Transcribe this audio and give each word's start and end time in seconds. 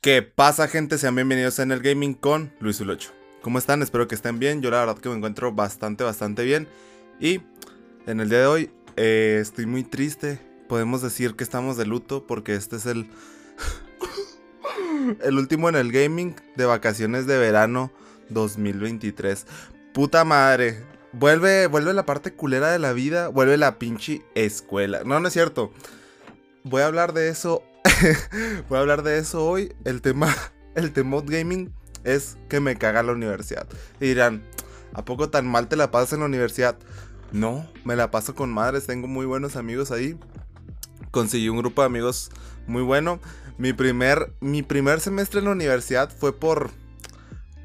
¿Qué 0.00 0.22
pasa 0.22 0.68
gente? 0.68 0.96
Sean 0.96 1.16
bienvenidos 1.16 1.58
en 1.58 1.72
el 1.72 1.80
gaming 1.80 2.14
con 2.14 2.52
Luis 2.60 2.80
Ulocho. 2.80 3.10
¿Cómo 3.42 3.58
están? 3.58 3.82
Espero 3.82 4.06
que 4.06 4.14
estén 4.14 4.38
bien. 4.38 4.62
Yo 4.62 4.70
la 4.70 4.78
verdad 4.78 4.98
que 4.98 5.08
me 5.08 5.16
encuentro 5.16 5.50
bastante, 5.50 6.04
bastante 6.04 6.44
bien. 6.44 6.68
Y 7.18 7.40
en 8.06 8.20
el 8.20 8.28
día 8.28 8.38
de 8.38 8.46
hoy 8.46 8.70
eh, 8.94 9.38
estoy 9.42 9.66
muy 9.66 9.82
triste. 9.82 10.38
Podemos 10.68 11.02
decir 11.02 11.34
que 11.34 11.42
estamos 11.42 11.76
de 11.76 11.84
luto 11.84 12.28
porque 12.28 12.54
este 12.54 12.76
es 12.76 12.86
el... 12.86 13.10
el 15.20 15.36
último 15.36 15.68
en 15.68 15.74
el 15.74 15.90
gaming 15.90 16.36
de 16.54 16.64
vacaciones 16.64 17.26
de 17.26 17.36
verano 17.36 17.90
2023. 18.28 19.46
Puta 19.92 20.24
madre. 20.24 20.80
Vuelve, 21.10 21.66
vuelve 21.66 21.92
la 21.92 22.06
parte 22.06 22.32
culera 22.32 22.70
de 22.70 22.78
la 22.78 22.92
vida. 22.92 23.26
Vuelve 23.26 23.56
la 23.56 23.80
pinche 23.80 24.22
escuela. 24.36 25.02
No, 25.04 25.18
no 25.18 25.26
es 25.26 25.34
cierto. 25.34 25.72
Voy 26.62 26.82
a 26.82 26.86
hablar 26.86 27.14
de 27.14 27.30
eso 27.30 27.64
Voy 28.68 28.76
a 28.76 28.80
hablar 28.80 29.02
de 29.02 29.18
eso 29.18 29.46
hoy. 29.46 29.74
El 29.84 30.00
tema, 30.00 30.34
el 30.74 30.92
tema 30.92 31.20
gaming 31.24 31.72
es 32.04 32.36
que 32.48 32.60
me 32.60 32.76
caga 32.76 33.02
la 33.02 33.12
universidad. 33.12 33.66
Y 34.00 34.08
dirán, 34.08 34.42
¿a 34.94 35.04
poco 35.04 35.30
tan 35.30 35.46
mal 35.46 35.68
te 35.68 35.76
la 35.76 35.90
pasas 35.90 36.14
en 36.14 36.20
la 36.20 36.26
universidad? 36.26 36.78
No, 37.32 37.66
me 37.84 37.96
la 37.96 38.10
paso 38.10 38.34
con 38.34 38.52
madres, 38.52 38.86
tengo 38.86 39.06
muy 39.06 39.26
buenos 39.26 39.56
amigos 39.56 39.90
ahí. 39.90 40.18
Conseguí 41.10 41.48
un 41.48 41.58
grupo 41.58 41.82
de 41.82 41.86
amigos 41.86 42.30
muy 42.66 42.82
bueno. 42.82 43.20
Mi 43.58 43.72
primer, 43.72 44.32
mi 44.40 44.62
primer 44.62 45.00
semestre 45.00 45.40
en 45.40 45.46
la 45.46 45.52
universidad 45.52 46.10
fue 46.10 46.32
por, 46.32 46.70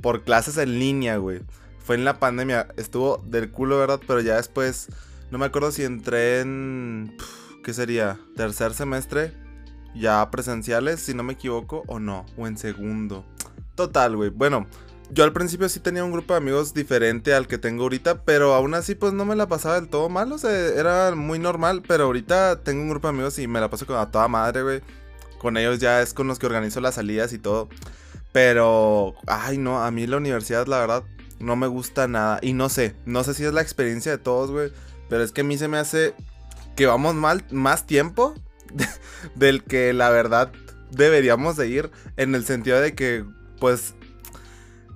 por 0.02 0.24
clases 0.24 0.58
en 0.58 0.80
línea, 0.80 1.18
güey. 1.18 1.42
Fue 1.86 1.96
en 1.96 2.06
la 2.06 2.20
pandemia. 2.20 2.68
Estuvo 2.78 3.24
del 3.26 3.52
culo, 3.52 3.78
¿verdad? 3.78 4.02
Pero 4.06 4.22
ya 4.22 4.36
después, 4.36 4.88
no 5.32 5.38
me 5.38 5.46
acuerdo 5.46 5.72
si 5.72 5.84
entré 5.84 6.42
en... 6.42 7.16
¿Qué 7.64 7.74
sería? 7.74 8.20
Tercer 8.36 8.74
semestre 8.74 9.43
ya 9.96 10.30
presenciales, 10.32 11.00
si 11.00 11.14
no 11.14 11.24
me 11.24 11.34
equivoco, 11.34 11.84
o 11.88 12.00
no, 12.00 12.26
o 12.38 12.48
en 12.48 12.58
segundo. 12.58 13.26
Total, 13.76 14.16
güey. 14.16 14.30
Bueno, 14.30 14.68
yo 15.12 15.24
al 15.24 15.34
principio 15.34 15.70
sí 15.70 15.80
tenía 15.80 16.04
un 16.04 16.12
grupo 16.12 16.34
de 16.34 16.40
amigos 16.40 16.74
diferente 16.74 17.34
al 17.34 17.48
que 17.48 17.58
tengo 17.58 17.84
ahorita, 17.84 18.24
pero 18.24 18.54
aún 18.54 18.74
así 18.74 18.96
pues 18.96 19.14
no 19.14 19.26
me 19.26 19.36
la 19.36 19.48
pasaba 19.48 19.76
del 19.76 19.90
todo 19.90 20.10
mal, 20.10 20.32
o 20.32 20.38
sea, 20.38 20.52
era 20.52 21.14
muy 21.16 21.40
normal, 21.40 21.84
pero 21.88 22.06
ahorita 22.06 22.62
tengo 22.64 22.82
un 22.82 22.90
grupo 22.90 23.08
de 23.08 23.14
amigos 23.14 23.38
y 23.40 23.48
me 23.48 23.60
la 23.60 23.70
paso 23.70 23.86
con 23.86 23.98
a 23.98 24.12
toda 24.12 24.28
madre, 24.28 24.64
güey. 24.64 24.82
Con 25.40 25.58
ellos 25.58 25.80
ya 25.80 26.02
es 26.02 26.14
con 26.14 26.28
los 26.28 26.40
que 26.40 26.46
organizo 26.46 26.80
las 26.80 26.96
salidas 26.96 27.34
y 27.34 27.38
todo. 27.38 27.70
Pero, 28.32 29.14
ay 29.28 29.58
no, 29.58 29.84
a 29.84 29.92
mí 29.92 30.08
la 30.08 30.18
universidad 30.18 30.66
la 30.68 30.80
verdad 30.80 31.04
no 31.40 31.56
me 31.56 31.68
gusta 31.68 32.08
nada. 32.08 32.40
Y 32.42 32.54
no 32.54 32.70
sé, 32.70 32.96
no 33.06 33.24
sé 33.24 33.34
si 33.34 33.44
es 33.44 33.54
la 33.54 33.62
experiencia 33.62 34.12
de 34.12 34.18
todos, 34.18 34.52
güey. 34.52 34.72
Pero 35.10 35.24
es 35.24 35.32
que 35.32 35.42
a 35.42 35.44
mí 35.44 35.58
se 35.58 35.68
me 35.68 35.78
hace 35.78 36.16
que 36.76 36.88
vamos 36.88 37.14
mal 37.14 37.46
más 37.52 37.86
tiempo 37.86 38.34
del 39.36 39.64
que 39.64 39.94
la 39.94 40.10
verdad 40.10 40.52
deberíamos 40.92 41.58
de 41.58 41.68
ir 41.68 41.92
en 42.18 42.36
el 42.36 42.46
sentido 42.46 42.80
de 42.80 42.94
que 42.94 43.26
pues 43.60 43.96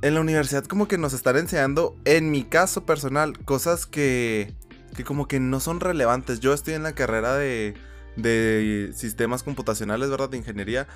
en 0.02 0.14
la 0.14 0.22
universidad 0.22 0.66
como 0.66 0.88
que 0.88 0.98
nos 0.98 1.14
están 1.14 1.38
enseñando 1.38 1.96
en 2.06 2.30
mi 2.30 2.44
caso 2.44 2.86
personal 2.86 3.38
cosas 3.46 3.86
que 3.86 4.54
que 4.96 5.04
como 5.04 5.28
que 5.28 5.40
no 5.40 5.60
son 5.60 5.80
relevantes. 5.80 6.40
Yo 6.40 6.54
estoy 6.54 6.74
en 6.74 6.84
la 6.84 6.94
carrera 6.94 7.36
de 7.36 7.76
de 8.16 8.92
sistemas 8.96 9.44
computacionales, 9.44 10.10
¿verdad? 10.10 10.30
De 10.30 10.38
ingeniería 10.38 10.88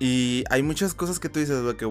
y 0.00 0.44
hay 0.48 0.62
muchas 0.62 0.94
cosas 0.94 1.20
que 1.20 1.28
tú 1.28 1.38
dices, 1.38 1.62
güey, 1.62 1.76
que 1.76 1.88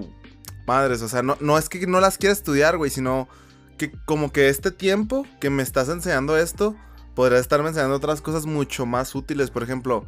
madres, 0.65 1.01
o 1.03 1.07
sea, 1.07 1.21
no, 1.21 1.37
no 1.39 1.57
es 1.57 1.69
que 1.69 1.85
no 1.85 2.01
las 2.01 2.17
quiera 2.17 2.33
estudiar, 2.33 2.75
güey, 2.75 2.89
sino 2.89 3.29
que 3.77 3.91
como 4.05 4.33
que 4.33 4.49
este 4.49 4.71
tiempo 4.71 5.25
que 5.39 5.51
me 5.51 5.61
estás 5.61 5.89
enseñando 5.89 6.35
esto, 6.35 6.75
podría 7.15 7.39
estarme 7.39 7.69
enseñando 7.69 7.95
otras 7.95 8.21
cosas 8.21 8.47
mucho 8.47 8.87
más 8.87 9.13
útiles. 9.13 9.51
Por 9.51 9.61
ejemplo, 9.61 10.05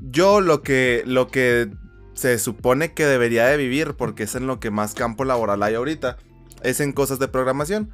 yo 0.00 0.40
lo 0.40 0.62
que, 0.62 1.02
lo 1.06 1.28
que 1.28 1.70
se 2.14 2.38
supone 2.38 2.94
que 2.94 3.06
debería 3.06 3.46
de 3.46 3.56
vivir, 3.56 3.94
porque 3.94 4.24
es 4.24 4.34
en 4.34 4.46
lo 4.46 4.60
que 4.60 4.70
más 4.70 4.94
campo 4.94 5.24
laboral 5.24 5.62
hay 5.62 5.74
ahorita, 5.74 6.16
es 6.62 6.80
en 6.80 6.92
cosas 6.92 7.18
de 7.18 7.28
programación. 7.28 7.92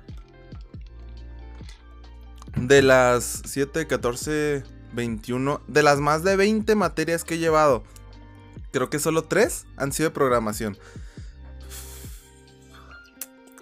De 2.56 2.82
las 2.82 3.42
7, 3.44 3.86
14, 3.86 4.62
21, 4.94 5.60
de 5.66 5.82
las 5.82 5.98
más 6.00 6.22
de 6.22 6.36
20 6.36 6.74
materias 6.74 7.24
que 7.24 7.34
he 7.34 7.38
llevado, 7.38 7.84
creo 8.72 8.90
que 8.90 8.98
solo 8.98 9.24
3 9.24 9.66
han 9.76 9.92
sido 9.92 10.10
de 10.10 10.14
programación. 10.14 10.78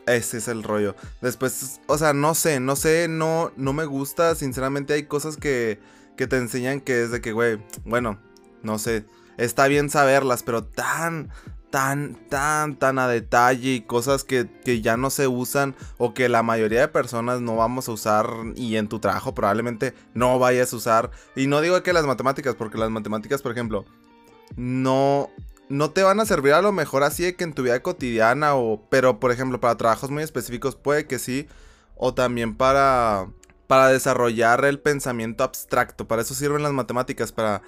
Ese 0.07 0.39
es 0.39 0.49
el 0.49 0.63
rollo. 0.63 0.97
Después, 1.21 1.81
o 1.87 1.97
sea, 1.97 2.13
no 2.13 2.35
sé, 2.35 2.61
no 2.61 2.77
sé, 2.77 3.07
no, 3.09 3.53
no 3.57 3.73
me 3.73 3.85
gusta. 3.85 4.35
Sinceramente 4.35 4.95
hay 4.95 5.05
cosas 5.05 5.37
que, 5.37 5.81
que 6.17 6.27
te 6.27 6.37
enseñan 6.37 6.81
que 6.81 7.05
es 7.05 7.11
de 7.11 7.21
que, 7.21 7.33
güey, 7.33 7.59
bueno, 7.85 8.19
no 8.63 8.79
sé, 8.79 9.05
está 9.37 9.67
bien 9.69 9.91
saberlas, 9.91 10.43
pero 10.43 10.65
tan, 10.65 11.31
tan, 11.71 12.15
tan, 12.29 12.77
tan 12.77 12.99
a 12.99 13.09
detalle 13.09 13.75
y 13.75 13.81
cosas 13.81 14.25
que, 14.25 14.47
ya 14.83 14.97
no 14.97 15.11
se 15.11 15.27
usan 15.27 15.75
o 15.99 16.15
que 16.15 16.29
la 16.29 16.43
mayoría 16.43 16.81
de 16.81 16.89
personas 16.89 17.41
no 17.41 17.57
vamos 17.57 17.89
a 17.89 17.93
usar 17.93 18.29
y 18.57 18.77
en 18.77 18.89
tu 18.89 18.99
trabajo 18.99 19.35
probablemente 19.35 19.95
no 20.15 20.39
vayas 20.39 20.73
a 20.73 20.77
usar. 20.77 21.11
Y 21.35 21.47
no 21.47 21.61
digo 21.61 21.83
que 21.83 21.93
las 21.93 22.07
matemáticas, 22.07 22.55
porque 22.55 22.79
las 22.79 22.91
matemáticas, 22.91 23.43
por 23.43 23.53
ejemplo, 23.53 23.85
no, 24.57 25.31
no 25.69 25.91
te 25.91 26.03
van 26.03 26.21
a 26.21 26.27
servir 26.27 26.53
a 26.53 26.63
lo 26.63 26.73
mejor 26.73 27.03
así 27.03 27.23
de 27.23 27.37
que 27.37 27.45
en 27.45 27.55
tu 27.55 27.63
vida 27.63 27.83
cotidiana 27.83 28.55
o, 28.55 28.87
pero 28.91 29.19
por 29.19 29.33
ejemplo, 29.33 29.61
para 29.61 29.77
trabajos 29.77 30.11
muy 30.11 30.23
específicos 30.23 30.77
puede 30.77 31.07
que 31.07 31.19
sí, 31.19 31.49
o 31.97 32.15
también 32.15 32.57
para 32.57 33.29
para 33.73 33.89
desarrollar 33.89 34.67
el 34.67 34.79
pensamiento 34.81 35.45
abstracto. 35.45 36.07
Para 36.07 36.21
eso 36.21 36.35
sirven 36.35 36.63
las 36.63 36.73
matemáticas, 36.73 37.33
para 37.33 37.63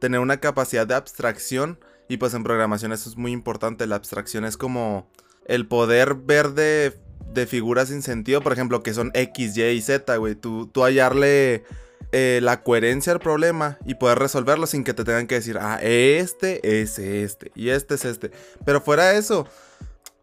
tener 0.00 0.20
una 0.20 0.38
capacidad 0.38 0.86
de 0.86 0.94
abstracción. 0.94 1.78
Y 2.08 2.18
pues 2.18 2.34
en 2.34 2.44
programación 2.44 2.92
eso 2.92 3.08
es 3.08 3.16
muy 3.16 3.32
importante. 3.32 3.86
La 3.86 3.96
abstracción 3.96 4.44
es 4.44 4.56
como 4.56 5.10
el 5.46 5.66
poder 5.66 6.14
ver 6.14 6.50
de, 6.50 6.98
de 7.32 7.46
figuras 7.46 7.88
sin 7.88 8.02
sentido, 8.02 8.42
por 8.42 8.52
ejemplo, 8.52 8.82
que 8.82 8.94
son 8.94 9.10
X, 9.14 9.56
Y 9.56 9.62
y 9.62 9.82
Z, 9.82 10.16
güey. 10.16 10.34
Tú, 10.34 10.66
tú 10.66 10.84
hallarle 10.84 11.64
eh, 12.12 12.38
la 12.42 12.62
coherencia 12.62 13.12
al 13.12 13.18
problema 13.18 13.78
y 13.84 13.94
poder 13.96 14.20
resolverlo 14.20 14.66
sin 14.66 14.84
que 14.84 14.94
te 14.94 15.02
tengan 15.02 15.26
que 15.26 15.34
decir, 15.36 15.58
ah, 15.60 15.80
este 15.82 16.80
es 16.80 16.98
este 16.98 17.50
y 17.56 17.70
este 17.70 17.96
es 17.96 18.04
este. 18.04 18.30
Pero 18.64 18.80
fuera 18.80 19.06
de 19.06 19.18
eso, 19.18 19.48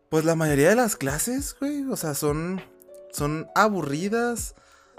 pues 0.08 0.24
la 0.24 0.36
mayoría 0.36 0.70
de 0.70 0.76
las 0.76 0.96
clases, 0.96 1.54
güey, 1.60 1.84
o 1.90 1.98
sea, 1.98 2.14
son, 2.14 2.62
son 3.12 3.48
aburridas. 3.56 4.56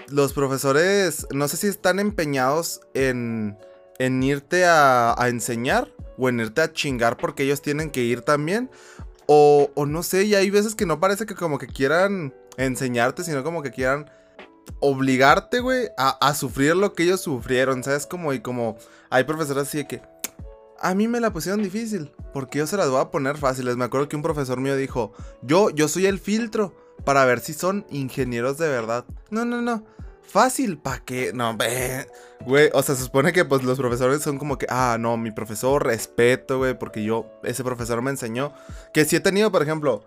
Los 0.08 0.32
profesores, 0.32 1.26
no 1.32 1.48
sé 1.48 1.56
si 1.56 1.68
están 1.68 1.98
empeñados 1.98 2.80
en 2.92 3.56
en 4.04 4.20
irte 4.22 4.64
a, 4.64 5.14
enseñar 5.28 5.88
o 6.18 6.28
en 6.28 6.40
irte 6.40 6.60
a 6.60 6.72
chingar 6.72 7.16
porque 7.16 7.44
ellos 7.44 7.62
tienen 7.62 7.90
que 7.90 8.02
ir 8.02 8.22
también. 8.22 8.68
O, 9.26 9.70
o 9.74 9.86
no 9.86 10.02
sé, 10.02 10.24
y 10.24 10.34
hay 10.34 10.50
veces 10.50 10.74
que 10.74 10.86
no 10.86 10.98
parece 10.98 11.24
que 11.24 11.36
como 11.36 11.58
que 11.58 11.68
quieran 11.68 12.34
enseñarte, 12.56 13.22
sino 13.22 13.44
como 13.44 13.62
que 13.62 13.70
quieran 13.70 14.10
obligarte, 14.80 15.60
güey, 15.60 15.88
a, 15.96 16.34
sufrir 16.34 16.74
lo 16.74 16.92
que 16.92 17.04
ellos 17.04 17.20
sufrieron, 17.20 17.84
¿sabes? 17.84 18.06
Como, 18.06 18.32
y 18.32 18.40
como 18.40 18.76
hay 19.08 19.22
profesores 19.22 19.68
así 19.68 19.78
de 19.78 19.86
que, 19.86 20.02
a 20.80 20.94
mí 20.96 21.06
me 21.06 21.20
la 21.20 21.32
pusieron 21.32 21.62
difícil, 21.62 22.10
porque 22.32 22.58
yo 22.58 22.66
se 22.66 22.76
las 22.76 22.90
voy 22.90 23.00
a 23.00 23.12
poner 23.12 23.38
fáciles. 23.38 23.76
Me 23.76 23.84
acuerdo 23.84 24.08
que 24.08 24.16
un 24.16 24.22
profesor 24.22 24.58
mío 24.58 24.74
dijo, 24.74 25.12
yo, 25.42 25.70
yo 25.70 25.86
soy 25.86 26.06
el 26.06 26.18
filtro 26.18 26.74
para 27.04 27.24
ver 27.24 27.38
si 27.38 27.54
son 27.54 27.86
ingenieros 27.90 28.58
de 28.58 28.68
verdad. 28.68 29.04
No, 29.30 29.44
no, 29.44 29.62
no. 29.62 29.84
Fácil, 30.32 30.78
¿pa' 30.78 31.00
qué? 31.00 31.32
No, 31.34 31.54
ve. 31.54 32.06
Güey, 32.46 32.70
o 32.72 32.82
sea, 32.82 32.94
se 32.94 33.04
supone 33.04 33.34
que 33.34 33.44
pues 33.44 33.62
los 33.64 33.76
profesores 33.76 34.22
son 34.22 34.38
como 34.38 34.56
que, 34.56 34.64
ah, 34.70 34.96
no, 34.98 35.18
mi 35.18 35.30
profesor, 35.30 35.84
respeto, 35.84 36.56
güey, 36.56 36.78
porque 36.78 37.04
yo, 37.04 37.30
ese 37.42 37.62
profesor 37.62 38.00
me 38.00 38.10
enseñó. 38.10 38.54
Que 38.94 39.04
sí 39.04 39.16
he 39.16 39.20
tenido, 39.20 39.52
por 39.52 39.62
ejemplo, 39.62 40.02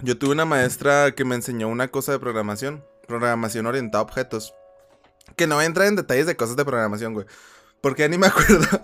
yo 0.00 0.16
tuve 0.16 0.30
una 0.30 0.44
maestra 0.44 1.10
que 1.10 1.24
me 1.24 1.34
enseñó 1.34 1.66
una 1.66 1.88
cosa 1.88 2.12
de 2.12 2.20
programación, 2.20 2.84
programación 3.08 3.66
orientada 3.66 3.98
a 3.98 4.04
objetos. 4.04 4.54
Que 5.34 5.48
no 5.48 5.56
voy 5.56 5.64
a 5.64 5.66
entrar 5.66 5.88
en 5.88 5.96
detalles 5.96 6.26
de 6.26 6.36
cosas 6.36 6.54
de 6.54 6.64
programación, 6.64 7.14
güey. 7.14 7.26
Porque 7.80 8.02
ya 8.02 8.08
ni 8.08 8.16
me 8.16 8.26
acuerdo. 8.28 8.80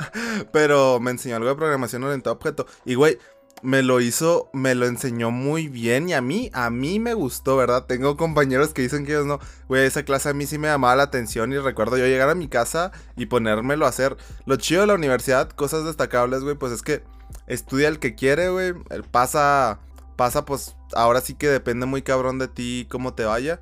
Pero 0.50 0.98
me 0.98 1.12
enseñó 1.12 1.36
algo 1.36 1.50
de 1.50 1.54
programación 1.54 2.03
orientada 2.03 2.34
a 2.34 2.36
objetos. 2.36 2.66
Y, 2.84 2.97
güey, 2.97 3.16
me 3.63 3.83
lo 3.83 4.01
hizo, 4.01 4.51
me 4.53 4.75
lo 4.75 4.87
enseñó 4.87 5.31
muy 5.31 5.69
bien 5.69 6.09
y 6.09 6.15
a 6.15 6.21
mí, 6.21 6.51
a 6.53 6.71
mí 6.71 7.01
me 7.01 7.15
gustó, 7.15 7.57
¿verdad? 7.57 7.87
Tengo 7.87 8.16
compañeros 8.16 8.72
que 8.72 8.83
dicen 8.83 9.05
que 9.05 9.13
ellos 9.13 9.27
no. 9.27 9.41
Güey, 9.69 9.87
esa 9.87 10.05
clase 10.05 10.28
a 10.28 10.34
mí 10.34 10.47
sí 10.47 10.59
me 10.59 10.69
llamaba 10.69 10.97
la 10.97 11.03
atención 11.05 11.53
y 11.53 11.59
recuerdo 11.59 11.97
yo 11.97 12.07
llegar 12.07 12.28
a 12.28 12.34
mi 12.34 12.49
casa 12.49 12.93
y 13.16 13.27
ponérmelo 13.27 13.87
a 13.87 13.89
hacer. 13.89 14.16
Lo 14.47 14.57
chido 14.57 14.83
de 14.83 14.87
la 14.87 14.95
universidad, 14.95 15.51
cosas 15.51 15.84
destacables, 15.84 16.43
güey, 16.43 16.57
pues 16.57 16.72
es 16.72 16.83
que 16.83 17.03
estudia 17.47 17.89
el 17.89 17.99
que 17.99 18.15
quiere, 18.15 18.49
güey. 18.51 18.75
Pasa, 19.10 19.81
pasa, 20.16 20.45
pues 20.45 20.77
ahora 20.95 21.21
sí 21.21 21.34
que 21.34 21.49
depende 21.49 21.87
muy 21.87 22.03
cabrón 22.03 22.39
de 22.39 22.49
ti 22.49 22.87
cómo 22.91 23.15
te 23.15 23.25
vaya. 23.25 23.61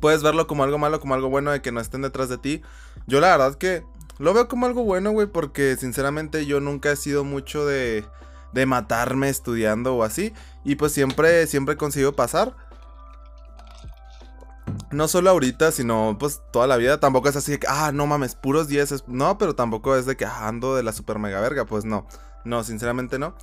Puedes 0.00 0.22
verlo 0.22 0.46
como 0.46 0.64
algo 0.64 0.78
malo, 0.78 1.00
como 1.00 1.14
algo 1.14 1.28
bueno 1.28 1.50
de 1.50 1.60
que 1.60 1.72
no 1.72 1.80
estén 1.80 2.02
detrás 2.02 2.28
de 2.28 2.38
ti. 2.38 2.62
Yo 3.06 3.20
la 3.20 3.36
verdad 3.36 3.56
que 3.56 3.84
lo 4.18 4.32
veo 4.34 4.48
como 4.48 4.66
algo 4.66 4.84
bueno, 4.84 5.10
güey, 5.10 5.26
porque 5.26 5.76
sinceramente 5.76 6.46
yo 6.46 6.60
nunca 6.60 6.92
he 6.92 6.96
sido 6.96 7.24
mucho 7.24 7.66
de 7.66 8.04
de 8.52 8.66
matarme 8.66 9.28
estudiando 9.28 9.94
o 9.96 10.04
así. 10.04 10.32
Y 10.64 10.76
pues 10.76 10.92
siempre, 10.92 11.46
siempre 11.46 11.76
consigo 11.76 12.12
pasar. 12.12 12.54
no 14.90 15.08
solo 15.08 15.30
ahorita, 15.30 15.72
sino 15.72 16.16
pues 16.18 16.42
toda 16.52 16.66
la 16.66 16.76
vida. 16.76 17.00
Tampoco 17.00 17.28
es 17.28 17.36
así 17.36 17.52
de 17.52 17.58
que, 17.58 17.66
ah, 17.68 17.92
no 17.92 18.06
mames, 18.06 18.34
puros 18.34 18.68
10. 18.68 19.08
No, 19.08 19.38
pero 19.38 19.54
tampoco 19.54 19.96
es 19.96 20.06
de 20.06 20.16
que 20.16 20.24
ah, 20.24 20.48
ando 20.48 20.76
de 20.76 20.82
la 20.82 20.92
super 20.92 21.18
mega 21.18 21.40
verga. 21.40 21.64
Pues 21.64 21.84
no, 21.84 22.06
no, 22.44 22.64
sinceramente 22.64 23.18
no. 23.18 23.34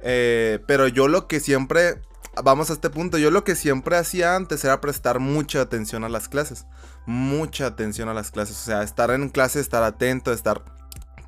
Eh, 0.00 0.60
pero 0.66 0.88
yo 0.88 1.08
lo 1.08 1.26
que 1.28 1.40
siempre, 1.40 2.02
vamos 2.42 2.70
a 2.70 2.74
este 2.74 2.90
punto, 2.90 3.16
yo 3.18 3.30
lo 3.30 3.44
que 3.44 3.54
siempre 3.54 3.96
hacía 3.96 4.36
antes 4.36 4.64
era 4.64 4.80
prestar 4.80 5.18
mucha 5.18 5.60
atención 5.62 6.04
a 6.04 6.08
las 6.08 6.28
clases. 6.28 6.66
Mucha 7.06 7.66
atención 7.66 8.08
a 8.08 8.14
las 8.14 8.30
clases. 8.30 8.56
O 8.56 8.64
sea, 8.64 8.82
estar 8.82 9.10
en 9.10 9.28
clase, 9.28 9.60
estar 9.60 9.82
atento, 9.82 10.32
estar 10.32 10.62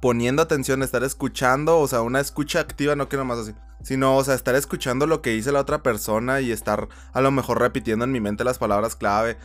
poniendo 0.00 0.42
atención, 0.42 0.82
estar 0.82 1.04
escuchando. 1.04 1.78
O 1.78 1.88
sea, 1.88 2.02
una 2.02 2.20
escucha 2.20 2.60
activa, 2.60 2.96
no 2.96 3.08
que 3.08 3.16
más 3.16 3.38
así 3.38 3.54
sino, 3.82 4.16
o 4.16 4.24
sea, 4.24 4.34
estar 4.34 4.56
escuchando 4.56 5.06
lo 5.06 5.22
que 5.22 5.30
dice 5.30 5.52
la 5.52 5.60
otra 5.60 5.82
persona 5.82 6.40
y 6.40 6.50
estar 6.50 6.88
a 7.12 7.20
lo 7.20 7.30
mejor 7.30 7.60
repitiendo 7.60 8.04
en 8.04 8.10
mi 8.10 8.20
mente 8.20 8.42
las 8.42 8.58
palabras 8.58 8.96
clave 8.96 9.36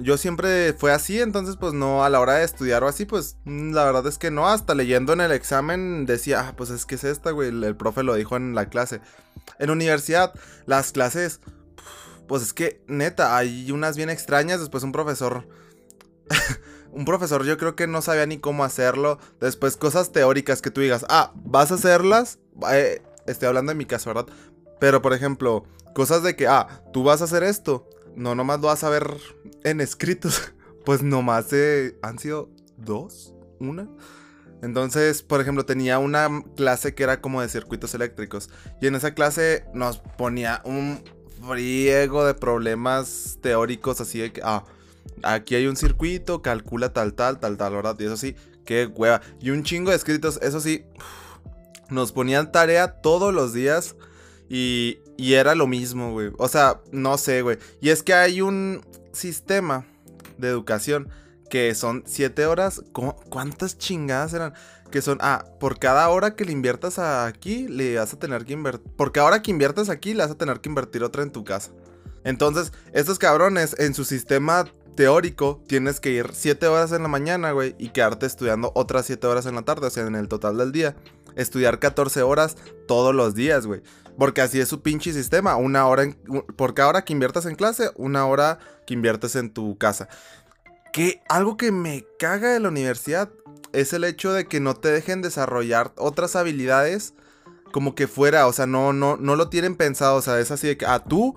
yo 0.00 0.16
siempre 0.16 0.72
fue 0.72 0.92
así, 0.92 1.20
entonces 1.20 1.56
pues 1.56 1.72
no, 1.72 2.04
a 2.04 2.10
la 2.10 2.20
hora 2.20 2.34
de 2.34 2.44
estudiar 2.44 2.84
o 2.84 2.88
así, 2.88 3.04
pues 3.04 3.36
mm, 3.44 3.72
la 3.72 3.84
verdad 3.84 4.06
es 4.06 4.18
que 4.18 4.30
no, 4.30 4.48
hasta 4.48 4.74
leyendo 4.74 5.12
en 5.12 5.20
el 5.20 5.32
examen 5.32 6.06
decía, 6.06 6.48
ah, 6.48 6.54
pues 6.56 6.70
es 6.70 6.86
que 6.86 6.94
es 6.94 7.04
esta, 7.04 7.30
güey, 7.30 7.48
el, 7.48 7.76
profe 7.76 8.02
lo 8.02 8.14
dijo 8.14 8.36
en 8.36 8.54
la 8.54 8.66
clase. 8.66 9.00
En 9.58 9.70
universidad, 9.70 10.32
las 10.66 10.92
clases, 10.92 11.40
pues 12.26 12.42
es 12.42 12.52
que 12.52 12.82
neta, 12.86 13.36
hay 13.36 13.70
unas 13.72 13.96
bien 13.96 14.10
extrañas, 14.10 14.60
después 14.60 14.82
un 14.84 14.92
profesor... 14.92 15.48
un 16.92 17.04
profesor 17.04 17.44
yo 17.44 17.58
creo 17.58 17.76
que 17.76 17.86
no 17.86 18.02
sabía 18.02 18.26
ni 18.26 18.38
cómo 18.38 18.64
hacerlo. 18.64 19.18
Después 19.40 19.76
cosas 19.76 20.12
teóricas 20.12 20.62
que 20.62 20.70
tú 20.70 20.80
digas, 20.80 21.04
ah, 21.08 21.32
vas 21.34 21.70
a 21.70 21.74
hacerlas. 21.74 22.38
Eh, 22.72 23.02
estoy 23.26 23.48
hablando 23.48 23.70
de 23.70 23.76
mi 23.76 23.86
caso, 23.86 24.10
¿verdad? 24.10 24.26
Pero 24.80 25.02
por 25.02 25.12
ejemplo, 25.12 25.64
cosas 25.94 26.22
de 26.22 26.36
que, 26.36 26.46
ah, 26.46 26.82
tú 26.92 27.04
vas 27.04 27.20
a 27.20 27.24
hacer 27.24 27.42
esto 27.42 27.88
no 28.18 28.34
nomás 28.34 28.60
lo 28.60 28.66
vas 28.66 28.84
a 28.84 28.90
ver 28.90 29.16
en 29.64 29.80
escritos. 29.80 30.52
Pues 30.84 31.02
nomás 31.02 31.48
han 32.00 32.18
sido 32.18 32.48
dos, 32.78 33.34
una. 33.60 33.90
Entonces, 34.62 35.22
por 35.22 35.38
ejemplo, 35.38 35.66
tenía 35.66 35.98
una 35.98 36.42
clase 36.56 36.94
que 36.94 37.02
era 37.02 37.20
como 37.20 37.42
de 37.42 37.50
circuitos 37.50 37.92
eléctricos. 37.92 38.48
Y 38.80 38.86
en 38.86 38.94
esa 38.94 39.12
clase 39.12 39.66
nos 39.74 39.98
ponía 39.98 40.62
un 40.64 41.04
friego 41.46 42.24
de 42.24 42.32
problemas 42.32 43.36
teóricos 43.42 44.00
así 44.00 44.20
de 44.20 44.32
que, 44.32 44.40
ah, 44.42 44.64
aquí 45.22 45.54
hay 45.54 45.66
un 45.66 45.76
circuito, 45.76 46.42
calcula 46.42 46.92
tal, 46.92 47.14
tal, 47.14 47.38
tal, 47.38 47.56
tal, 47.56 47.72
¿verdad? 47.74 47.96
Y 47.98 48.04
eso 48.04 48.16
sí, 48.16 48.36
qué 48.64 48.86
hueva. 48.86 49.20
Y 49.40 49.50
un 49.50 49.62
chingo 49.62 49.90
de 49.90 49.96
escritos, 49.96 50.38
eso 50.42 50.60
sí, 50.60 50.84
nos 51.90 52.12
ponían 52.12 52.52
tarea 52.52 53.00
todos 53.00 53.32
los 53.32 53.52
días. 53.52 53.96
Y, 54.48 55.00
y 55.16 55.34
era 55.34 55.54
lo 55.54 55.66
mismo, 55.66 56.12
güey. 56.12 56.30
O 56.38 56.48
sea, 56.48 56.80
no 56.90 57.18
sé, 57.18 57.42
güey. 57.42 57.58
Y 57.80 57.90
es 57.90 58.02
que 58.02 58.14
hay 58.14 58.40
un 58.40 58.80
sistema 59.12 59.86
de 60.38 60.48
educación 60.48 61.10
que 61.50 61.74
son 61.74 62.04
7 62.06 62.46
horas. 62.46 62.82
¿Cuántas 62.92 63.78
chingadas 63.78 64.32
eran? 64.32 64.54
Que 64.90 65.02
son, 65.02 65.18
ah, 65.20 65.44
por 65.60 65.78
cada 65.78 66.08
hora 66.08 66.34
que 66.34 66.44
le 66.44 66.52
inviertas 66.52 66.98
aquí, 66.98 67.68
le 67.68 67.96
vas 67.96 68.14
a 68.14 68.18
tener 68.18 68.44
que 68.44 68.54
invertir. 68.54 68.90
Por 68.96 69.12
cada 69.12 69.26
hora 69.26 69.42
que 69.42 69.50
inviertas 69.50 69.90
aquí, 69.90 70.14
le 70.14 70.22
vas 70.22 70.30
a 70.30 70.38
tener 70.38 70.60
que 70.60 70.68
invertir 70.68 71.04
otra 71.04 71.22
en 71.22 71.30
tu 71.30 71.44
casa. 71.44 71.72
Entonces, 72.24 72.72
estos 72.92 73.18
cabrones 73.18 73.76
en 73.78 73.94
su 73.94 74.04
sistema 74.04 74.66
teórico 74.98 75.62
tienes 75.68 76.00
que 76.00 76.10
ir 76.10 76.30
7 76.32 76.66
horas 76.66 76.90
en 76.90 77.02
la 77.02 77.08
mañana, 77.08 77.52
güey, 77.52 77.76
y 77.78 77.90
quedarte 77.90 78.26
estudiando 78.26 78.72
otras 78.74 79.06
7 79.06 79.28
horas 79.28 79.46
en 79.46 79.54
la 79.54 79.62
tarde, 79.62 79.86
o 79.86 79.90
sea, 79.90 80.04
en 80.04 80.16
el 80.16 80.26
total 80.26 80.58
del 80.58 80.72
día. 80.72 80.96
Estudiar 81.36 81.78
14 81.78 82.22
horas 82.22 82.56
todos 82.88 83.14
los 83.14 83.36
días, 83.36 83.64
güey. 83.64 83.80
Porque 84.18 84.40
así 84.40 84.58
es 84.58 84.66
su 84.66 84.82
pinche 84.82 85.12
sistema. 85.12 85.54
Una 85.54 85.86
hora 85.86 86.02
en, 86.02 86.14
por 86.56 86.74
cada 86.74 86.88
hora 86.88 87.04
que 87.04 87.12
inviertas 87.12 87.46
en 87.46 87.54
clase, 87.54 87.92
una 87.94 88.26
hora 88.26 88.58
que 88.88 88.94
inviertes 88.94 89.36
en 89.36 89.54
tu 89.54 89.78
casa. 89.78 90.08
Que 90.92 91.22
algo 91.28 91.56
que 91.56 91.70
me 91.70 92.04
caga 92.18 92.50
de 92.50 92.58
la 92.58 92.68
universidad 92.68 93.30
es 93.72 93.92
el 93.92 94.02
hecho 94.02 94.32
de 94.32 94.46
que 94.46 94.58
no 94.58 94.74
te 94.74 94.88
dejen 94.88 95.22
desarrollar 95.22 95.92
otras 95.96 96.34
habilidades 96.34 97.14
como 97.70 97.94
que 97.94 98.08
fuera. 98.08 98.48
O 98.48 98.52
sea, 98.52 98.66
no, 98.66 98.92
no, 98.92 99.16
no 99.16 99.36
lo 99.36 99.48
tienen 99.48 99.76
pensado. 99.76 100.16
O 100.16 100.22
sea, 100.22 100.40
es 100.40 100.50
así 100.50 100.66
de 100.66 100.76
que, 100.76 100.86
ah, 100.86 101.04
tú. 101.04 101.36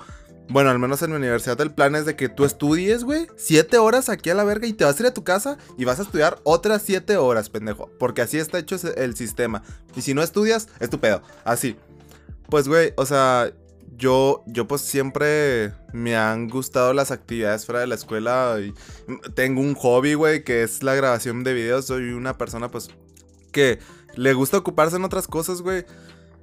Bueno, 0.52 0.70
al 0.70 0.80
menos 0.80 1.02
en 1.02 1.12
mi 1.12 1.16
universidad 1.16 1.62
el 1.62 1.72
plan 1.72 1.96
es 1.96 2.06
de 2.06 2.18
que 2.18 2.28
tú 2.28 2.44
estudies, 2.44 3.06
güey, 3.06 3.26
siete 3.38 3.78
horas 3.78 4.10
aquí 4.10 4.30
a 4.30 4.36
la 4.36 4.44
verga 4.44 4.68
y 4.68 4.74
te 4.74 4.84
vas 4.84 5.00
a 5.00 5.04
ir 5.04 5.08
a 5.08 5.14
tu 5.14 5.24
casa 5.24 5.58
y 5.78 5.86
vas 5.86 6.00
a 6.00 6.02
estudiar 6.02 6.42
otras 6.44 6.82
siete 6.82 7.16
horas, 7.16 7.50
pendejo. 7.50 7.90
Porque 7.98 8.22
así 8.22 8.38
está 8.38 8.60
hecho 8.60 8.76
el 8.98 9.16
sistema. 9.16 9.64
Y 9.96 10.02
si 10.02 10.14
no 10.14 10.22
estudias, 10.22 10.68
es 10.82 10.90
tu 10.90 11.00
pedo. 11.00 11.22
Así. 11.46 11.78
Pues, 12.50 12.68
güey, 12.68 12.92
o 12.98 13.06
sea, 13.06 13.54
yo, 13.96 14.44
yo 14.46 14.68
pues 14.68 14.82
siempre 14.82 15.74
me 15.94 16.18
han 16.18 16.50
gustado 16.50 16.92
las 16.92 17.12
actividades 17.12 17.66
fuera 17.66 17.80
de 17.80 17.88
la 17.88 17.96
escuela. 17.96 18.58
Y 18.60 18.74
tengo 19.34 19.62
un 19.62 19.74
hobby, 19.74 20.16
güey, 20.16 20.44
que 20.44 20.64
es 20.64 20.84
la 20.84 20.96
grabación 20.96 21.46
de 21.46 21.54
videos. 21.54 21.86
Soy 21.86 22.12
una 22.12 22.38
persona, 22.38 22.70
pues, 22.70 22.90
que 23.54 23.80
le 24.16 24.34
gusta 24.34 24.58
ocuparse 24.58 24.98
en 24.98 25.06
otras 25.06 25.28
cosas, 25.28 25.62
güey. 25.62 25.86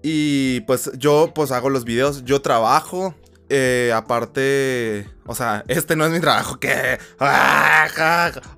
Y 0.02 0.60
pues 0.60 0.90
yo, 0.96 1.32
pues, 1.34 1.52
hago 1.52 1.68
los 1.68 1.84
videos. 1.84 2.24
Yo 2.24 2.40
trabajo. 2.40 3.14
Eh, 3.50 3.92
aparte, 3.94 5.08
o 5.24 5.34
sea, 5.34 5.64
este 5.68 5.96
no 5.96 6.04
es 6.04 6.12
mi 6.12 6.20
trabajo, 6.20 6.60
¿qué? 6.60 6.98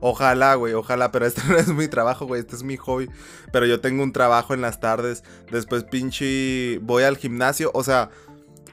Ojalá, 0.00 0.54
güey, 0.56 0.74
ojalá, 0.74 1.12
pero 1.12 1.26
este 1.26 1.42
no 1.48 1.56
es 1.56 1.68
mi 1.68 1.86
trabajo, 1.86 2.26
güey, 2.26 2.40
este 2.40 2.56
es 2.56 2.64
mi 2.64 2.76
hobby. 2.76 3.08
Pero 3.52 3.66
yo 3.66 3.80
tengo 3.80 4.02
un 4.02 4.12
trabajo 4.12 4.52
en 4.52 4.62
las 4.62 4.80
tardes, 4.80 5.22
después 5.50 5.84
pinche 5.84 6.78
voy 6.82 7.04
al 7.04 7.18
gimnasio, 7.18 7.70
o 7.72 7.84
sea, 7.84 8.10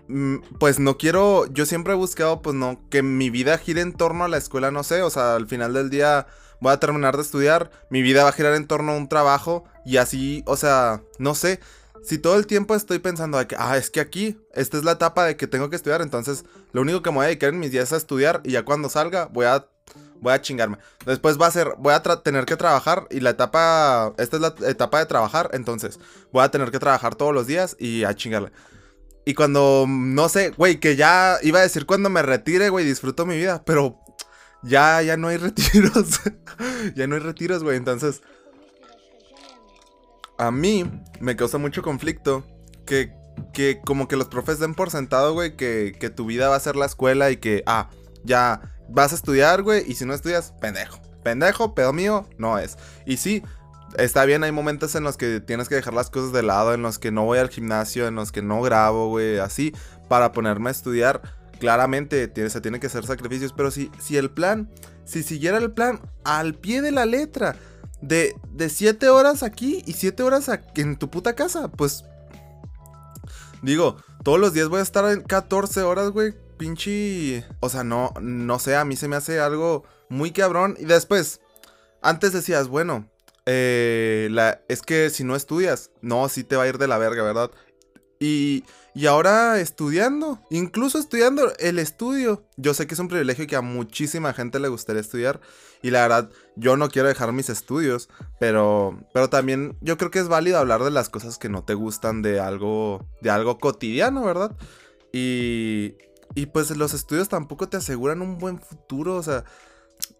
mm, 0.07 0.37
pues 0.59 0.79
no 0.79 0.97
quiero, 0.97 1.45
yo 1.53 1.67
siempre 1.67 1.93
he 1.93 1.97
buscado, 1.97 2.41
pues 2.41 2.55
no, 2.55 2.81
que 2.89 3.03
mi 3.03 3.29
vida 3.29 3.57
gire 3.59 3.81
en 3.81 3.93
torno 3.93 4.23
a 4.25 4.27
la 4.27 4.37
escuela, 4.37 4.71
no 4.71 4.83
sé, 4.83 5.03
o 5.03 5.11
sea, 5.11 5.35
al 5.35 5.47
final 5.47 5.73
del 5.73 5.91
día 5.91 6.25
voy 6.59 6.73
a 6.73 6.79
terminar 6.79 7.15
de 7.15 7.21
estudiar, 7.21 7.69
mi 7.91 8.01
vida 8.01 8.23
va 8.23 8.29
a 8.29 8.33
girar 8.33 8.55
en 8.55 8.65
torno 8.65 8.93
a 8.93 8.97
un 8.97 9.07
trabajo 9.07 9.65
y 9.85 9.97
así, 9.97 10.43
o 10.47 10.57
sea, 10.57 11.03
no 11.19 11.35
sé 11.35 11.59
si 12.07 12.18
todo 12.18 12.38
el 12.38 12.48
tiempo 12.48 12.74
estoy 12.74 13.00
pensando 13.00 13.38
de 13.38 13.48
que, 13.48 13.57
ah, 13.59 13.75
es 13.75 13.89
que 13.89 14.00
aquí, 14.00 14.39
esta 14.54 14.77
es 14.77 14.86
la 14.86 14.94
etapa 14.94 15.25
de 15.25 15.36
que 15.36 15.45
tengo 15.45 15.69
que 15.69 15.75
estudiar, 15.75 16.01
entonces 16.01 16.45
lo 16.71 16.81
único 16.81 17.01
que 17.01 17.09
me 17.09 17.18
voy 17.18 17.25
a 17.25 17.27
dedicar 17.27 17.50
en 17.50 17.59
mis 17.59 17.69
días 17.69 17.89
es 17.89 17.94
a 17.94 17.98
estudiar 17.98 18.39
y 18.45 18.51
ya 18.51 18.63
cuando 18.63 18.88
salga 18.88 19.25
voy 19.25 19.45
a, 19.45 19.68
voy 20.21 20.31
a 20.31 20.42
chingarme. 20.42 20.77
Después 21.06 21.38
va 21.38 21.48
a 21.48 21.51
ser, 21.51 21.74
voy 21.77 21.94
a 21.94 22.01
tener 22.01 22.45
que 22.45 22.56
trabajar 22.56 23.07
y 23.12 23.19
la 23.19 23.31
etapa, 23.31 24.13
esta 24.18 24.38
es 24.38 24.42
la 24.42 24.56
etapa 24.69 25.00
de 25.00 25.06
trabajar, 25.06 25.50
entonces 25.51 26.00
voy 26.31 26.44
a 26.44 26.50
tener 26.50 26.71
que 26.71 26.80
trabajar 26.80 27.15
todos 27.15 27.33
los 27.33 27.45
días 27.45 27.75
y 27.77 28.06
a 28.06 28.15
chingarle. 28.15 28.54
Y 29.25 29.33
cuando, 29.33 29.86
no 29.86 30.30
sé, 30.30 30.51
güey, 30.51 30.80
que 30.80 30.95
ya 30.95 31.39
iba 31.44 31.59
a 31.59 31.63
decir 31.63 31.86
cuando 31.86 32.09
me 32.09 32.21
retire, 32.21 32.69
güey, 32.69 32.86
disfruto 32.86 33.25
mi 33.25 33.36
vida, 33.36 33.63
pero 33.65 34.00
ya, 34.63 35.01
ya 35.01 35.18
no 35.18 35.27
hay 35.27 35.38
retiros. 35.38 36.21
ya 36.95 37.06
no 37.06 37.15
hay 37.15 37.21
retiros, 37.21 37.63
güey, 37.63 37.75
entonces 37.75 38.21
a 40.37 40.51
mí 40.51 40.89
me 41.19 41.35
causa 41.35 41.57
mucho 41.57 41.81
conflicto 41.81 42.45
que, 42.85 43.13
que 43.53 43.81
como 43.85 44.07
que 44.07 44.15
los 44.15 44.27
profes 44.27 44.59
den 44.59 44.75
por 44.75 44.89
sentado, 44.89 45.33
güey, 45.33 45.56
que, 45.56 45.95
que 45.99 46.09
tu 46.09 46.25
vida 46.25 46.49
va 46.49 46.56
a 46.56 46.59
ser 46.59 46.75
la 46.75 46.85
escuela 46.85 47.31
y 47.31 47.37
que, 47.37 47.63
ah, 47.65 47.89
ya 48.23 48.61
vas 48.89 49.11
a 49.11 49.15
estudiar, 49.15 49.63
güey, 49.63 49.83
y 49.89 49.95
si 49.95 50.06
no 50.06 50.13
estudias, 50.13 50.53
pendejo. 50.59 50.99
Pendejo, 51.23 51.75
pedo 51.75 51.94
mío, 51.94 52.27
no 52.37 52.57
es. 52.57 52.77
Y 53.06 53.17
sí, 53.17 53.44
está 53.97 54.25
bien, 54.25 54.44
hay 54.44 54.51
momentos 54.51 54.95
en 54.95 55.03
los 55.03 55.17
que 55.17 55.39
tienes 55.39 55.69
que 55.69 55.75
dejar 55.75 55.94
las 55.94 56.09
cosas 56.09 56.31
de 56.31 56.44
lado, 56.44 56.73
en 56.73 56.81
los 56.81 56.99
que 56.99 57.11
no 57.11 57.25
voy 57.25 57.39
al 57.39 57.49
gimnasio, 57.49 58.07
en 58.07 58.15
los 58.15 58.31
que 58.31 58.41
no 58.41 58.61
grabo, 58.61 59.09
güey, 59.09 59.39
así, 59.39 59.73
para 60.07 60.31
ponerme 60.31 60.69
a 60.69 60.71
estudiar. 60.71 61.21
Claramente 61.59 62.31
se 62.49 62.61
tienen 62.61 62.79
que 62.79 62.87
hacer 62.87 63.06
sacrificios, 63.06 63.51
pero 63.51 63.71
si, 63.71 63.91
si 63.99 64.15
el 64.17 64.29
plan, 64.29 64.69
si 65.06 65.23
siguiera 65.23 65.57
el 65.57 65.71
plan 65.71 65.99
al 66.23 66.53
pie 66.53 66.81
de 66.81 66.91
la 66.91 67.06
letra, 67.06 67.56
de, 68.01 68.35
de 68.51 68.69
7 68.69 69.09
horas 69.09 69.44
aquí 69.44 69.83
y 69.85 69.94
7 69.94 70.23
horas 70.23 70.49
en 70.75 70.97
tu 70.97 71.09
puta 71.09 71.35
casa. 71.35 71.69
Pues. 71.69 72.06
Digo, 73.61 73.97
todos 74.23 74.39
los 74.39 74.54
días 74.54 74.68
voy 74.68 74.80
a 74.80 74.83
estar 74.83 75.06
en 75.11 75.21
14 75.21 75.81
horas, 75.81 76.11
güey. 76.11 76.33
Pinche. 76.57 77.45
O 77.59 77.69
sea, 77.69 77.83
no, 77.83 78.13
no 78.21 78.59
sé, 78.59 78.75
a 78.75 78.85
mí 78.85 78.95
se 78.95 79.07
me 79.07 79.16
hace 79.16 79.39
algo 79.39 79.83
muy 80.09 80.31
cabrón. 80.31 80.75
Y 80.80 80.85
después, 80.85 81.42
antes 82.01 82.33
decías, 82.33 82.68
bueno, 82.68 83.09
eh, 83.45 84.27
la, 84.31 84.61
es 84.68 84.81
que 84.81 85.09
si 85.09 85.23
no 85.23 85.35
estudias, 85.35 85.92
no, 86.01 86.27
sí 86.30 86.44
te 86.44 86.56
va 86.56 86.63
a 86.63 86.68
ir 86.68 86.77
de 86.77 86.87
la 86.87 86.97
verga, 86.97 87.23
¿verdad? 87.23 87.51
Y, 88.19 88.63
y 88.97 89.06
ahora 89.06 89.59
estudiando, 89.59 90.39
incluso 90.49 90.97
estudiando 90.97 91.54
el 91.59 91.77
estudio. 91.77 92.44
Yo 92.56 92.73
sé 92.73 92.87
que 92.87 92.95
es 92.95 92.99
un 92.99 93.09
privilegio 93.09 93.45
que 93.45 93.56
a 93.56 93.61
muchísima 93.61 94.33
gente 94.33 94.59
le 94.59 94.69
gustaría 94.69 95.01
estudiar. 95.01 95.39
Y 95.83 95.92
la 95.92 96.01
verdad, 96.01 96.31
yo 96.56 96.77
no 96.77 96.89
quiero 96.89 97.07
dejar 97.07 97.31
mis 97.31 97.49
estudios. 97.49 98.09
Pero, 98.39 98.99
pero 99.13 99.30
también 99.30 99.77
yo 99.81 99.99
creo 99.99 100.09
que 100.09 100.18
es 100.18 100.27
válido 100.27 100.57
hablar 100.57 100.83
de 100.83 100.89
las 100.89 101.09
cosas 101.09 101.37
que 101.37 101.47
no 101.47 101.63
te 101.63 101.75
gustan 101.75 102.23
de 102.23 102.39
algo, 102.39 103.07
de 103.21 103.30
algo 103.30 103.59
cotidiano, 103.59 104.25
¿verdad? 104.25 104.57
Y, 105.13 105.94
y 106.33 106.47
pues 106.47 106.75
los 106.75 106.95
estudios 106.95 107.30
tampoco 107.30 107.69
te 107.69 107.77
aseguran 107.77 108.23
un 108.23 108.39
buen 108.39 108.59
futuro. 108.59 109.13
O 109.13 109.21
sea, 109.21 109.44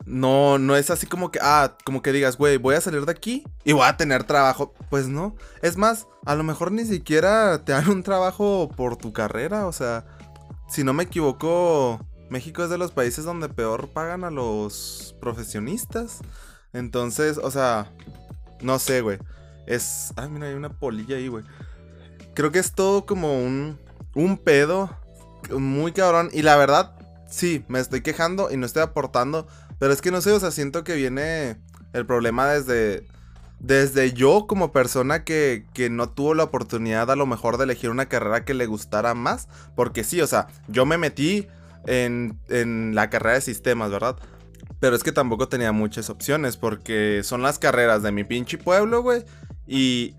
no, 0.08 0.58
no 0.58 0.78
es 0.78 0.90
así 0.90 1.06
como 1.06 1.32
que, 1.32 1.40
ah, 1.42 1.76
como 1.84 2.02
que 2.02 2.14
digas, 2.14 2.38
güey, 2.38 2.56
voy 2.56 2.76
a 2.76 2.82
salir 2.82 3.06
de 3.06 3.12
aquí 3.12 3.44
y 3.66 3.74
voy 3.74 3.86
a 3.86 3.98
tener 3.98 4.24
trabajo. 4.24 4.74
Pues 4.90 5.10
no. 5.10 5.36
Es 5.62 5.76
más, 5.76 6.08
a 6.26 6.36
lo 6.36 6.44
mejor 6.44 6.72
ni 6.72 6.86
siquiera 6.86 7.64
te 7.66 7.74
dan 7.74 7.90
un 7.90 8.04
trabajo 8.04 8.70
por 8.76 8.96
tu 8.96 9.12
carrera. 9.12 9.68
O 9.68 9.74
sea, 9.74 10.06
si 10.70 10.86
no 10.86 10.94
me 10.94 11.04
equivoco, 11.04 12.00
México 12.30 12.64
es 12.64 12.70
de 12.70 12.78
los 12.78 12.92
países 12.92 13.26
donde 13.26 13.50
peor 13.50 13.90
pagan 13.90 14.24
a 14.24 14.32
los 14.32 15.14
profesionistas. 15.20 16.20
Entonces, 16.72 17.38
o 17.38 17.52
sea, 17.52 17.92
no 18.62 18.80
sé, 18.80 19.02
güey. 19.02 19.20
Es. 19.66 20.14
Ay, 20.16 20.30
mira, 20.30 20.48
hay 20.48 20.54
una 20.54 20.70
polilla 20.70 21.18
ahí, 21.18 21.28
güey. 21.28 21.44
Creo 22.34 22.52
que 22.52 22.60
es 22.60 22.72
todo 22.74 23.06
como 23.06 23.42
un. 23.44 23.78
Un 24.16 24.38
pedo. 24.38 24.90
Muy 25.52 25.92
cabrón. 25.92 26.30
Y 26.32 26.44
la 26.44 26.56
verdad, 26.56 26.96
sí, 27.30 27.66
me 27.68 27.80
estoy 27.80 28.02
quejando 28.02 28.52
y 28.52 28.58
no 28.58 28.66
estoy 28.66 28.84
aportando. 28.84 29.48
Pero 29.80 29.94
es 29.94 30.02
que 30.02 30.12
no 30.12 30.22
sé, 30.22 30.32
o 30.32 30.40
sea, 30.40 30.52
siento 30.52 30.84
que 30.84 30.96
viene 30.96 31.58
el 31.94 32.06
problema 32.06 32.48
desde. 32.48 33.06
Desde 33.60 34.14
yo 34.14 34.46
como 34.46 34.72
persona 34.72 35.24
que, 35.24 35.66
que 35.74 35.90
no 35.90 36.10
tuvo 36.10 36.36
la 36.36 36.44
oportunidad 36.44 37.10
a 37.10 37.16
lo 37.16 37.26
mejor 37.26 37.58
de 37.58 37.64
elegir 37.64 37.90
una 37.90 38.06
carrera 38.06 38.46
que 38.46 38.54
le 38.54 38.68
gustara 38.68 39.16
más. 39.16 39.48
Porque 39.76 40.04
sí, 40.04 40.22
o 40.22 40.28
sea, 40.28 40.48
yo 40.68 40.86
me 40.86 41.00
metí 41.00 41.48
en, 41.88 42.38
en 42.50 42.94
la 42.94 43.10
carrera 43.10 43.34
de 43.34 43.42
sistemas, 43.42 43.90
¿verdad? 43.90 44.16
Pero 44.80 44.96
es 44.96 45.04
que 45.04 45.12
tampoco 45.12 45.48
tenía 45.48 45.72
muchas 45.72 46.12
opciones 46.12 46.56
porque 46.56 47.22
son 47.24 47.42
las 47.42 47.58
carreras 47.58 48.04
de 48.04 48.12
mi 48.12 48.24
pinche 48.24 48.60
pueblo, 48.60 49.02
güey. 49.02 49.26
Y, 49.66 50.16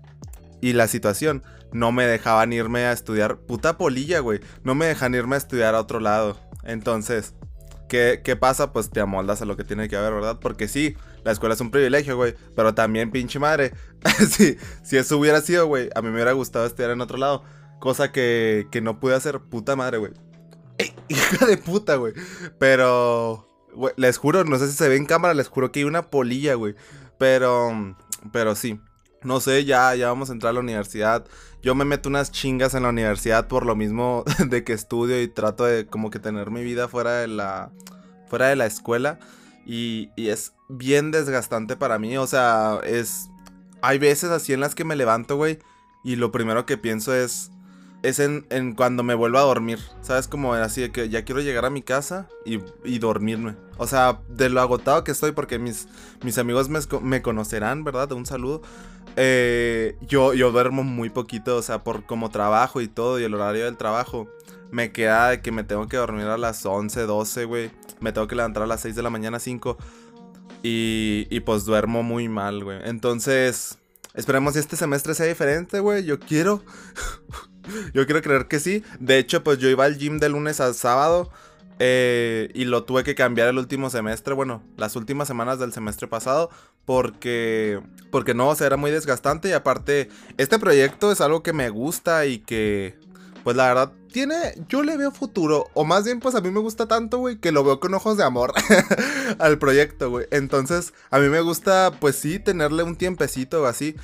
y 0.59 0.73
la 0.73 0.87
situación. 0.87 1.43
No 1.71 1.91
me 1.91 2.05
dejaban 2.05 2.51
irme 2.51 2.85
a 2.85 2.91
estudiar. 2.91 3.37
Puta 3.37 3.77
polilla, 3.77 4.19
güey. 4.19 4.41
No 4.63 4.75
me 4.75 4.87
dejan 4.87 5.15
irme 5.15 5.35
a 5.35 5.37
estudiar 5.37 5.75
a 5.75 5.79
otro 5.79 5.99
lado. 5.99 6.37
Entonces, 6.63 7.35
¿qué, 7.89 8.21
¿qué 8.23 8.37
pasa? 8.37 8.71
Pues 8.71 8.89
te 8.89 9.01
amoldas 9.01 9.41
a 9.41 9.45
lo 9.45 9.57
que 9.57 9.65
tiene 9.65 9.89
que 9.89 9.97
haber, 9.97 10.13
¿verdad? 10.13 10.39
Porque 10.39 10.69
sí, 10.69 10.95
la 11.23 11.33
escuela 11.33 11.55
es 11.55 11.61
un 11.61 11.71
privilegio, 11.71 12.15
güey. 12.15 12.35
Pero 12.55 12.73
también, 12.73 13.11
pinche 13.11 13.39
madre. 13.39 13.73
sí, 14.29 14.55
si 14.83 14.95
eso 14.95 15.17
hubiera 15.17 15.41
sido, 15.41 15.67
güey, 15.67 15.89
a 15.93 16.01
mí 16.01 16.07
me 16.07 16.15
hubiera 16.15 16.31
gustado 16.31 16.65
estudiar 16.65 16.91
en 16.91 17.01
otro 17.01 17.17
lado. 17.17 17.43
Cosa 17.79 18.11
que, 18.11 18.67
que 18.71 18.79
no 18.79 18.99
pude 18.99 19.15
hacer. 19.15 19.39
Puta 19.41 19.75
madre, 19.75 19.97
güey. 19.97 20.13
Hija 21.09 21.45
de 21.45 21.57
puta, 21.57 21.95
güey. 21.95 22.13
Pero 22.57 23.47
les 23.97 24.17
juro, 24.17 24.43
no 24.43 24.57
sé 24.57 24.67
si 24.67 24.73
se 24.73 24.89
ve 24.89 24.95
en 24.95 25.05
cámara, 25.05 25.33
les 25.33 25.47
juro 25.47 25.71
que 25.71 25.79
hay 25.79 25.85
una 25.85 26.09
polilla, 26.09 26.55
güey. 26.55 26.75
Pero, 27.17 27.95
pero 28.31 28.55
sí. 28.55 28.79
No 29.21 29.41
sé, 29.41 29.65
ya, 29.65 29.93
ya 29.95 30.07
vamos 30.07 30.29
a 30.29 30.33
entrar 30.33 30.51
a 30.51 30.53
la 30.53 30.59
universidad. 30.61 31.25
Yo 31.61 31.75
me 31.75 31.85
meto 31.85 32.09
unas 32.09 32.31
chingas 32.31 32.73
en 32.73 32.83
la 32.83 32.89
universidad 32.89 33.47
por 33.47 33.65
lo 33.65 33.75
mismo 33.75 34.23
de 34.47 34.63
que 34.63 34.73
estudio 34.73 35.21
y 35.21 35.27
trato 35.27 35.65
de 35.65 35.85
como 35.85 36.09
que 36.09 36.19
tener 36.19 36.51
mi 36.51 36.63
vida 36.63 36.87
fuera 36.87 37.17
de 37.19 37.27
la, 37.27 37.71
fuera 38.27 38.47
de 38.47 38.55
la 38.55 38.65
escuela. 38.65 39.19
Y, 39.65 40.09
y 40.15 40.29
es 40.29 40.53
bien 40.69 41.11
desgastante 41.11 41.75
para 41.75 41.99
mí. 41.99 42.17
O 42.17 42.27
sea, 42.27 42.79
es... 42.83 43.29
Hay 43.81 43.97
veces 43.97 44.29
así 44.29 44.51
en 44.53 44.59
las 44.59 44.75
que 44.75 44.83
me 44.83 44.95
levanto, 44.95 45.35
güey. 45.37 45.59
Y 46.03 46.15
lo 46.15 46.31
primero 46.31 46.65
que 46.65 46.77
pienso 46.77 47.13
es 47.13 47.51
es 48.01 48.19
en, 48.19 48.73
cuando 48.75 49.03
me 49.03 49.13
vuelvo 49.13 49.37
a 49.37 49.41
dormir. 49.41 49.79
¿Sabes? 50.01 50.27
Como 50.27 50.53
así 50.53 50.81
de 50.81 50.91
que 50.91 51.09
ya 51.09 51.25
quiero 51.25 51.41
llegar 51.41 51.65
a 51.65 51.69
mi 51.69 51.81
casa 51.81 52.27
y, 52.45 52.59
dormirme. 52.99 53.55
O 53.77 53.87
sea, 53.87 54.21
de 54.29 54.49
lo 54.49 54.61
agotado 54.61 55.03
que 55.03 55.11
estoy, 55.11 55.31
porque 55.31 55.59
mis, 55.59 55.87
mis 56.23 56.37
amigos 56.37 56.69
me, 57.01 57.21
conocerán, 57.21 57.83
¿verdad? 57.83 58.11
Un 58.11 58.25
saludo. 58.25 58.61
Eh, 59.15 59.97
yo, 60.01 60.33
yo 60.33 60.51
duermo 60.51 60.83
muy 60.83 61.09
poquito, 61.09 61.57
o 61.57 61.61
sea, 61.61 61.83
por 61.83 62.05
como 62.05 62.29
trabajo 62.29 62.81
y 62.81 62.87
todo, 62.87 63.19
y 63.19 63.23
el 63.23 63.33
horario 63.33 63.65
del 63.65 63.77
trabajo. 63.77 64.29
Me 64.71 64.91
queda 64.91 65.29
de 65.29 65.41
que 65.41 65.51
me 65.51 65.63
tengo 65.63 65.87
que 65.87 65.97
dormir 65.97 66.27
a 66.27 66.37
las 66.37 66.65
11, 66.65 67.01
12, 67.01 67.45
güey. 67.45 67.71
Me 67.99 68.11
tengo 68.11 68.27
que 68.27 68.35
levantar 68.35 68.63
a 68.63 68.67
las 68.67 68.81
6 68.81 68.95
de 68.95 69.03
la 69.03 69.09
mañana, 69.09 69.39
5. 69.39 69.77
Y, 70.61 71.27
y 71.29 71.39
pues 71.39 71.65
duermo 71.65 72.03
muy 72.03 72.29
mal, 72.29 72.63
güey. 72.63 72.79
Entonces, 72.83 73.79
esperemos 74.13 74.53
que 74.53 74.59
este 74.59 74.75
semestre 74.75 75.15
sea 75.15 75.25
diferente, 75.25 75.79
güey. 75.79 76.05
Yo 76.05 76.19
quiero 76.19 76.63
yo 77.93 78.05
quiero 78.05 78.21
creer 78.21 78.47
que 78.47 78.59
sí. 78.59 78.83
De 78.99 79.17
hecho, 79.17 79.43
pues 79.43 79.59
yo 79.59 79.69
iba 79.69 79.85
al 79.85 79.97
gym 79.97 80.19
de 80.19 80.29
lunes 80.29 80.59
a 80.59 80.73
sábado. 80.73 81.29
Eh, 81.81 82.51
y 82.53 82.65
lo 82.65 82.83
tuve 82.83 83.05
que 83.05 83.15
cambiar 83.15 83.47
el 83.47 83.57
último 83.57 83.89
semestre, 83.89 84.33
bueno, 84.33 84.61
las 84.75 84.97
últimas 84.97 85.29
semanas 85.29 85.59
del 85.59 85.71
semestre 85.71 86.09
pasado, 86.09 86.49
porque, 86.83 87.79
porque 88.11 88.33
no, 88.33 88.49
o 88.49 88.55
sea, 88.55 88.67
era 88.67 88.75
muy 88.75 88.91
desgastante 88.91 89.47
y 89.47 89.53
aparte, 89.53 90.09
este 90.37 90.59
proyecto 90.59 91.09
es 91.09 91.21
algo 91.21 91.41
que 91.41 91.53
me 91.53 91.69
gusta 91.69 92.25
y 92.25 92.39
que, 92.39 92.97
pues 93.45 93.55
la 93.55 93.67
verdad, 93.67 93.93
tiene, 94.11 94.35
yo 94.67 94.83
le 94.83 94.97
veo 94.97 95.11
futuro, 95.11 95.67
o 95.73 95.85
más 95.85 96.03
bien, 96.03 96.19
pues 96.19 96.35
a 96.35 96.41
mí 96.41 96.51
me 96.51 96.59
gusta 96.59 96.87
tanto, 96.87 97.19
güey, 97.19 97.37
que 97.37 97.53
lo 97.53 97.63
veo 97.63 97.79
con 97.79 97.93
ojos 97.93 98.17
de 98.17 98.23
amor 98.23 98.53
al 99.39 99.57
proyecto, 99.57 100.09
güey. 100.09 100.27
Entonces, 100.31 100.93
a 101.11 101.19
mí 101.19 101.29
me 101.29 101.39
gusta, 101.41 101.93
pues 101.99 102.15
sí, 102.17 102.39
tenerle 102.39 102.83
un 102.83 102.97
tiempecito 102.97 103.65
así. 103.65 103.95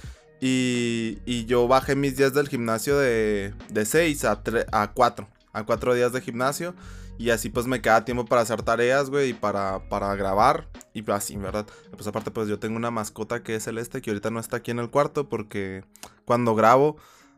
Y, 0.41 1.45
yo 1.45 1.67
bajé 1.67 1.95
mis 1.95 2.17
días 2.17 2.33
del 2.33 2.49
gimnasio 2.49 2.97
de, 2.97 3.53
de 3.69 3.85
6 3.85 4.25
a, 4.25 4.41
a 4.71 4.91
4. 4.91 5.27
A 5.53 5.63
4 5.63 5.93
días 5.93 6.11
de 6.13 6.21
gimnasio. 6.21 6.75
Y 7.17 7.29
así 7.29 7.49
pues 7.49 7.65
me 7.65 7.81
queda 7.81 8.03
tiempo 8.03 8.25
para 8.25 8.41
hacer 8.41 8.61
tareas, 8.61 9.09
güey, 9.09 9.29
y 9.29 9.33
para, 9.33 9.87
para 9.87 10.13
grabar. 10.15 10.67
Y 10.93 11.09
así, 11.11 11.37
¿verdad? 11.37 11.65
Pues 11.91 12.07
aparte 12.07 12.31
pues 12.31 12.47
yo 12.47 12.59
tengo 12.59 12.75
una 12.75 12.91
mascota 12.91 13.41
que 13.41 13.55
es 13.55 13.63
celeste, 13.63 14.01
que 14.01 14.09
ahorita 14.09 14.31
no 14.31 14.39
está 14.39 14.57
aquí 14.57 14.71
en 14.71 14.79
el 14.79 14.89
cuarto 14.89 15.29
porque 15.29 15.83
cuando 16.25 16.55
grabo, 16.55 16.97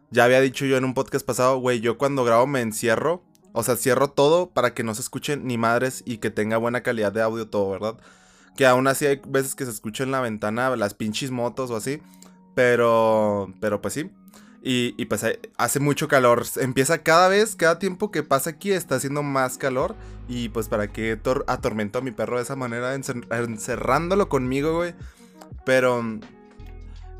ya 0.09 0.23
había 0.23 0.41
dicho 0.41 0.65
yo 0.65 0.77
en 0.77 0.85
un 0.85 0.93
podcast 0.93 1.25
pasado, 1.25 1.59
güey, 1.59 1.79
yo 1.79 1.97
cuando 1.97 2.23
grabo 2.23 2.47
me 2.47 2.61
encierro. 2.61 3.23
O 3.53 3.63
sea, 3.63 3.75
cierro 3.75 4.09
todo 4.09 4.51
para 4.51 4.73
que 4.73 4.83
no 4.83 4.93
se 4.93 5.01
escuchen 5.01 5.47
ni 5.47 5.57
madres 5.57 6.03
y 6.05 6.17
que 6.17 6.29
tenga 6.29 6.57
buena 6.57 6.81
calidad 6.81 7.11
de 7.11 7.23
audio 7.23 7.47
todo, 7.49 7.71
¿verdad? 7.71 7.97
Que 8.55 8.67
aún 8.67 8.87
así 8.87 9.05
hay 9.05 9.21
veces 9.27 9.55
que 9.55 9.65
se 9.65 9.71
escucha 9.71 10.03
en 10.03 10.11
la 10.11 10.21
ventana 10.21 10.75
las 10.75 10.93
pinches 10.93 11.31
motos 11.31 11.71
o 11.71 11.75
así. 11.75 11.99
Pero, 12.57 13.53
pero 13.59 13.83
pues 13.83 13.93
sí. 13.93 14.09
Y, 14.63 15.05
pues 15.05 15.23
hace 15.57 15.79
mucho 15.79 16.07
calor. 16.07 16.43
Empieza 16.55 17.03
cada 17.03 17.27
vez, 17.27 17.55
cada 17.55 17.77
tiempo 17.77 18.09
que 18.09 18.23
pasa 18.23 18.49
aquí 18.49 18.71
está 18.71 18.95
haciendo 18.95 19.21
más 19.21 19.59
calor. 19.59 19.93
Y 20.27 20.49
pues 20.49 20.67
para 20.67 20.91
qué 20.91 21.19
atormento 21.45 21.99
a 21.99 22.01
mi 22.01 22.09
perro 22.09 22.37
de 22.37 22.41
esa 22.41 22.55
manera, 22.55 22.95
encerrándolo 22.95 24.27
conmigo, 24.27 24.75
güey. 24.75 24.95
Pero, 25.65 26.03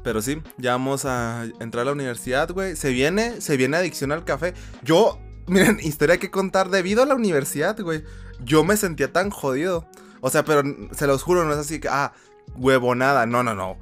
pero 0.04 0.24
sí, 0.24 0.42
ya 0.58 0.72
vamos 0.72 1.06
a 1.06 1.46
entrar 1.60 1.84
a 1.84 1.86
la 1.86 1.92
universidad, 1.92 2.50
güey. 2.52 2.76
Se 2.76 2.90
viene, 2.90 3.40
se 3.40 3.58
viene 3.58 3.78
adicción 3.78 4.12
al 4.12 4.26
café. 4.26 4.56
Yo, 4.82 5.20
miren, 5.48 5.80
historia 5.80 6.18
que 6.18 6.32
contar 6.32 6.72
debido 6.72 7.04
a 7.04 7.06
la 7.06 7.14
universidad, 7.14 7.80
güey. 7.80 8.04
Yo 8.44 8.64
me 8.64 8.76
sentía 8.76 9.14
tan 9.14 9.30
jodido. 9.30 9.86
O 10.22 10.32
sea, 10.32 10.44
pero 10.44 10.64
se 10.94 11.06
los 11.06 11.22
juro, 11.22 11.46
no 11.46 11.54
es 11.54 11.60
así 11.60 11.80
que, 11.80 11.90
ah, 11.90 12.14
huevonada. 12.56 13.28
No, 13.28 13.44
no, 13.44 13.54
no 13.54 13.78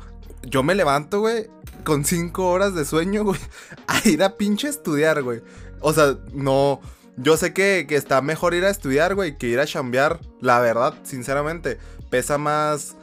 yo 0.46 0.64
me 0.64 0.76
levanto, 0.76 1.20
güey, 1.20 1.48
con 1.84 2.06
cinco 2.06 2.50
horas 2.50 2.74
de 2.76 2.86
sueño, 2.86 3.24
güey, 3.24 3.40
a 3.88 4.08
ir 4.08 4.24
a 4.24 4.38
pinche 4.38 4.68
estudiar, 4.68 5.22
güey. 5.24 5.42
O 5.82 5.94
sea, 5.94 6.18
no. 6.34 6.82
Yo 7.18 7.38
sé 7.38 7.54
que, 7.54 7.86
está 7.90 8.22
mejor 8.22 8.54
ir 8.54 8.66
a 8.66 8.70
estudiar, 8.70 9.16
güey, 9.16 9.38
que 9.38 9.48
ir 9.48 9.60
a 9.60 9.66
chambear. 9.66 10.20
La 10.42 10.60
verdad, 10.60 10.96
sinceramente. 11.04 11.78
Pesa 12.10 12.38
más. 12.38 12.96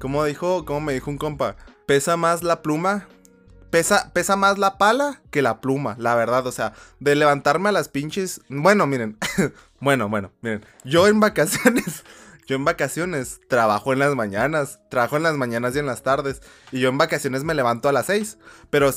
¿Cómo 0.00 0.24
dijo? 0.24 0.64
¿Cómo 0.64 0.80
me 0.80 0.94
dijo 0.94 1.10
un 1.10 1.18
compa? 1.18 1.56
Pesa 1.86 2.16
más 2.16 2.42
la 2.42 2.62
pluma. 2.62 3.06
Pesa, 3.70 4.12
pesa 4.12 4.36
más 4.36 4.58
la 4.58 4.76
pala 4.76 5.22
que 5.30 5.40
la 5.40 5.60
pluma, 5.60 5.96
la 5.98 6.14
verdad. 6.14 6.46
O 6.46 6.52
sea, 6.52 6.72
de 6.98 7.14
levantarme 7.14 7.68
a 7.68 7.72
las 7.72 7.88
pinches. 7.88 8.40
Bueno, 8.48 8.86
miren. 8.86 9.16
bueno, 9.80 10.08
bueno, 10.08 10.32
miren. 10.40 10.64
Yo 10.84 11.06
en 11.06 11.20
vacaciones. 11.20 12.02
Yo 12.46 12.56
en 12.56 12.64
vacaciones 12.64 13.40
trabajo 13.48 13.92
en 13.92 13.98
las 14.00 14.14
mañanas, 14.14 14.80
trabajo 14.90 15.16
en 15.16 15.22
las 15.22 15.36
mañanas 15.36 15.76
y 15.76 15.78
en 15.78 15.86
las 15.86 16.02
tardes. 16.02 16.42
Y 16.70 16.80
yo 16.80 16.88
en 16.88 16.98
vacaciones 16.98 17.44
me 17.44 17.54
levanto 17.54 17.88
a 17.88 17.92
las 17.92 18.06
6. 18.06 18.38
Pero, 18.70 18.90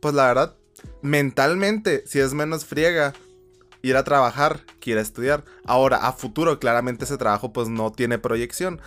pues 0.00 0.14
la 0.14 0.26
verdad, 0.26 0.56
mentalmente, 1.02 2.04
si 2.06 2.18
es 2.18 2.34
menos 2.34 2.64
friega 2.64 3.12
ir 3.82 3.96
a 3.96 4.04
trabajar 4.04 4.60
que 4.80 4.92
ir 4.92 4.98
a 4.98 5.02
estudiar. 5.02 5.44
Ahora, 5.66 5.98
a 6.08 6.12
futuro, 6.12 6.58
claramente 6.58 7.04
ese 7.04 7.18
trabajo 7.18 7.52
pues 7.52 7.68
no 7.68 7.92
tiene 7.92 8.18
proyección. 8.18 8.80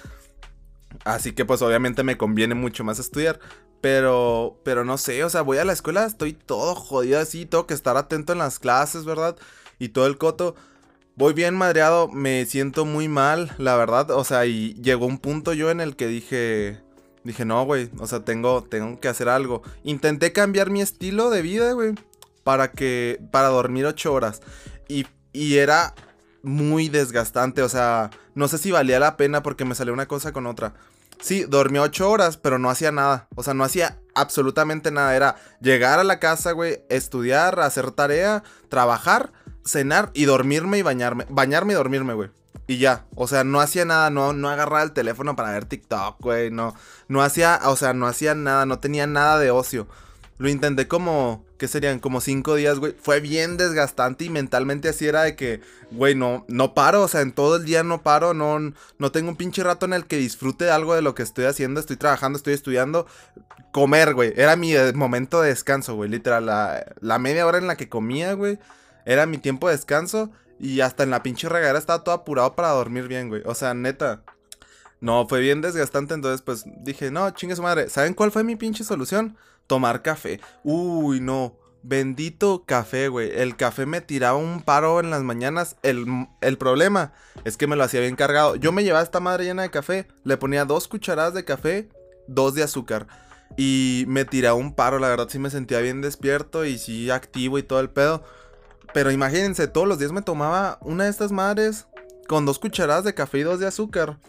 Así 1.05 1.33
que 1.33 1.45
pues 1.45 1.61
obviamente 1.61 2.03
me 2.03 2.17
conviene 2.17 2.55
mucho 2.55 2.83
más 2.83 2.99
estudiar. 2.99 3.39
Pero, 3.79 4.59
pero 4.65 4.83
no 4.83 4.97
sé, 4.97 5.23
o 5.23 5.29
sea, 5.29 5.43
voy 5.43 5.59
a 5.59 5.65
la 5.65 5.73
escuela, 5.73 6.05
estoy 6.05 6.33
todo 6.33 6.73
jodido 6.73 7.19
así, 7.19 7.45
tengo 7.45 7.67
que 7.67 7.75
estar 7.75 7.95
atento 7.95 8.33
en 8.33 8.39
las 8.39 8.57
clases, 8.57 9.05
¿verdad? 9.05 9.37
Y 9.77 9.89
todo 9.89 10.07
el 10.07 10.17
coto. 10.17 10.55
Voy 11.17 11.33
bien 11.33 11.55
madreado, 11.55 12.07
me 12.09 12.45
siento 12.45 12.85
muy 12.85 13.07
mal, 13.07 13.51
la 13.57 13.75
verdad. 13.75 14.11
O 14.11 14.23
sea, 14.23 14.45
y 14.45 14.75
llegó 14.75 15.07
un 15.07 15.17
punto 15.17 15.51
yo 15.53 15.71
en 15.71 15.81
el 15.81 15.95
que 15.95 16.05
dije. 16.05 16.79
Dije, 17.23 17.43
no, 17.43 17.65
güey. 17.65 17.89
O 17.97 18.05
sea, 18.05 18.19
tengo, 18.19 18.63
tengo 18.63 18.99
que 18.99 19.07
hacer 19.07 19.27
algo. 19.27 19.63
Intenté 19.83 20.31
cambiar 20.31 20.69
mi 20.69 20.79
estilo 20.79 21.31
de 21.31 21.41
vida, 21.41 21.71
güey. 21.71 21.95
Para 22.43 22.69
que. 22.69 23.19
Para 23.31 23.47
dormir 23.47 23.87
ocho 23.87 24.13
horas. 24.13 24.43
Y, 24.87 25.07
y 25.33 25.57
era 25.57 25.95
muy 26.43 26.87
desgastante. 26.87 27.63
O 27.63 27.69
sea, 27.69 28.11
no 28.35 28.47
sé 28.47 28.59
si 28.59 28.69
valía 28.69 28.99
la 28.99 29.17
pena 29.17 29.41
porque 29.41 29.65
me 29.65 29.73
salió 29.73 29.93
una 29.93 30.07
cosa 30.07 30.31
con 30.31 30.45
otra. 30.45 30.75
Sí, 31.19 31.45
dormí 31.45 31.79
ocho 31.79 32.11
horas, 32.11 32.37
pero 32.37 32.59
no 32.59 32.69
hacía 32.69 32.91
nada. 32.91 33.27
O 33.35 33.41
sea, 33.41 33.55
no 33.55 33.63
hacía 33.63 33.99
absolutamente 34.13 34.91
nada. 34.91 35.15
Era 35.15 35.35
llegar 35.61 35.97
a 35.97 36.03
la 36.03 36.19
casa, 36.19 36.51
güey, 36.51 36.83
estudiar, 36.89 37.59
hacer 37.59 37.89
tarea, 37.89 38.43
trabajar 38.69 39.33
cenar 39.67 40.09
y 40.13 40.25
dormirme 40.25 40.79
y 40.79 40.81
bañarme. 40.81 41.25
Bañarme 41.29 41.73
y 41.73 41.75
dormirme, 41.75 42.13
güey. 42.13 42.29
Y 42.67 42.79
ya, 42.79 43.05
o 43.15 43.27
sea, 43.27 43.43
no 43.45 43.61
hacía 43.61 43.85
nada, 43.85 44.09
no, 44.09 44.33
no 44.33 44.49
agarraba 44.49 44.83
el 44.83 44.91
teléfono 44.91 45.37
para 45.37 45.51
ver 45.51 45.65
TikTok, 45.65 46.19
güey, 46.19 46.51
no, 46.51 46.75
no 47.07 47.21
hacía, 47.21 47.61
o 47.63 47.77
sea, 47.77 47.93
no 47.93 48.07
hacía 48.07 48.35
nada, 48.35 48.65
no 48.65 48.79
tenía 48.79 49.07
nada 49.07 49.39
de 49.39 49.51
ocio. 49.51 49.87
Lo 50.37 50.49
intenté 50.49 50.87
como, 50.87 51.45
¿qué 51.57 51.67
serían? 51.67 51.99
Como 51.99 52.21
cinco 52.21 52.55
días, 52.55 52.77
güey. 52.77 52.93
Fue 53.01 53.21
bien 53.21 53.57
desgastante 53.57 54.25
y 54.25 54.29
mentalmente 54.29 54.89
así 54.89 55.07
era 55.07 55.23
de 55.23 55.35
que, 55.35 55.61
güey, 55.91 56.13
no, 56.13 56.45
no 56.47 56.73
paro, 56.73 57.03
o 57.03 57.07
sea, 57.07 57.21
en 57.21 57.31
todo 57.31 57.55
el 57.55 57.65
día 57.65 57.83
no 57.83 58.03
paro, 58.03 58.33
no, 58.33 58.59
no 58.59 59.11
tengo 59.11 59.29
un 59.29 59.37
pinche 59.37 59.63
rato 59.63 59.85
en 59.85 59.93
el 59.93 60.05
que 60.05 60.17
disfrute 60.17 60.69
algo 60.69 60.93
de 60.93 61.01
lo 61.01 61.15
que 61.15 61.23
estoy 61.23 61.45
haciendo, 61.45 61.79
estoy 61.79 61.95
trabajando, 61.95 62.37
estoy 62.37 62.53
estudiando. 62.53 63.07
Comer, 63.71 64.13
güey, 64.13 64.33
era 64.35 64.55
mi 64.55 64.75
eh, 64.75 64.93
momento 64.93 65.41
de 65.41 65.49
descanso, 65.49 65.95
güey, 65.95 66.09
literal, 66.09 66.45
la, 66.45 66.85
la 66.99 67.17
media 67.17 67.45
hora 67.45 67.57
en 67.57 67.67
la 67.67 67.77
que 67.77 67.89
comía, 67.89 68.33
güey, 68.33 68.59
era 69.07 69.25
mi 69.25 69.39
tiempo 69.39 69.67
de 69.67 69.75
descanso 69.75 70.31
y 70.59 70.81
hasta 70.81 71.03
en 71.03 71.09
la 71.09 71.23
pinche 71.23 71.49
regadera 71.49 71.79
estaba 71.79 72.03
todo 72.03 72.13
apurado 72.13 72.55
para 72.55 72.69
dormir 72.69 73.07
bien, 73.07 73.29
güey. 73.29 73.41
O 73.45 73.55
sea, 73.55 73.73
neta, 73.73 74.23
no, 75.01 75.27
fue 75.27 75.39
bien 75.39 75.61
desgastante, 75.61 76.13
entonces 76.13 76.41
pues 76.41 76.65
dije, 76.83 77.09
no, 77.09 77.29
chingue 77.31 77.55
su 77.55 77.63
madre. 77.63 77.89
¿Saben 77.89 78.13
cuál 78.13 78.31
fue 78.31 78.43
mi 78.43 78.55
pinche 78.55 78.83
solución? 78.83 79.37
tomar 79.67 80.01
café. 80.01 80.39
Uy, 80.63 81.19
no. 81.19 81.55
Bendito 81.83 82.63
café, 82.65 83.07
güey. 83.07 83.31
El 83.33 83.55
café 83.55 83.85
me 83.85 84.01
tiraba 84.01 84.37
un 84.37 84.61
paro 84.61 84.99
en 84.99 85.09
las 85.09 85.21
mañanas. 85.21 85.77
El, 85.83 86.57
problema 86.57 87.13
es 87.45 87.55
que 87.55 87.67
me 87.67 87.75
lo 87.75 87.83
hacía 87.83 88.01
bien 88.01 88.15
cargado. 88.15 88.55
Yo 88.55 88.71
me 88.71 88.83
llevaba 88.83 89.03
esta 89.03 89.19
madre 89.19 89.45
llena 89.45 89.61
de 89.61 89.69
café. 89.69 90.07
Le 90.23 90.37
ponía 90.37 90.65
dos 90.65 90.87
cucharadas 90.87 91.33
de 91.33 91.45
café, 91.45 91.89
dos 92.27 92.55
de 92.55 92.63
azúcar. 92.63 93.07
Y 93.55 94.05
me 94.07 94.25
tiraba 94.25 94.55
un 94.55 94.73
paro. 94.73 94.99
La 94.99 95.07
verdad 95.07 95.27
sí 95.29 95.39
me 95.39 95.49
sentía 95.49 95.79
bien 95.79 96.01
despierto 96.01 96.65
y 96.65 96.77
sí 96.77 97.09
activo 97.09 97.57
y 97.57 97.63
todo 97.63 97.79
el 97.79 97.89
pedo. 97.89 98.23
Pero 98.93 99.11
imagínense, 99.11 99.67
todos 99.67 99.87
los 99.87 99.99
días 99.99 100.11
me 100.11 100.21
tomaba 100.21 100.79
una 100.81 101.05
de 101.05 101.09
estas 101.09 101.31
madres 101.31 101.87
con 102.27 102.45
dos 102.45 102.59
cucharadas 102.59 103.03
de 103.03 103.13
café 103.13 103.39
y 103.39 103.43
dos 103.43 103.59
de 103.59 103.67
azúcar. 103.67 104.19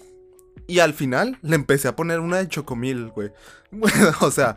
Y 0.66 0.80
al 0.80 0.94
final 0.94 1.38
le 1.42 1.56
empecé 1.56 1.88
a 1.88 1.96
poner 1.96 2.20
una 2.20 2.38
de 2.38 2.48
chocomil, 2.48 3.08
güey. 3.08 3.32
o 4.20 4.30
sea, 4.30 4.56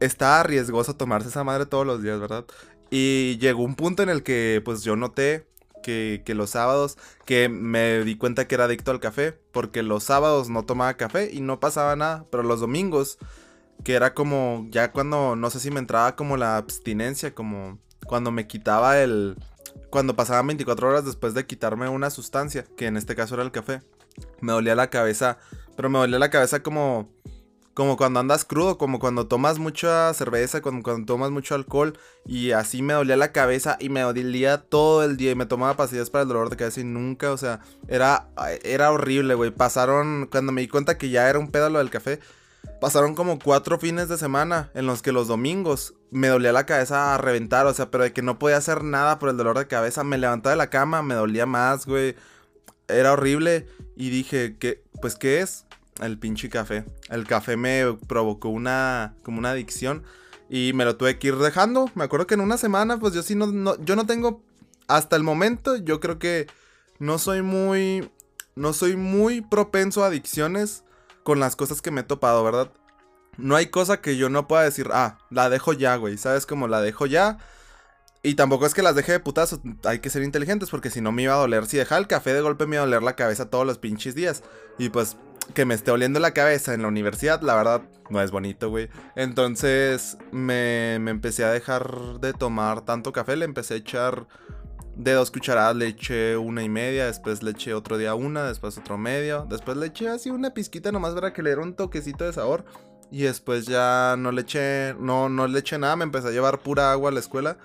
está 0.00 0.42
riesgoso 0.42 0.96
tomarse 0.96 1.28
esa 1.28 1.44
madre 1.44 1.66
todos 1.66 1.86
los 1.86 2.02
días, 2.02 2.20
¿verdad? 2.20 2.44
Y 2.90 3.38
llegó 3.38 3.62
un 3.62 3.76
punto 3.76 4.02
en 4.02 4.08
el 4.08 4.22
que 4.22 4.60
pues 4.64 4.82
yo 4.82 4.96
noté 4.96 5.46
que, 5.82 6.22
que, 6.24 6.34
los 6.34 6.50
sábados, 6.50 6.98
que 7.24 7.48
me 7.48 8.04
di 8.04 8.16
cuenta 8.16 8.46
que 8.46 8.54
era 8.54 8.64
adicto 8.64 8.90
al 8.90 9.00
café, 9.00 9.32
porque 9.52 9.82
los 9.82 10.04
sábados 10.04 10.50
no 10.50 10.64
tomaba 10.64 10.94
café 10.94 11.30
y 11.32 11.40
no 11.40 11.60
pasaba 11.60 11.96
nada, 11.96 12.26
pero 12.30 12.42
los 12.42 12.60
domingos, 12.60 13.18
que 13.84 13.94
era 13.94 14.12
como, 14.12 14.66
ya 14.70 14.92
cuando, 14.92 15.36
no 15.36 15.50
sé 15.50 15.60
si 15.60 15.70
me 15.70 15.80
entraba 15.80 16.16
como 16.16 16.36
la 16.36 16.56
abstinencia, 16.56 17.34
como 17.34 17.78
cuando 18.10 18.32
me 18.32 18.48
quitaba 18.48 18.98
el, 18.98 19.36
cuando 19.88 20.16
pasaban 20.16 20.48
24 20.48 20.88
horas 20.88 21.04
después 21.04 21.32
de 21.32 21.46
quitarme 21.46 21.88
una 21.88 22.10
sustancia, 22.10 22.64
que 22.76 22.86
en 22.86 22.96
este 22.96 23.14
caso 23.14 23.36
era 23.36 23.44
el 23.44 23.52
café, 23.52 23.82
me 24.40 24.50
dolía 24.50 24.74
la 24.74 24.90
cabeza, 24.90 25.38
pero 25.76 25.88
me 25.88 26.00
dolía 26.00 26.18
la 26.18 26.28
cabeza 26.28 26.60
como 26.60 27.08
como 27.72 27.96
cuando 27.96 28.18
andas 28.18 28.44
crudo, 28.44 28.78
como 28.78 28.98
cuando 28.98 29.28
tomas 29.28 29.60
mucha 29.60 30.12
cerveza, 30.12 30.60
como 30.60 30.82
cuando 30.82 31.06
tomas 31.06 31.30
mucho 31.30 31.54
alcohol 31.54 31.96
y 32.26 32.50
así 32.50 32.82
me 32.82 32.94
dolía 32.94 33.16
la 33.16 33.30
cabeza 33.30 33.76
y 33.78 33.90
me 33.90 34.00
dolía 34.00 34.58
todo 34.58 35.04
el 35.04 35.16
día 35.16 35.30
y 35.30 35.36
me 35.36 35.46
tomaba 35.46 35.76
pastillas 35.76 36.10
para 36.10 36.22
el 36.22 36.28
dolor 36.28 36.50
de 36.50 36.56
cabeza 36.56 36.80
y 36.80 36.84
nunca, 36.84 37.30
o 37.30 37.36
sea, 37.36 37.60
era, 37.86 38.28
era 38.64 38.90
horrible, 38.90 39.34
güey. 39.34 39.52
Pasaron, 39.52 40.28
cuando 40.28 40.50
me 40.50 40.62
di 40.62 40.68
cuenta 40.68 40.98
que 40.98 41.10
ya 41.10 41.30
era 41.30 41.38
un 41.38 41.52
pédalo 41.52 41.78
del 41.78 41.90
café, 41.90 42.18
pasaron 42.80 43.14
como 43.14 43.38
cuatro 43.38 43.78
fines 43.78 44.08
de 44.08 44.18
semana 44.18 44.70
en 44.74 44.86
los 44.86 45.02
que 45.02 45.12
los 45.12 45.28
domingos 45.28 45.94
me 46.10 46.28
dolía 46.28 46.52
la 46.52 46.66
cabeza 46.66 47.14
a 47.14 47.18
reventar, 47.18 47.66
o 47.66 47.74
sea, 47.74 47.90
pero 47.90 48.04
de 48.04 48.12
que 48.12 48.22
no 48.22 48.38
podía 48.38 48.56
hacer 48.56 48.84
nada 48.84 49.18
por 49.18 49.28
el 49.28 49.36
dolor 49.36 49.58
de 49.58 49.66
cabeza, 49.66 50.04
me 50.04 50.18
levantaba 50.18 50.52
de 50.52 50.58
la 50.58 50.70
cama, 50.70 51.02
me 51.02 51.14
dolía 51.14 51.46
más, 51.46 51.86
güey. 51.86 52.16
Era 52.88 53.12
horrible 53.12 53.68
y 53.96 54.10
dije, 54.10 54.56
¿qué? 54.58 54.82
Pues, 55.00 55.14
¿qué 55.14 55.40
es? 55.40 55.66
el 56.00 56.18
pinche 56.18 56.48
café. 56.48 56.84
El 57.08 57.26
café 57.26 57.56
me 57.56 57.96
provocó 58.06 58.48
una, 58.48 59.14
como 59.22 59.38
una 59.38 59.50
adicción 59.50 60.02
y 60.48 60.72
me 60.74 60.84
lo 60.84 60.96
tuve 60.96 61.18
que 61.18 61.28
ir 61.28 61.36
dejando. 61.36 61.90
Me 61.94 62.04
acuerdo 62.04 62.26
que 62.26 62.34
en 62.34 62.40
una 62.40 62.58
semana, 62.58 62.98
pues 62.98 63.14
yo 63.14 63.22
sí 63.22 63.34
no, 63.34 63.82
yo 63.82 63.96
no 63.96 64.06
tengo, 64.06 64.42
hasta 64.88 65.16
el 65.16 65.22
momento, 65.22 65.76
yo 65.76 66.00
creo 66.00 66.18
que 66.18 66.46
no 66.98 67.18
soy 67.18 67.42
muy, 67.42 68.10
no 68.56 68.72
soy 68.72 68.96
muy 68.96 69.40
propenso 69.40 70.02
a 70.02 70.08
adicciones 70.08 70.84
con 71.22 71.40
las 71.40 71.56
cosas 71.56 71.82
que 71.82 71.90
me 71.90 72.02
he 72.02 72.04
topado, 72.04 72.42
¿verdad? 72.44 72.70
No 73.36 73.56
hay 73.56 73.66
cosa 73.66 74.00
que 74.00 74.16
yo 74.16 74.28
no 74.28 74.48
pueda 74.48 74.62
decir, 74.62 74.88
ah, 74.92 75.18
la 75.30 75.48
dejo 75.48 75.72
ya, 75.72 75.96
güey, 75.96 76.18
¿sabes? 76.18 76.46
Como 76.46 76.68
la 76.68 76.80
dejo 76.80 77.06
ya. 77.06 77.38
Y 78.22 78.34
tampoco 78.34 78.66
es 78.66 78.74
que 78.74 78.82
las 78.82 78.94
deje 78.94 79.12
de 79.12 79.20
putazo, 79.20 79.62
hay 79.84 80.00
que 80.00 80.10
ser 80.10 80.22
inteligentes 80.22 80.68
porque 80.68 80.90
si 80.90 81.00
no 81.00 81.10
me 81.10 81.22
iba 81.22 81.34
a 81.34 81.38
doler. 81.38 81.66
Si 81.66 81.78
dejaba 81.78 82.00
el 82.00 82.06
café 82.06 82.34
de 82.34 82.42
golpe 82.42 82.66
me 82.66 82.76
iba 82.76 82.82
a 82.82 82.86
doler 82.86 83.02
la 83.02 83.16
cabeza 83.16 83.48
todos 83.48 83.66
los 83.66 83.78
pinches 83.78 84.14
días. 84.14 84.42
Y 84.78 84.90
pues 84.90 85.16
que 85.54 85.64
me 85.64 85.74
esté 85.74 85.90
oliendo 85.90 86.20
la 86.20 86.32
cabeza 86.32 86.74
en 86.74 86.82
la 86.82 86.88
universidad, 86.88 87.40
la 87.42 87.54
verdad, 87.54 87.82
no 88.10 88.20
es 88.20 88.30
bonito, 88.30 88.68
güey. 88.68 88.88
Entonces 89.16 90.18
me, 90.32 90.98
me, 91.00 91.10
empecé 91.10 91.44
a 91.44 91.50
dejar 91.50 92.20
de 92.20 92.32
tomar 92.34 92.82
tanto 92.82 93.12
café, 93.12 93.36
le 93.36 93.46
empecé 93.46 93.74
a 93.74 93.78
echar 93.78 94.26
de 95.02 95.12
dos 95.14 95.30
cucharadas, 95.30 95.74
le 95.76 95.88
eché 95.88 96.36
una 96.36 96.62
y 96.62 96.68
media, 96.68 97.06
después 97.06 97.42
le 97.42 97.52
eché 97.52 97.72
otro 97.72 97.96
día 97.96 98.14
una, 98.14 98.44
después 98.44 98.76
otro 98.76 98.98
medio, 98.98 99.46
después 99.48 99.76
le 99.78 99.86
eché 99.86 100.08
así 100.08 100.30
una 100.30 100.52
pizquita 100.52 100.92
nomás 100.92 101.14
para 101.14 101.32
que 101.32 101.42
le 101.42 101.50
diera 101.50 101.62
un 101.62 101.74
toquecito 101.74 102.24
de 102.24 102.32
sabor. 102.32 102.64
Y 103.10 103.22
después 103.22 103.66
ya 103.66 104.14
no 104.18 104.30
le 104.30 104.42
eché, 104.42 104.94
no, 105.00 105.28
no 105.28 105.48
le 105.48 105.58
eché 105.58 105.78
nada, 105.78 105.96
me 105.96 106.04
empecé 106.04 106.28
a 106.28 106.30
llevar 106.30 106.60
pura 106.60 106.92
agua 106.92 107.10
a 107.10 107.12
la 107.12 107.20
escuela. 107.20 107.56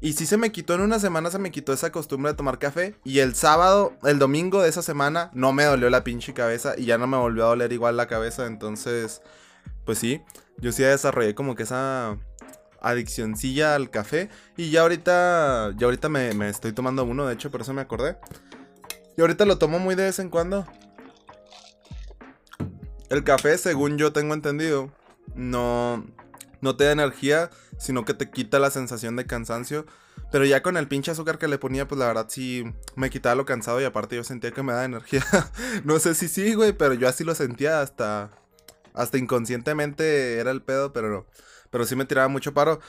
Y 0.00 0.12
sí 0.12 0.26
se 0.26 0.36
me 0.36 0.52
quitó 0.52 0.74
en 0.74 0.82
una 0.82 0.98
semana, 0.98 1.30
se 1.30 1.38
me 1.38 1.50
quitó 1.50 1.72
esa 1.72 1.90
costumbre 1.90 2.32
de 2.32 2.36
tomar 2.36 2.58
café. 2.58 2.94
Y 3.04 3.18
el 3.18 3.34
sábado, 3.34 3.94
el 4.04 4.18
domingo 4.18 4.62
de 4.62 4.68
esa 4.68 4.82
semana, 4.82 5.30
no 5.34 5.52
me 5.52 5.64
dolió 5.64 5.90
la 5.90 6.04
pinche 6.04 6.34
cabeza 6.34 6.74
y 6.76 6.84
ya 6.84 6.98
no 6.98 7.06
me 7.06 7.16
volvió 7.16 7.44
a 7.44 7.48
doler 7.48 7.72
igual 7.72 7.96
la 7.96 8.06
cabeza. 8.06 8.46
Entonces, 8.46 9.22
pues 9.84 9.98
sí, 9.98 10.22
yo 10.58 10.72
sí 10.72 10.84
desarrollé 10.84 11.34
como 11.34 11.56
que 11.56 11.64
esa 11.64 12.16
adiccioncilla 12.80 13.74
al 13.74 13.90
café. 13.90 14.28
Y 14.56 14.70
ya 14.70 14.82
ahorita, 14.82 15.74
ya 15.76 15.86
ahorita 15.86 16.08
me, 16.08 16.48
estoy 16.48 16.72
tomando 16.72 17.04
uno, 17.04 17.26
de 17.26 17.34
hecho, 17.34 17.50
por 17.50 17.60
eso 17.62 17.72
me 17.72 17.80
acordé. 17.80 18.16
Y 19.16 19.20
ahorita 19.20 19.44
lo 19.44 19.58
tomo 19.58 19.78
muy 19.78 19.94
de 19.94 20.04
vez 20.04 20.18
en 20.18 20.30
cuando. 20.30 20.66
El 23.08 23.24
café, 23.24 23.58
según 23.58 23.98
yo 23.98 24.12
tengo 24.12 24.34
entendido, 24.34 24.92
no, 25.34 26.06
no 26.60 26.76
te 26.76 26.84
da 26.84 26.92
energía, 26.92 27.50
sino 27.78 28.04
que 28.04 28.14
te 28.14 28.30
quita 28.30 28.58
la 28.58 28.70
sensación 28.70 29.16
de 29.16 29.26
cansancio. 29.26 29.86
Pero 30.30 30.44
ya 30.44 30.62
con 30.62 30.76
el 30.76 30.86
pinche 30.86 31.10
azúcar 31.10 31.38
que 31.38 31.48
le 31.48 31.58
ponía, 31.58 31.88
pues 31.88 31.98
la 31.98 32.06
verdad 32.06 32.26
sí 32.28 32.64
me 32.94 33.10
quitaba 33.10 33.34
lo 33.34 33.44
cansado 33.44 33.80
y 33.80 33.84
aparte 33.84 34.14
yo 34.14 34.22
sentía 34.22 34.52
que 34.52 34.62
me 34.62 34.72
da 34.72 34.84
energía. 34.84 35.24
no 35.84 35.98
sé 35.98 36.14
si 36.14 36.28
sí, 36.28 36.54
güey, 36.54 36.72
pero 36.72 36.94
yo 36.94 37.08
así 37.08 37.24
lo 37.24 37.34
sentía 37.34 37.80
hasta 37.80 38.30
hasta 38.94 39.18
inconscientemente 39.18 40.38
era 40.38 40.50
el 40.50 40.62
pedo, 40.62 40.92
pero 40.92 41.10
no. 41.10 41.26
Pero 41.70 41.84
sí 41.86 41.96
me 41.96 42.04
tiraba 42.04 42.28
mucho 42.28 42.54
paro. 42.54 42.80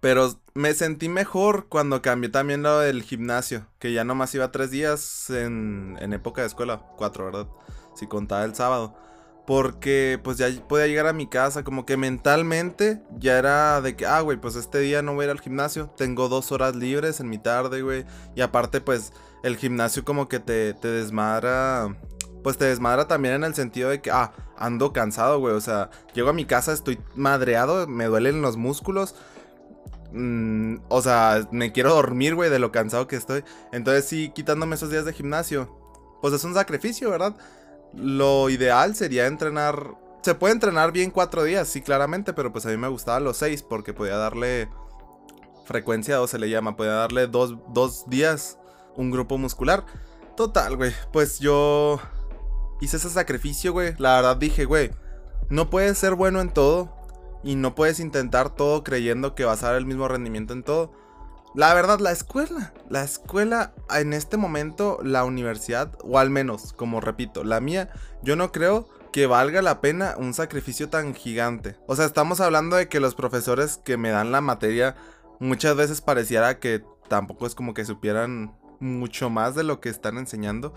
Pero 0.00 0.34
me 0.54 0.72
sentí 0.74 1.08
mejor 1.08 1.66
cuando 1.68 2.00
cambié 2.02 2.30
también 2.30 2.62
lo 2.62 2.78
del 2.78 3.02
gimnasio. 3.02 3.66
Que 3.78 3.92
ya 3.92 4.04
nomás 4.04 4.34
iba 4.34 4.52
tres 4.52 4.70
días 4.70 5.30
en, 5.30 5.98
en 6.00 6.12
época 6.12 6.40
de 6.40 6.48
escuela. 6.48 6.82
Cuatro, 6.96 7.26
¿verdad? 7.26 7.46
Si 7.94 8.06
contaba 8.06 8.44
el 8.44 8.54
sábado. 8.54 8.96
Porque 9.46 10.20
pues 10.22 10.38
ya 10.38 10.48
podía 10.68 10.86
llegar 10.86 11.06
a 11.06 11.12
mi 11.12 11.26
casa, 11.26 11.64
como 11.64 11.84
que 11.84 11.96
mentalmente 11.96 13.02
ya 13.18 13.36
era 13.36 13.80
de 13.80 13.96
que, 13.96 14.06
ah, 14.06 14.20
güey, 14.20 14.38
pues 14.38 14.54
este 14.54 14.78
día 14.78 15.02
no 15.02 15.14
voy 15.14 15.24
a 15.24 15.26
ir 15.26 15.30
al 15.32 15.40
gimnasio, 15.40 15.90
tengo 15.96 16.28
dos 16.28 16.52
horas 16.52 16.76
libres 16.76 17.18
en 17.18 17.28
mi 17.28 17.38
tarde, 17.38 17.82
güey. 17.82 18.04
Y 18.36 18.42
aparte 18.42 18.80
pues 18.80 19.12
el 19.42 19.56
gimnasio 19.56 20.04
como 20.04 20.28
que 20.28 20.38
te, 20.38 20.74
te 20.74 20.88
desmadra, 20.88 21.96
pues 22.42 22.58
te 22.58 22.64
desmadra 22.64 23.08
también 23.08 23.34
en 23.34 23.44
el 23.44 23.54
sentido 23.54 23.90
de 23.90 24.00
que, 24.00 24.10
ah, 24.10 24.32
ando 24.56 24.92
cansado, 24.92 25.38
güey. 25.38 25.54
O 25.54 25.60
sea, 25.60 25.90
llego 26.14 26.28
a 26.28 26.32
mi 26.32 26.44
casa, 26.44 26.72
estoy 26.72 27.00
madreado, 27.14 27.86
me 27.86 28.06
duelen 28.06 28.42
los 28.42 28.56
músculos. 28.56 29.14
Mm, 30.12 30.76
o 30.88 31.02
sea, 31.02 31.46
me 31.50 31.72
quiero 31.72 31.94
dormir, 31.94 32.34
güey, 32.34 32.50
de 32.50 32.58
lo 32.58 32.72
cansado 32.72 33.06
que 33.06 33.16
estoy. 33.16 33.44
Entonces 33.72 34.04
sí, 34.06 34.30
quitándome 34.34 34.76
esos 34.76 34.90
días 34.90 35.04
de 35.04 35.12
gimnasio. 35.12 35.76
Pues 36.20 36.34
es 36.34 36.44
un 36.44 36.54
sacrificio, 36.54 37.10
¿verdad? 37.10 37.36
Lo 37.94 38.50
ideal 38.50 38.94
sería 38.94 39.26
entrenar. 39.26 39.94
Se 40.22 40.34
puede 40.34 40.52
entrenar 40.52 40.92
bien 40.92 41.10
cuatro 41.10 41.44
días, 41.44 41.68
sí, 41.68 41.80
claramente, 41.80 42.32
pero 42.34 42.52
pues 42.52 42.66
a 42.66 42.68
mí 42.68 42.76
me 42.76 42.88
gustaba 42.88 43.20
los 43.20 43.38
seis 43.38 43.62
porque 43.62 43.94
podía 43.94 44.16
darle. 44.16 44.68
Frecuencia 45.64 46.20
o 46.20 46.26
se 46.26 46.40
le 46.40 46.50
llama, 46.50 46.76
podía 46.76 46.92
darle 46.92 47.28
dos, 47.28 47.56
dos 47.68 48.04
días 48.10 48.58
un 48.96 49.10
grupo 49.12 49.38
muscular. 49.38 49.84
Total, 50.36 50.76
güey. 50.76 50.92
Pues 51.12 51.38
yo 51.38 52.00
hice 52.80 52.96
ese 52.96 53.10
sacrificio, 53.10 53.72
güey. 53.72 53.94
La 53.98 54.16
verdad 54.16 54.36
dije, 54.36 54.64
güey, 54.64 54.90
no 55.48 55.70
puedes 55.70 55.98
ser 55.98 56.14
bueno 56.14 56.40
en 56.40 56.50
todo 56.50 56.94
y 57.42 57.54
no 57.54 57.74
puedes 57.74 58.00
intentar 58.00 58.50
todo 58.50 58.84
creyendo 58.84 59.34
que 59.34 59.44
vas 59.44 59.62
a 59.62 59.68
dar 59.68 59.76
el 59.76 59.86
mismo 59.86 60.08
rendimiento 60.08 60.52
en 60.52 60.62
todo. 60.62 60.92
La 61.54 61.74
verdad, 61.74 61.98
la 61.98 62.12
escuela, 62.12 62.72
la 62.88 63.02
escuela 63.02 63.72
en 63.92 64.12
este 64.12 64.36
momento, 64.36 65.00
la 65.02 65.24
universidad, 65.24 65.92
o 66.04 66.18
al 66.18 66.30
menos, 66.30 66.72
como 66.72 67.00
repito, 67.00 67.42
la 67.42 67.60
mía, 67.60 67.90
yo 68.22 68.36
no 68.36 68.52
creo 68.52 68.88
que 69.12 69.26
valga 69.26 69.60
la 69.60 69.80
pena 69.80 70.14
un 70.16 70.32
sacrificio 70.32 70.88
tan 70.88 71.12
gigante. 71.12 71.76
O 71.88 71.96
sea, 71.96 72.04
estamos 72.04 72.40
hablando 72.40 72.76
de 72.76 72.88
que 72.88 73.00
los 73.00 73.16
profesores 73.16 73.80
que 73.84 73.96
me 73.96 74.10
dan 74.10 74.30
la 74.30 74.40
materia 74.40 74.94
muchas 75.40 75.74
veces 75.74 76.00
pareciera 76.00 76.60
que 76.60 76.84
tampoco 77.08 77.46
es 77.46 77.56
como 77.56 77.74
que 77.74 77.84
supieran 77.84 78.54
mucho 78.78 79.28
más 79.28 79.56
de 79.56 79.64
lo 79.64 79.80
que 79.80 79.88
están 79.88 80.18
enseñando. 80.18 80.72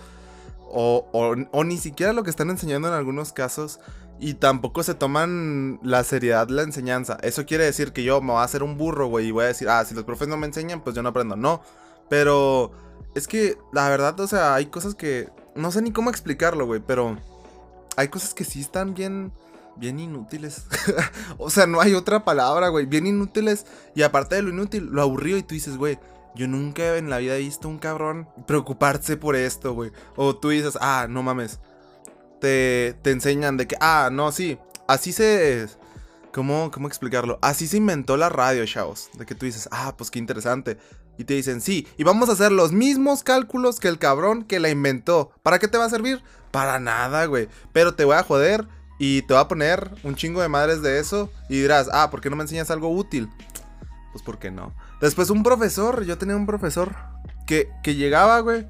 O, 0.73 1.63
ni 1.63 1.77
siquiera 1.77 2.13
lo 2.13 2.23
que 2.23 2.29
están 2.29 2.49
enseñando 2.49 2.87
en 2.87 2.93
algunos 2.93 3.31
casos 3.31 3.79
y 4.19 4.35
tampoco 4.35 4.83
se 4.83 4.93
toman 4.93 5.79
la 5.83 6.03
seriedad 6.03 6.47
la 6.49 6.63
enseñanza. 6.63 7.17
Eso 7.21 7.45
quiere 7.45 7.65
decir 7.65 7.93
que 7.93 8.03
yo 8.03 8.21
me 8.21 8.31
voy 8.31 8.41
a 8.41 8.43
hacer 8.43 8.63
un 8.63 8.77
burro, 8.77 9.07
güey, 9.07 9.27
y 9.27 9.31
voy 9.31 9.45
a 9.45 9.47
decir, 9.47 9.69
ah, 9.69 9.83
si 9.85 9.95
los 9.95 10.03
profes 10.03 10.27
no 10.27 10.37
me 10.37 10.47
enseñan, 10.47 10.81
pues 10.81 10.95
yo 10.95 11.03
no 11.03 11.09
aprendo. 11.09 11.35
No, 11.35 11.61
pero 12.09 12.71
es 13.15 13.27
que 13.27 13.57
la 13.71 13.89
verdad, 13.89 14.19
o 14.19 14.27
sea, 14.27 14.55
hay 14.55 14.67
cosas 14.67 14.95
que 14.95 15.29
no 15.55 15.71
sé 15.71 15.81
ni 15.81 15.91
cómo 15.91 16.09
explicarlo, 16.09 16.65
güey, 16.65 16.81
pero 16.85 17.17
hay 17.95 18.07
cosas 18.07 18.33
que 18.33 18.43
sí 18.43 18.61
están 18.61 18.93
bien 18.93 19.31
bien 19.75 19.99
inútiles. 19.99 20.65
o 21.37 21.49
sea, 21.49 21.67
no 21.67 21.81
hay 21.81 21.93
otra 21.93 22.23
palabra, 22.23 22.69
güey. 22.69 22.85
Bien 22.85 23.07
inútiles. 23.07 23.65
Y 23.95 24.03
aparte 24.03 24.35
de 24.35 24.43
lo 24.43 24.49
inútil, 24.49 24.85
lo 24.85 25.01
aburrido. 25.01 25.37
Y 25.37 25.43
tú 25.43 25.55
dices, 25.55 25.77
güey, 25.77 25.97
yo 26.35 26.47
nunca 26.47 26.97
en 26.97 27.09
la 27.09 27.19
vida 27.19 27.35
he 27.35 27.39
visto 27.39 27.69
un 27.69 27.79
cabrón 27.79 28.27
preocuparse 28.47 29.17
por 29.17 29.35
esto, 29.35 29.73
güey. 29.73 29.91
O 30.15 30.35
tú 30.35 30.49
dices, 30.49 30.77
ah, 30.81 31.07
no 31.09 31.23
mames. 31.23 31.59
Te, 32.41 32.95
te 33.01 33.11
enseñan 33.11 33.57
de 33.57 33.67
que, 33.67 33.77
ah, 33.79 34.09
no, 34.11 34.31
sí. 34.31 34.57
Así 34.87 35.13
se... 35.13 35.67
¿Cómo, 36.33 36.71
¿Cómo 36.71 36.87
explicarlo? 36.87 37.37
Así 37.43 37.67
se 37.67 37.77
inventó 37.77 38.17
la 38.17 38.29
radio, 38.29 38.65
chavos. 38.65 39.09
De 39.13 39.25
que 39.25 39.35
tú 39.35 39.45
dices, 39.45 39.69
ah, 39.71 39.93
pues 39.95 40.09
qué 40.09 40.17
interesante. 40.17 40.79
Y 41.17 41.25
te 41.25 41.35
dicen, 41.35 41.61
sí, 41.61 41.87
y 41.95 42.03
vamos 42.03 42.29
a 42.29 42.31
hacer 42.31 42.51
los 42.51 42.71
mismos 42.71 43.21
cálculos 43.21 43.79
que 43.79 43.87
el 43.87 43.99
cabrón 43.99 44.43
que 44.43 44.59
la 44.59 44.69
inventó. 44.69 45.31
¿Para 45.43 45.59
qué 45.59 45.67
te 45.67 45.77
va 45.77 45.85
a 45.85 45.89
servir? 45.89 46.23
Para 46.49 46.79
nada, 46.79 47.25
güey. 47.25 47.49
Pero 47.71 47.93
te 47.93 48.03
voy 48.03 48.15
a 48.15 48.23
joder 48.23 48.67
y 48.97 49.21
te 49.21 49.35
voy 49.35 49.41
a 49.41 49.47
poner 49.47 49.91
un 50.03 50.15
chingo 50.15 50.41
de 50.41 50.49
madres 50.49 50.81
de 50.81 50.97
eso. 50.97 51.31
Y 51.49 51.61
dirás, 51.61 51.87
ah, 51.93 52.09
¿por 52.09 52.19
qué 52.19 52.31
no 52.31 52.35
me 52.35 52.41
enseñas 52.41 52.71
algo 52.71 52.89
útil? 52.89 53.29
Pues 54.11 54.23
porque 54.23 54.49
no. 54.49 54.73
Después 55.03 55.29
un 55.29 55.43
profesor, 55.43 56.05
yo 56.05 56.17
tenía 56.17 56.37
un 56.37 56.45
profesor 56.45 56.95
que, 57.45 57.67
que 57.83 57.95
llegaba, 57.95 58.39
güey. 58.39 58.65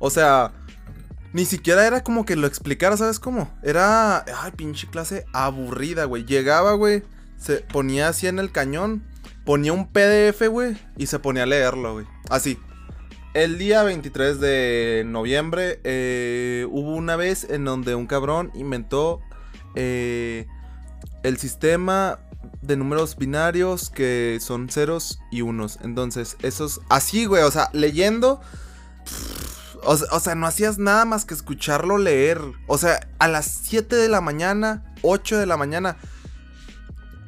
O 0.00 0.10
sea, 0.10 0.50
ni 1.32 1.44
siquiera 1.44 1.86
era 1.86 2.02
como 2.02 2.24
que 2.24 2.34
lo 2.34 2.48
explicara, 2.48 2.96
¿sabes 2.96 3.20
cómo? 3.20 3.48
Era, 3.62 4.24
ay, 4.42 4.50
pinche 4.56 4.88
clase 4.88 5.24
aburrida, 5.32 6.04
güey. 6.06 6.24
Llegaba, 6.24 6.72
güey, 6.72 7.04
se 7.38 7.58
ponía 7.58 8.08
así 8.08 8.26
en 8.26 8.40
el 8.40 8.50
cañón, 8.50 9.04
ponía 9.44 9.72
un 9.72 9.86
PDF, 9.86 10.48
güey, 10.48 10.76
y 10.96 11.06
se 11.06 11.20
ponía 11.20 11.44
a 11.44 11.46
leerlo, 11.46 11.92
güey. 11.92 12.06
Así. 12.28 12.58
El 13.32 13.56
día 13.56 13.84
23 13.84 14.40
de 14.40 15.04
noviembre 15.06 15.78
eh, 15.84 16.66
hubo 16.70 16.96
una 16.96 17.14
vez 17.14 17.46
en 17.48 17.64
donde 17.64 17.94
un 17.94 18.08
cabrón 18.08 18.50
inventó 18.52 19.20
eh, 19.76 20.48
el 21.22 21.36
sistema 21.38 22.18
de 22.62 22.76
números 22.76 23.16
binarios 23.16 23.90
que 23.90 24.38
son 24.40 24.68
ceros 24.68 25.20
y 25.30 25.42
unos. 25.42 25.78
Entonces, 25.82 26.36
esos. 26.42 26.80
Así, 26.88 27.26
güey. 27.26 27.42
O 27.42 27.50
sea, 27.50 27.70
leyendo. 27.72 28.40
O, 29.84 30.20
sea, 30.20 30.34
no 30.34 30.46
hacías 30.46 30.78
nada 30.78 31.04
más 31.04 31.24
que 31.24 31.34
escucharlo 31.34 31.98
leer. 31.98 32.40
O 32.66 32.76
sea, 32.76 33.08
a 33.18 33.28
las 33.28 33.46
7 33.46 33.94
de 33.94 34.08
la 34.08 34.20
mañana, 34.20 34.92
8 35.02 35.38
de 35.38 35.46
la 35.46 35.56
mañana. 35.56 35.96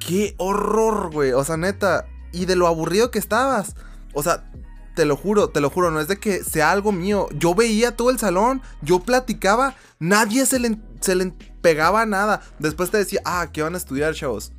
Qué 0.00 0.34
horror, 0.38 1.12
güey. 1.12 1.32
O 1.32 1.44
sea, 1.44 1.56
neta. 1.56 2.06
Y 2.32 2.46
de 2.46 2.56
lo 2.56 2.66
aburrido 2.66 3.10
que 3.10 3.18
estabas. 3.18 3.76
O 4.12 4.22
sea, 4.22 4.50
te 4.96 5.04
lo 5.04 5.16
juro, 5.16 5.50
te 5.50 5.60
lo 5.60 5.70
juro. 5.70 5.90
No 5.90 6.00
es 6.00 6.08
de 6.08 6.18
que 6.18 6.42
sea 6.42 6.72
algo 6.72 6.90
mío. 6.90 7.28
Yo 7.32 7.54
veía 7.54 7.96
todo 7.96 8.10
el 8.10 8.18
salón. 8.18 8.60
Yo 8.82 9.00
platicaba. 9.00 9.76
Nadie 10.00 10.44
se 10.44 10.58
le, 10.58 10.78
se 11.00 11.14
le 11.14 11.32
pegaba 11.60 12.06
nada. 12.06 12.40
Después 12.58 12.90
te 12.90 12.98
decía, 12.98 13.20
ah, 13.24 13.48
¿qué 13.52 13.62
van 13.62 13.74
a 13.74 13.78
estudiar, 13.78 14.14
chavos? 14.14 14.52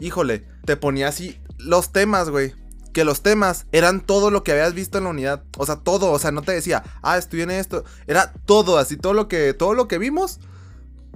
Híjole, 0.00 0.46
te 0.64 0.76
ponía 0.76 1.08
así 1.08 1.40
los 1.58 1.92
temas, 1.92 2.30
güey. 2.30 2.54
Que 2.92 3.04
los 3.04 3.22
temas 3.22 3.66
eran 3.72 4.00
todo 4.00 4.30
lo 4.30 4.44
que 4.44 4.52
habías 4.52 4.74
visto 4.74 4.98
en 4.98 5.04
la 5.04 5.10
unidad. 5.10 5.44
O 5.56 5.64
sea, 5.64 5.76
todo. 5.76 6.10
O 6.10 6.18
sea, 6.18 6.30
no 6.30 6.42
te 6.42 6.52
decía, 6.52 6.82
ah, 7.02 7.18
en 7.30 7.50
esto. 7.50 7.84
Era 8.06 8.32
todo, 8.44 8.76
así, 8.76 8.96
todo 8.96 9.14
lo 9.14 9.28
que, 9.28 9.54
todo 9.54 9.74
lo 9.74 9.88
que 9.88 9.98
vimos. 9.98 10.40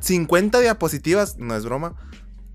50 0.00 0.60
diapositivas, 0.60 1.36
no 1.38 1.54
es 1.54 1.64
broma. 1.64 1.94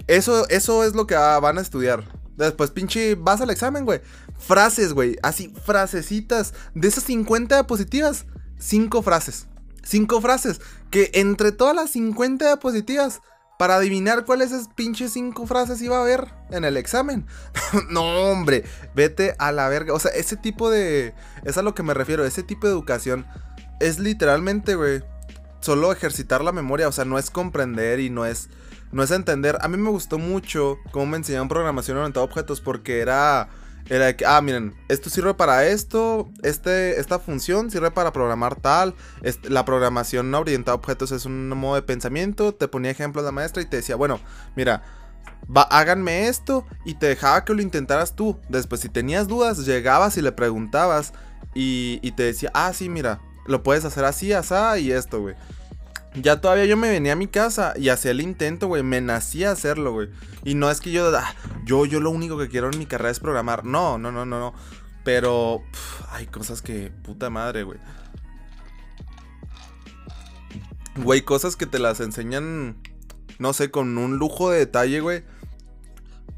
Eso, 0.08 0.48
eso 0.50 0.84
es 0.84 0.96
lo 0.96 1.06
que 1.06 1.16
ah, 1.16 1.40
van 1.40 1.60
a 1.60 1.62
estudiar. 1.62 2.04
Después, 2.36 2.72
pinche, 2.72 3.16
vas 3.16 3.42
al 3.42 3.52
examen, 3.52 3.86
güey. 3.86 4.02
Frases, 4.40 4.94
güey. 4.94 5.18
Así, 5.22 5.54
frasecitas. 5.66 6.54
De 6.74 6.88
esas 6.88 7.04
50 7.04 7.56
diapositivas, 7.56 8.26
5 8.58 9.04
frases. 9.04 9.48
5 9.84 10.22
frases. 10.22 10.62
Que 10.90 11.12
entre 11.14 11.52
todas 11.52 11.76
las 11.76 11.92
50 11.92 12.46
diapositivas 12.46 13.22
para 13.62 13.76
adivinar 13.76 14.26
cuáles 14.26 14.52
esas 14.52 14.70
pinches 14.70 15.14
cinco 15.14 15.46
frases 15.46 15.80
iba 15.84 15.96
a 15.96 16.02
haber 16.02 16.30
en 16.50 16.66
el 16.66 16.78
examen. 16.78 17.28
no, 17.92 18.02
hombre, 18.32 18.64
vete 18.96 19.36
a 19.38 19.52
la 19.52 19.70
verga. 19.70 19.94
O 19.94 20.00
sea, 20.00 20.10
ese 20.16 20.36
tipo 20.36 20.72
de. 20.72 21.14
Es 21.44 21.60
a 21.60 21.62
lo 21.62 21.76
que 21.76 21.84
me 21.84 21.94
refiero. 21.94 22.26
Ese 22.26 22.42
tipo 22.42 22.66
de 22.66 22.74
educación 22.74 23.28
es 23.80 24.00
literalmente, 24.00 24.74
güey. 24.74 25.04
Solo 25.60 25.92
ejercitar 25.92 26.44
la 26.44 26.52
memoria. 26.52 26.88
O 26.88 26.92
sea, 26.92 27.06
no 27.06 27.20
es 27.20 27.30
comprender 27.30 28.00
y 28.00 28.10
no 28.10 28.26
es. 28.26 28.50
No 28.92 29.04
es 29.04 29.12
entender. 29.12 29.60
A 29.62 29.68
mí 29.68 29.78
me 29.78 29.92
gustó 29.92 30.18
mucho 30.18 30.80
cómo 30.90 31.06
me 31.06 31.18
enseñaron 31.18 31.48
programación 31.48 31.98
orientada 31.98 32.26
a 32.26 32.30
objetos. 32.30 32.62
Porque 32.62 33.00
era 33.00 33.48
era 33.92 34.06
de 34.06 34.16
que, 34.16 34.26
ah, 34.26 34.40
miren, 34.40 34.74
esto 34.88 35.10
sirve 35.10 35.34
para 35.34 35.66
esto, 35.68 36.32
este, 36.44 36.98
esta 36.98 37.20
función 37.20 37.70
sirve 37.70 37.92
para 37.92 38.14
programar 38.14 38.56
tal, 38.56 38.96
la 39.44 39.66
programación 39.66 40.34
orientada 40.34 40.76
a 40.76 40.80
objetos 40.80 41.12
es 41.12 41.26
un 41.26 41.50
modo 41.50 41.76
de 41.76 41.82
pensamiento, 41.82 42.54
te 42.54 42.70
ponía 42.70 42.90
ejemplos 42.90 43.26
la 43.26 43.34
maestra 43.34 43.62
y 43.62 43.66
te 43.66 43.76
decía, 43.76 43.98
bueno, 43.98 44.22
mira, 44.56 44.82
va, 45.46 45.64
háganme 45.64 46.30
esto 46.30 46.66
y 46.86 46.94
te 46.94 47.08
dejaba 47.08 47.44
que 47.44 47.54
lo 47.54 47.62
intentaras 47.62 48.16
tú. 48.16 48.40
Después, 48.48 48.80
si 48.80 48.88
tenías 48.88 49.28
dudas, 49.28 49.66
llegabas 49.66 50.16
y 50.16 50.22
le 50.22 50.32
preguntabas 50.32 51.12
y, 51.54 52.00
y 52.02 52.14
te 52.14 52.24
decía, 52.24 52.50
ah, 52.54 52.72
sí, 52.72 52.88
mira, 52.88 53.20
lo 53.46 53.62
puedes 53.62 53.84
hacer 53.84 54.06
así, 54.06 54.32
así 54.32 54.56
y 54.80 54.94
esto, 54.94 55.20
güey. 55.20 55.36
Ya 56.16 56.42
todavía 56.42 56.66
yo 56.66 56.76
me 56.76 56.90
venía 56.90 57.14
a 57.14 57.16
mi 57.16 57.28
casa 57.28 57.74
y 57.78 57.88
hacía 57.90 58.12
el 58.12 58.20
intento, 58.20 58.68
güey. 58.68 58.84
Me 58.84 59.00
nacía 59.00 59.52
hacerlo, 59.52 59.94
güey. 59.94 60.10
Y 60.44 60.56
no 60.56 60.70
es 60.70 60.82
que 60.82 60.92
yo, 60.92 61.16
ah, 61.16 61.36
yo, 61.64 61.86
yo 61.86 62.02
lo 62.02 62.10
único 62.10 62.38
que 62.38 62.50
quiero 62.50 62.70
en 62.70 62.78
mi 62.78 62.86
carrera 62.86 63.12
es 63.12 63.20
programar. 63.20 63.64
No, 63.64 63.98
no, 63.98 64.12
no, 64.12 64.26
no, 64.26 64.40
no. 64.40 64.54
Pero 65.06 65.64
hay 66.10 66.28
cosas 66.28 66.62
que, 66.62 66.92
puta 67.04 67.30
madre, 67.30 67.64
güey. 67.64 67.80
Güey, 70.98 71.22
cosas 71.22 71.56
que 71.56 71.66
te 71.66 71.80
las 71.80 72.02
enseñan, 72.02 72.76
no 73.40 73.54
sé, 73.54 73.72
con 73.72 73.98
un 73.98 74.18
lujo 74.18 74.50
de 74.50 74.60
detalle, 74.60 75.00
güey. 75.00 75.24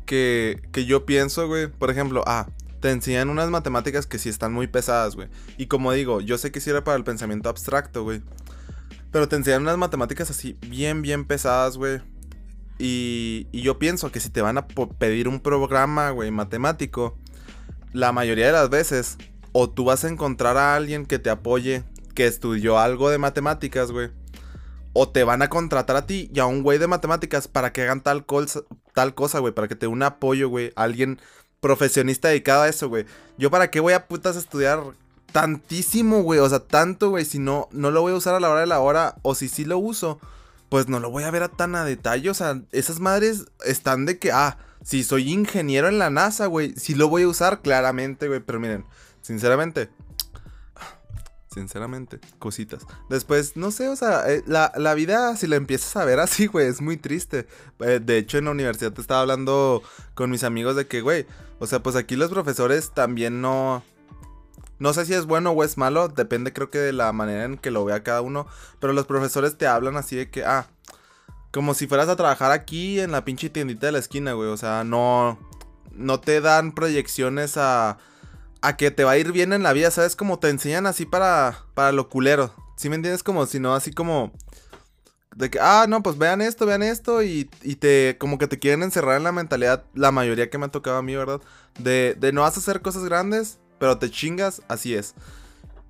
Que, 0.06 0.62
que 0.72 0.86
yo 0.86 1.08
pienso, 1.08 1.48
güey. 1.48 1.66
Por 1.68 1.90
ejemplo, 1.90 2.24
ah, 2.28 2.48
te 2.80 2.92
enseñan 2.92 3.30
unas 3.30 3.50
matemáticas 3.50 4.06
que 4.06 4.20
sí 4.20 4.30
están 4.30 4.54
muy 4.54 4.68
pesadas, 4.68 5.16
güey. 5.16 5.30
Y 5.58 5.66
como 5.66 5.92
digo, 5.94 6.22
yo 6.22 6.38
sé 6.38 6.52
que 6.52 6.62
sirve 6.62 6.84
para 6.84 6.98
el 6.98 7.04
pensamiento 7.04 7.50
abstracto, 7.50 8.04
güey. 8.04 8.22
Pero 9.14 9.30
te 9.30 9.38
enseñan 9.38 9.62
unas 9.62 9.78
matemáticas 9.78 10.30
así 10.30 10.58
bien, 10.68 11.02
bien 11.02 11.24
pesadas, 11.24 11.78
güey. 11.78 12.02
Y, 12.80 13.48
y, 13.52 13.62
yo 13.62 13.78
pienso 13.80 14.12
que 14.12 14.20
si 14.20 14.30
te 14.30 14.42
van 14.42 14.58
a 14.58 14.68
pedir 14.68 15.28
un 15.28 15.40
programa, 15.40 16.10
güey, 16.10 16.32
matemático, 16.32 17.18
la 17.94 18.12
mayoría 18.12 18.48
de 18.48 18.52
las 18.52 18.72
veces, 18.72 19.18
o 19.52 19.70
tú 19.70 19.86
vas 19.86 20.04
a 20.04 20.10
encontrar 20.10 20.58
a 20.58 20.76
alguien 20.76 21.06
que 21.06 21.20
te 21.20 21.30
apoye, 21.30 21.84
que 22.16 22.26
estudió 22.26 22.80
algo 22.80 23.12
de 23.12 23.20
matemáticas, 23.20 23.92
güey. 23.92 24.10
O 24.94 25.08
te 25.08 25.24
van 25.24 25.44
a 25.44 25.50
contratar 25.50 25.96
a 25.96 26.08
ti 26.08 26.30
y 26.34 26.40
a 26.40 26.46
un 26.46 26.64
güey 26.64 26.80
de 26.80 26.88
matemáticas 26.88 27.48
para 27.48 27.72
que 27.72 27.84
hagan 27.84 28.02
tal, 28.02 28.26
tal 28.94 29.14
cosa, 29.14 29.40
güey. 29.40 29.54
Para 29.54 29.68
que 29.68 29.76
te 29.76 29.86
dé 29.86 29.92
un 29.92 30.04
apoyo, 30.04 30.50
güey. 30.50 30.72
Alguien 30.76 31.20
profesionista 31.60 32.30
dedicado 32.30 32.64
a 32.64 32.70
eso, 32.70 32.90
güey. 32.90 33.06
Yo 33.38 33.52
para 33.52 33.70
qué 33.70 33.80
voy 33.80 33.94
a 33.94 34.08
putas 34.08 34.36
estudiar 34.36 34.84
tantísimo, 35.34 36.24
güey. 36.24 36.40
O 36.40 36.48
sea, 36.48 36.60
tanto, 36.60 37.10
güey. 37.10 37.26
Si 37.26 37.40
no, 37.40 37.68
no 37.72 37.92
lo 37.92 38.02
voy 38.02 38.14
a 38.14 38.16
usar 38.16 38.36
a 38.36 38.40
la 38.40 38.50
hora 38.50 38.62
de 38.62 38.68
la 38.68 38.80
hora. 38.80 39.16
O 39.24 39.36
si 39.36 39.50
sí 39.50 39.66
lo 39.66 39.78
uso, 39.78 40.22
pues 40.70 40.88
no 40.88 41.02
lo 41.02 41.12
voy 41.12 41.24
a 41.24 41.32
ver 41.32 41.44
a 41.44 41.50
tan 41.50 41.76
a 41.76 41.84
detalle. 41.84 42.30
O 42.30 42.34
sea, 42.34 42.62
esas 42.72 43.02
madres 43.02 43.46
están 43.66 44.06
de 44.06 44.18
que, 44.18 44.32
ah, 44.32 44.58
si 44.82 45.04
soy 45.04 45.34
ingeniero 45.34 45.90
en 45.90 46.00
la 46.00 46.10
NASA, 46.10 46.46
güey. 46.46 46.74
Sí 46.78 46.96
lo 46.96 47.10
voy 47.10 47.24
a 47.24 47.28
usar 47.28 47.62
claramente, 47.62 48.30
güey. 48.30 48.40
Pero 48.40 48.62
miren, 48.62 48.86
sinceramente. 49.22 49.90
Sinceramente, 51.54 52.20
cositas. 52.40 52.82
Después, 53.12 53.56
no 53.58 53.70
sé, 53.70 53.88
o 53.88 53.96
sea, 53.96 54.28
eh, 54.28 54.44
la, 54.48 54.72
la, 54.76 54.96
vida, 54.96 55.36
si 55.36 55.46
la 55.46 55.56
empiezas 55.56 55.96
a 55.96 56.04
ver 56.04 56.20
así, 56.20 56.48
güey, 56.48 56.66
es 56.68 56.82
muy 56.82 56.98
triste. 56.98 57.46
Eh, 57.80 58.00
de 58.04 58.18
hecho, 58.18 58.40
en 58.40 58.46
la 58.46 58.52
universidad 58.52 58.92
te 58.92 59.02
estaba 59.02 59.22
hablando 59.22 59.84
con 60.16 60.32
mis 60.32 60.44
amigos 60.44 60.76
de 60.76 60.88
que, 60.88 61.02
güey, 61.02 61.28
o 61.60 61.68
sea, 61.68 61.84
pues 61.84 61.96
aquí 61.96 62.16
los 62.16 62.32
profesores 62.32 62.92
también 62.92 63.40
no, 63.40 63.84
no 64.84 64.92
sé 64.92 65.06
si 65.06 65.14
es 65.14 65.26
bueno 65.26 65.52
o 65.52 65.64
es 65.64 65.78
malo, 65.78 66.10
depende 66.10 66.52
creo 66.52 66.70
que 66.70 66.78
de 66.78 66.92
la 66.92 67.14
manera 67.14 67.46
en 67.46 67.58
que 67.58 67.72
lo 67.72 67.86
vea 67.86 68.04
cada 68.04 68.20
uno. 68.20 68.48
Pero 68.82 68.92
los 68.92 69.06
profesores 69.06 69.58
te 69.58 69.66
hablan 69.66 69.96
así 69.96 70.18
de 70.18 70.30
que, 70.30 70.44
ah, 70.44 70.68
como 71.52 71.74
si 71.74 71.88
fueras 71.88 72.10
a 72.10 72.18
trabajar 72.18 72.52
aquí 72.52 73.00
en 73.00 73.14
la 73.14 73.24
pinche 73.24 73.50
tiendita 73.50 73.86
de 73.86 73.94
la 73.94 74.00
esquina, 74.00 74.34
güey. 74.34 74.50
O 74.50 74.58
sea, 74.58 74.84
no, 74.84 75.40
no 75.94 76.20
te 76.20 76.42
dan 76.42 76.74
proyecciones 76.74 77.56
a, 77.56 77.98
a 78.62 78.76
que 78.76 78.92
te 78.92 79.06
va 79.06 79.12
a 79.12 79.18
ir 79.18 79.32
bien 79.32 79.54
en 79.54 79.64
la 79.64 79.72
vida, 79.72 79.90
¿sabes? 79.90 80.18
Como 80.18 80.38
te 80.38 80.50
enseñan 80.50 80.86
así 80.86 81.06
para, 81.06 81.60
para 81.76 81.94
lo 81.94 82.10
culero. 82.10 82.54
¿Sí 82.76 82.90
me 82.90 82.98
entiendes? 82.98 83.24
Como 83.24 83.46
si 83.46 83.62
no, 83.62 83.76
así 83.76 83.94
como... 83.94 84.34
De 85.34 85.50
que, 85.50 85.60
ah, 85.62 85.86
no, 85.88 86.04
pues 86.04 86.18
vean 86.18 86.42
esto, 86.42 86.66
vean 86.66 86.84
esto 86.84 87.24
y, 87.24 87.50
y, 87.62 87.78
te, 87.78 88.18
como 88.20 88.38
que 88.38 88.48
te 88.48 88.60
quieren 88.60 88.84
encerrar 88.84 89.16
en 89.16 89.24
la 89.24 89.32
mentalidad, 89.32 89.86
la 89.94 90.12
mayoría 90.12 90.50
que 90.50 90.58
me 90.58 90.66
ha 90.66 90.72
tocado 90.72 90.98
a 90.98 91.02
mí, 91.02 91.16
¿verdad? 91.16 91.40
De, 91.80 92.18
de 92.20 92.34
no 92.34 92.42
vas 92.42 92.58
a 92.58 92.60
hacer 92.60 92.82
cosas 92.82 93.06
grandes, 93.06 93.60
pero 93.84 93.98
te 93.98 94.10
chingas, 94.10 94.62
así 94.70 94.96
es. 94.96 95.14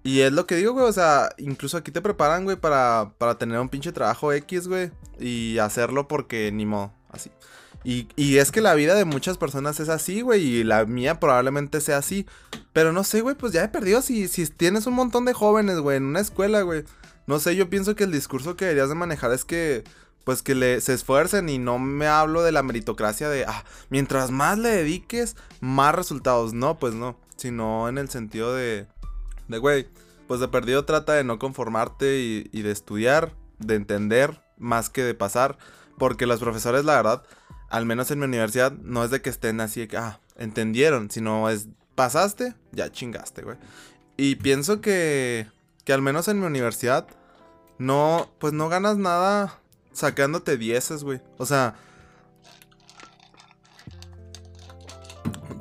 Y 0.01 0.21
es 0.21 0.31
lo 0.33 0.47
que 0.47 0.55
digo, 0.55 0.73
güey, 0.73 0.87
o 0.87 0.91
sea, 0.91 1.29
incluso 1.37 1.77
aquí 1.77 1.91
te 1.91 2.01
preparan, 2.01 2.43
güey, 2.43 2.57
para, 2.57 3.13
para 3.19 3.37
tener 3.37 3.59
un 3.59 3.69
pinche 3.69 3.91
trabajo 3.91 4.33
X, 4.33 4.67
güey, 4.67 4.89
y 5.19 5.59
hacerlo 5.59 6.07
porque 6.07 6.51
ni 6.51 6.65
modo, 6.65 6.91
así. 7.11 7.29
Y, 7.83 8.07
y, 8.15 8.39
es 8.39 8.51
que 8.51 8.61
la 8.61 8.73
vida 8.73 8.95
de 8.95 9.05
muchas 9.05 9.37
personas 9.37 9.79
es 9.79 9.89
así, 9.89 10.21
güey, 10.21 10.41
y 10.43 10.63
la 10.63 10.85
mía 10.85 11.19
probablemente 11.19 11.81
sea 11.81 11.97
así. 11.97 12.25
Pero 12.73 12.93
no 12.93 13.03
sé, 13.03 13.21
güey, 13.21 13.35
pues 13.35 13.53
ya 13.53 13.63
he 13.63 13.67
perdido 13.67 14.01
si, 14.01 14.27
si 14.27 14.47
tienes 14.47 14.87
un 14.87 14.95
montón 14.95 15.25
de 15.25 15.33
jóvenes, 15.33 15.77
güey, 15.77 15.97
en 15.97 16.05
una 16.05 16.19
escuela, 16.19 16.63
güey. 16.63 16.85
No 17.27 17.37
sé, 17.37 17.55
yo 17.55 17.69
pienso 17.69 17.95
que 17.95 18.05
el 18.05 18.11
discurso 18.11 18.55
que 18.55 18.65
deberías 18.65 18.89
de 18.89 18.95
manejar 18.95 19.31
es 19.33 19.45
que, 19.45 19.83
pues 20.23 20.41
que 20.41 20.55
le, 20.55 20.81
se 20.81 20.95
esfuercen 20.95 21.47
y 21.47 21.59
no 21.59 21.77
me 21.77 22.07
hablo 22.07 22.41
de 22.41 22.53
la 22.53 22.63
meritocracia 22.63 23.29
de, 23.29 23.45
ah, 23.45 23.63
mientras 23.91 24.31
más 24.31 24.57
le 24.57 24.69
dediques, 24.69 25.35
más 25.59 25.93
resultados. 25.93 26.53
No, 26.55 26.79
pues 26.79 26.95
no, 26.95 27.19
sino 27.43 27.89
en 27.89 27.97
el 27.97 28.09
sentido 28.09 28.55
de, 28.55 28.87
de, 29.49 29.57
güey, 29.57 29.89
pues 30.29 30.39
de 30.39 30.47
perdido 30.47 30.85
trata 30.85 31.11
de 31.11 31.25
no 31.25 31.39
conformarte 31.39 32.47
y, 32.49 32.61
de 32.61 32.71
estudiar, 32.71 33.33
de 33.59 33.75
entender, 33.75 34.41
más 34.57 34.89
que 34.89 35.03
de 35.03 35.13
pasar. 35.13 35.57
Porque 35.97 36.25
los 36.25 36.39
profesores, 36.39 36.85
la 36.85 36.95
verdad, 36.95 37.23
al 37.69 37.85
menos 37.85 38.09
en 38.11 38.19
mi 38.19 38.25
universidad, 38.25 38.71
no 38.71 39.03
es 39.03 39.11
de 39.11 39.21
que 39.21 39.29
estén 39.29 39.59
así 39.59 39.85
que, 39.89 39.97
ah, 39.97 40.21
entendieron, 40.37 41.11
sino 41.11 41.49
es, 41.49 41.67
pasaste, 41.95 42.55
ya 42.71 42.89
chingaste, 42.89 43.41
güey. 43.41 43.57
Y 44.15 44.35
pienso 44.35 44.79
que, 44.79 45.47
que 45.83 45.91
al 45.91 46.01
menos 46.01 46.29
en 46.29 46.39
mi 46.39 46.45
universidad, 46.45 47.07
no, 47.77 48.31
pues 48.39 48.53
no 48.53 48.69
ganas 48.69 48.97
nada 48.97 49.59
sacándote 49.91 50.55
dieces, 50.55 51.03
güey. 51.03 51.19
O 51.37 51.45
sea, 51.45 51.75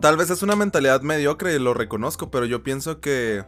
tal 0.03 0.19
vez 0.19 0.29
es 0.29 0.43
una 0.43 0.57
mentalidad 0.57 1.01
mediocre 1.01 1.59
lo 1.59 1.73
reconozco, 1.73 2.31
pero 2.31 2.45
yo 2.45 2.63
pienso 2.63 3.01
que... 3.01 3.45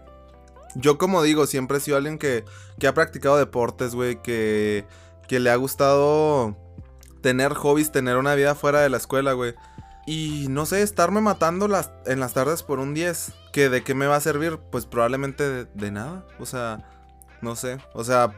Yo 0.77 0.99
como 0.99 1.23
digo, 1.23 1.47
siempre 1.47 1.77
he 1.77 1.81
sido 1.81 1.97
alguien 1.99 2.19
que, 2.19 2.45
que 2.81 2.87
ha 2.87 2.95
practicado 2.95 3.37
deportes, 3.37 3.95
güey, 3.95 4.23
que, 4.23 4.87
que 5.29 5.39
le 5.39 5.51
ha 5.51 5.57
gustado 5.57 6.57
tener 7.21 7.55
hobbies, 7.55 7.93
tener 7.93 8.17
una 8.17 8.35
vida 8.35 8.55
fuera 8.55 8.81
de 8.81 8.89
la 8.89 8.97
escuela, 8.97 9.35
güey. 9.35 9.55
Y 10.07 10.47
no 10.51 10.67
sé, 10.67 10.83
estarme 10.83 11.21
matando 11.21 11.69
las, 11.69 11.91
en 12.07 12.21
las 12.21 12.35
tardes 12.35 12.63
por 12.63 12.79
un 12.79 12.93
10. 12.93 13.33
¿Que 13.53 13.69
¿De 13.69 13.83
qué 13.83 13.95
me 13.95 14.07
va 14.07 14.17
a 14.17 14.21
servir? 14.21 14.59
Pues 14.71 14.85
probablemente 14.87 15.65
de, 15.65 15.91
nada. 15.91 16.27
O 16.39 16.47
sea, 16.47 16.91
no 17.41 17.57
sé. 17.57 17.79
O 17.95 18.05
sea, 18.05 18.35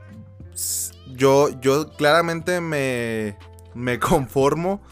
yo, 1.15 1.49
yo 1.61 1.91
claramente 1.93 2.61
me, 2.61 3.39
me 3.75 3.99
conformo 4.01 4.83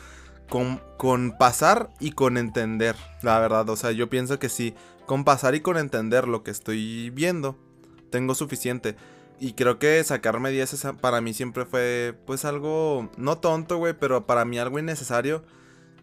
con, 0.49 0.81
con 1.05 1.33
pasar 1.37 1.90
y 2.01 2.12
con 2.12 2.38
entender. 2.38 2.97
La 3.21 3.38
verdad, 3.38 3.69
o 3.69 3.77
sea, 3.77 3.93
yo 3.93 4.09
pienso 4.09 4.38
que 4.38 4.49
sí. 4.49 4.75
Con 5.05 5.23
pasar 5.23 5.55
y 5.55 5.61
con 5.61 5.77
entender 5.77 6.27
lo 6.27 6.43
que 6.43 6.51
estoy 6.51 7.11
viendo, 7.11 7.59
tengo 8.09 8.35
suficiente. 8.35 8.97
Y 9.38 9.53
creo 9.53 9.79
que 9.79 10.03
sacarme 10.03 10.51
10 10.51 10.87
para 11.03 11.21
mí 11.21 11.35
siempre 11.35 11.67
fue 11.67 12.19
pues 12.25 12.47
algo, 12.47 13.11
no 13.19 13.37
tonto, 13.37 13.77
güey, 13.77 13.93
pero 13.93 14.25
para 14.25 14.47
mí 14.47 14.59
algo 14.59 14.79
innecesario. 14.79 15.45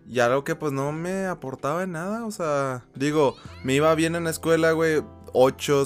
Y 0.07 0.19
algo 0.19 0.43
que 0.43 0.53
pues 0.53 0.71
no 0.71 0.91
me 0.91 1.25
aportaba 1.25 1.87
nada, 1.87 2.23
o 2.27 2.29
sea, 2.29 2.85
digo, 2.93 3.35
me 3.63 3.73
iba 3.73 3.95
bien 3.95 4.13
en 4.15 4.25
la 4.25 4.29
escuela, 4.29 4.73
güey, 4.73 5.01
8, 5.33 5.83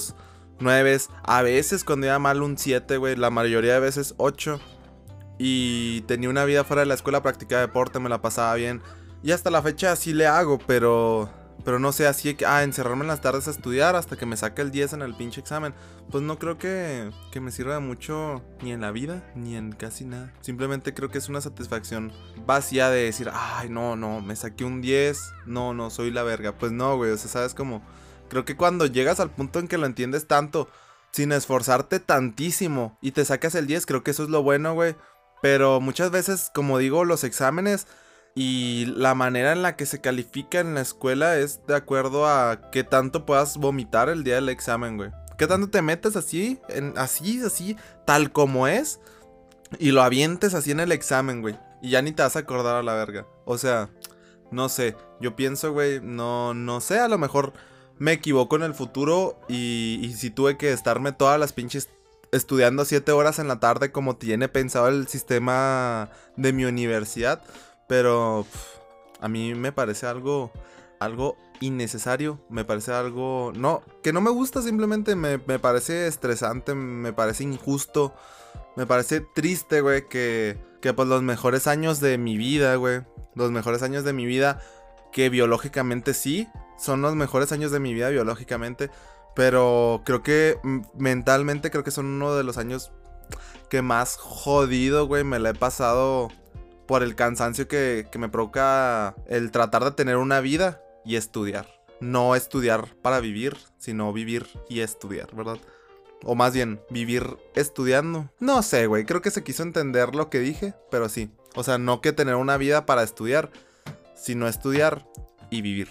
9, 0.59 0.97
a 1.23 1.41
veces 1.41 1.85
cuando 1.85 2.07
iba 2.07 2.19
mal 2.19 2.41
un 2.41 2.57
7, 2.57 2.97
güey, 2.97 3.15
la 3.15 3.29
mayoría 3.29 3.75
de 3.75 3.79
veces 3.79 4.13
8. 4.17 4.59
Y 5.39 6.01
tenía 6.01 6.29
una 6.29 6.43
vida 6.43 6.65
fuera 6.65 6.81
de 6.81 6.87
la 6.87 6.95
escuela, 6.95 7.23
practicaba 7.23 7.61
deporte, 7.61 7.99
me 7.99 8.09
la 8.09 8.21
pasaba 8.21 8.53
bien. 8.55 8.81
Y 9.25 9.31
hasta 9.31 9.49
la 9.49 9.63
fecha 9.63 9.91
así 9.91 10.13
le 10.13 10.27
hago, 10.27 10.59
pero 10.59 11.27
pero 11.63 11.79
no 11.79 11.91
sé, 11.91 12.05
así 12.05 12.35
que, 12.35 12.45
ah, 12.45 12.61
encerrarme 12.61 13.01
en 13.01 13.07
las 13.07 13.21
tardes 13.21 13.47
a 13.47 13.51
estudiar 13.51 13.95
hasta 13.95 14.15
que 14.17 14.27
me 14.27 14.37
saque 14.37 14.61
el 14.61 14.69
10 14.69 14.93
en 14.93 15.01
el 15.01 15.15
pinche 15.15 15.41
examen. 15.41 15.73
Pues 16.11 16.23
no 16.23 16.37
creo 16.37 16.59
que, 16.59 17.09
que 17.31 17.41
me 17.41 17.49
sirva 17.49 17.79
mucho 17.79 18.43
ni 18.61 18.71
en 18.71 18.81
la 18.81 18.91
vida, 18.91 19.23
ni 19.33 19.55
en 19.55 19.71
casi 19.71 20.05
nada. 20.05 20.31
Simplemente 20.41 20.93
creo 20.93 21.09
que 21.09 21.17
es 21.17 21.27
una 21.27 21.41
satisfacción 21.41 22.13
vacía 22.45 22.91
de 22.91 23.05
decir, 23.05 23.31
ay, 23.33 23.67
no, 23.67 23.95
no, 23.95 24.21
me 24.21 24.35
saqué 24.35 24.63
un 24.63 24.79
10, 24.79 25.19
no, 25.47 25.73
no, 25.73 25.89
soy 25.89 26.11
la 26.11 26.21
verga. 26.21 26.55
Pues 26.55 26.71
no, 26.71 26.95
güey, 26.95 27.09
o 27.09 27.17
sea, 27.17 27.31
sabes 27.31 27.55
como, 27.55 27.81
creo 28.29 28.45
que 28.45 28.55
cuando 28.55 28.85
llegas 28.85 29.19
al 29.19 29.31
punto 29.31 29.57
en 29.57 29.67
que 29.67 29.79
lo 29.79 29.87
entiendes 29.87 30.27
tanto, 30.27 30.69
sin 31.09 31.31
esforzarte 31.31 31.99
tantísimo 31.99 32.99
y 33.01 33.09
te 33.09 33.25
sacas 33.25 33.55
el 33.55 33.65
10, 33.65 33.87
creo 33.87 34.03
que 34.03 34.11
eso 34.11 34.21
es 34.21 34.29
lo 34.29 34.43
bueno, 34.43 34.75
güey. 34.75 34.95
Pero 35.41 35.81
muchas 35.81 36.11
veces, 36.11 36.51
como 36.53 36.77
digo, 36.77 37.05
los 37.05 37.23
exámenes 37.23 37.87
y 38.37 38.85
la 38.87 39.15
manera 39.15 39.53
en 39.53 39.61
la 39.61 39.77
que 39.77 39.85
se 39.85 40.01
califica 40.01 40.59
en 40.59 40.75
la 40.75 40.81
escuela 40.81 41.37
es 41.37 41.65
de 41.67 41.75
acuerdo 41.75 42.27
a 42.27 42.69
qué 42.69 42.83
tanto 42.83 43.25
puedas 43.25 43.55
vomitar 43.55 44.09
el 44.09 44.25
día 44.25 44.35
del 44.35 44.49
examen, 44.49 44.97
güey. 44.97 45.11
¿Qué 45.37 45.47
tanto 45.47 45.69
te 45.69 45.81
metes 45.81 46.17
así, 46.17 46.59
así, 46.97 47.41
así, 47.41 47.77
tal 48.05 48.33
como 48.33 48.67
es? 48.67 48.99
Y 49.79 49.91
lo 49.91 50.01
avientes 50.01 50.53
así 50.53 50.71
en 50.71 50.81
el 50.81 50.91
examen, 50.91 51.41
güey. 51.41 51.57
Y 51.81 51.91
ya 51.91 52.01
ni 52.01 52.11
te 52.11 52.23
vas 52.23 52.35
a 52.35 52.39
acordar 52.39 52.75
a 52.75 52.83
la 52.83 52.93
verga. 52.93 53.25
O 53.45 53.57
sea, 53.57 53.89
no 54.51 54.67
sé. 54.67 54.97
Yo 55.21 55.37
pienso, 55.37 55.71
güey, 55.71 56.01
no, 56.01 56.53
no 56.53 56.81
sé, 56.81 56.99
a 56.99 57.07
lo 57.07 57.17
mejor 57.17 57.53
me 57.97 58.11
equivoco 58.11 58.57
en 58.57 58.63
el 58.63 58.73
futuro 58.73 59.39
y, 59.47 59.99
y 60.01 60.13
si 60.13 60.29
tuve 60.29 60.57
que 60.57 60.73
estarme 60.73 61.13
todas 61.13 61.39
las 61.39 61.53
pinches 61.53 61.87
estudiando 62.33 62.83
7 62.83 63.13
horas 63.13 63.39
en 63.39 63.47
la 63.47 63.61
tarde 63.61 63.93
como 63.93 64.17
tiene 64.17 64.49
pensado 64.49 64.89
el 64.89 65.07
sistema 65.07 66.09
de 66.35 66.51
mi 66.51 66.65
universidad, 66.65 67.41
pero 67.87 68.45
a 69.19 69.27
mí 69.27 69.53
me 69.55 69.71
parece 69.71 70.07
algo, 70.07 70.51
algo 70.99 71.37
innecesario, 71.61 72.39
me 72.49 72.65
parece 72.65 72.91
algo, 72.91 73.51
no, 73.55 73.83
que 74.03 74.13
no 74.13 74.21
me 74.21 74.29
gusta 74.29 74.61
simplemente, 74.61 75.15
me, 75.15 75.37
me 75.37 75.59
parece 75.59 76.07
estresante, 76.07 76.75
me 76.75 77.13
parece 77.13 77.43
injusto, 77.43 78.13
me 78.75 78.85
parece 78.85 79.21
triste, 79.21 79.81
güey, 79.81 80.07
que, 80.07 80.57
que 80.81 80.93
pues 80.93 81.07
los 81.07 81.21
mejores 81.21 81.67
años 81.67 81.99
de 81.99 82.17
mi 82.17 82.37
vida, 82.37 82.75
güey, 82.75 83.01
los 83.35 83.51
mejores 83.51 83.83
años 83.83 84.03
de 84.03 84.13
mi 84.13 84.25
vida, 84.25 84.61
que 85.11 85.29
biológicamente 85.29 86.13
sí, 86.13 86.47
son 86.77 87.01
los 87.01 87.15
mejores 87.15 87.51
años 87.51 87.71
de 87.71 87.79
mi 87.79 87.93
vida 87.93 88.09
biológicamente, 88.09 88.89
pero 89.35 90.01
creo 90.05 90.23
que 90.23 90.57
mentalmente 90.97 91.71
creo 91.71 91.83
que 91.83 91.91
son 91.91 92.05
uno 92.05 92.35
de 92.35 92.43
los 92.43 92.57
años 92.57 92.91
que 93.69 93.81
más 93.81 94.17
jodido, 94.17 95.07
güey, 95.07 95.23
me 95.23 95.39
la 95.39 95.49
he 95.49 95.53
pasado 95.53 96.29
por 96.87 97.03
el 97.03 97.15
cansancio 97.15 97.67
que, 97.67 98.07
me 98.17 98.29
provoca 98.29 99.15
el 99.27 99.51
tratar 99.51 99.83
de 99.83 99.91
tener 99.91 100.17
una 100.17 100.39
vida 100.39 100.81
y 101.03 101.15
estudiar. 101.15 101.67
No 101.99 102.35
estudiar 102.35 102.95
para 103.01 103.19
vivir, 103.19 103.55
sino 103.77 104.11
vivir 104.13 104.47
y 104.69 104.81
estudiar, 104.81 105.33
¿verdad? 105.35 105.57
O 106.23 106.35
más 106.35 106.53
bien, 106.53 106.81
vivir 106.89 107.37
estudiando. 107.53 108.29
No 108.39 108.63
sé, 108.63 108.87
güey, 108.87 109.05
creo 109.05 109.21
que 109.21 109.31
se 109.31 109.43
quiso 109.43 109.63
entender 109.63 110.15
lo 110.15 110.29
que 110.29 110.39
dije, 110.39 110.73
pero 110.91 111.09
sí. 111.09 111.31
O 111.55 111.63
sea, 111.63 111.77
no 111.77 112.01
que 112.01 112.11
tener 112.11 112.35
una 112.35 112.57
vida 112.57 112.85
para 112.85 113.03
estudiar, 113.03 113.51
sino 114.15 114.47
estudiar 114.47 115.07
y 115.49 115.61
vivir. 115.61 115.89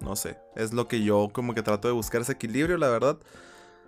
No 0.00 0.16
sé, 0.16 0.38
es 0.56 0.72
lo 0.72 0.88
que 0.88 1.02
yo 1.02 1.30
como 1.32 1.54
que 1.54 1.62
trato 1.62 1.88
de 1.88 1.94
buscar 1.94 2.22
ese 2.22 2.32
equilibrio, 2.32 2.76
la 2.76 2.88
verdad. 2.88 3.18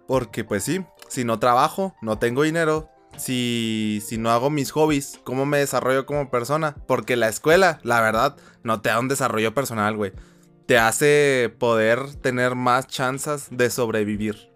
Porque 0.07 0.44
pues 0.44 0.64
sí, 0.64 0.85
si 1.09 1.24
no 1.24 1.38
trabajo, 1.38 1.94
no 2.02 2.18
tengo 2.18 2.42
dinero, 2.42 2.88
si, 3.16 4.03
si 4.05 4.18
no 4.18 4.31
hago 4.31 4.50
mis 4.50 4.70
hobbies? 4.72 5.20
¿Cómo 5.24 5.46
me 5.46 5.59
desarrollo 5.59 6.07
como 6.07 6.31
persona? 6.31 6.77
Porque 6.87 7.16
la 7.16 7.29
escuela, 7.29 7.81
la 7.83 8.00
verdad, 8.00 8.37
no 8.62 8.81
te 8.81 8.88
da 8.88 8.98
un 8.98 9.09
desarrollo 9.09 9.55
personal, 9.55 9.96
güey. 9.96 10.12
Te 10.66 10.79
hace 10.79 11.55
poder 11.59 12.14
tener 12.16 12.55
más 12.55 12.87
chances 12.87 13.48
de 13.50 13.70
sobrevivir. 13.70 14.50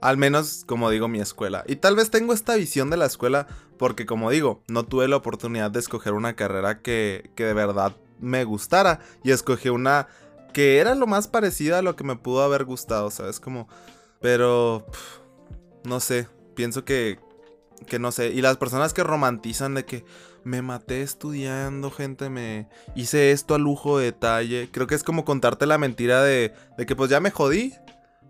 Al 0.00 0.16
menos, 0.16 0.64
como 0.66 0.90
digo, 0.90 1.08
mi 1.08 1.20
escuela. 1.20 1.64
Y 1.66 1.76
tal 1.76 1.96
vez 1.96 2.10
tengo 2.10 2.32
esta 2.32 2.56
visión 2.56 2.90
de 2.90 2.96
la 2.96 3.06
escuela 3.06 3.46
porque, 3.78 4.06
como 4.06 4.30
digo, 4.30 4.62
no 4.68 4.84
tuve 4.84 5.08
la 5.08 5.16
oportunidad 5.16 5.70
de 5.70 5.80
escoger 5.80 6.12
una 6.12 6.34
carrera 6.34 6.80
que, 6.82 7.30
que 7.34 7.44
de 7.44 7.54
verdad 7.54 7.96
me 8.20 8.44
gustara. 8.44 9.00
Y 9.22 9.30
escogí 9.30 9.68
una 9.68 10.08
que 10.52 10.78
era 10.78 10.94
lo 10.94 11.06
más 11.06 11.28
parecida 11.28 11.78
a 11.78 11.82
lo 11.82 11.94
que 11.94 12.04
me 12.04 12.16
pudo 12.16 12.42
haber 12.42 12.64
gustado, 12.64 13.10
¿sabes? 13.10 13.40
Como... 13.40 13.68
Pero... 14.20 14.84
no 15.84 16.00
sé, 16.00 16.28
pienso 16.54 16.84
que, 16.84 17.20
que 17.86 17.98
no 17.98 18.12
sé, 18.12 18.28
y 18.28 18.40
las 18.40 18.56
personas 18.56 18.92
que 18.94 19.04
romantizan 19.04 19.74
de 19.74 19.84
que 19.84 20.04
me 20.44 20.62
maté 20.62 21.02
estudiando, 21.02 21.90
gente, 21.90 22.30
me 22.30 22.68
hice 22.94 23.32
esto 23.32 23.54
a 23.54 23.58
lujo 23.58 23.98
de 23.98 24.06
detalle, 24.06 24.68
creo 24.72 24.86
que 24.86 24.94
es 24.94 25.02
como 25.02 25.24
contarte 25.24 25.66
la 25.66 25.78
mentira 25.78 26.22
de, 26.22 26.52
de 26.76 26.86
que 26.86 26.96
pues 26.96 27.10
ya 27.10 27.20
me 27.20 27.30
jodí, 27.30 27.74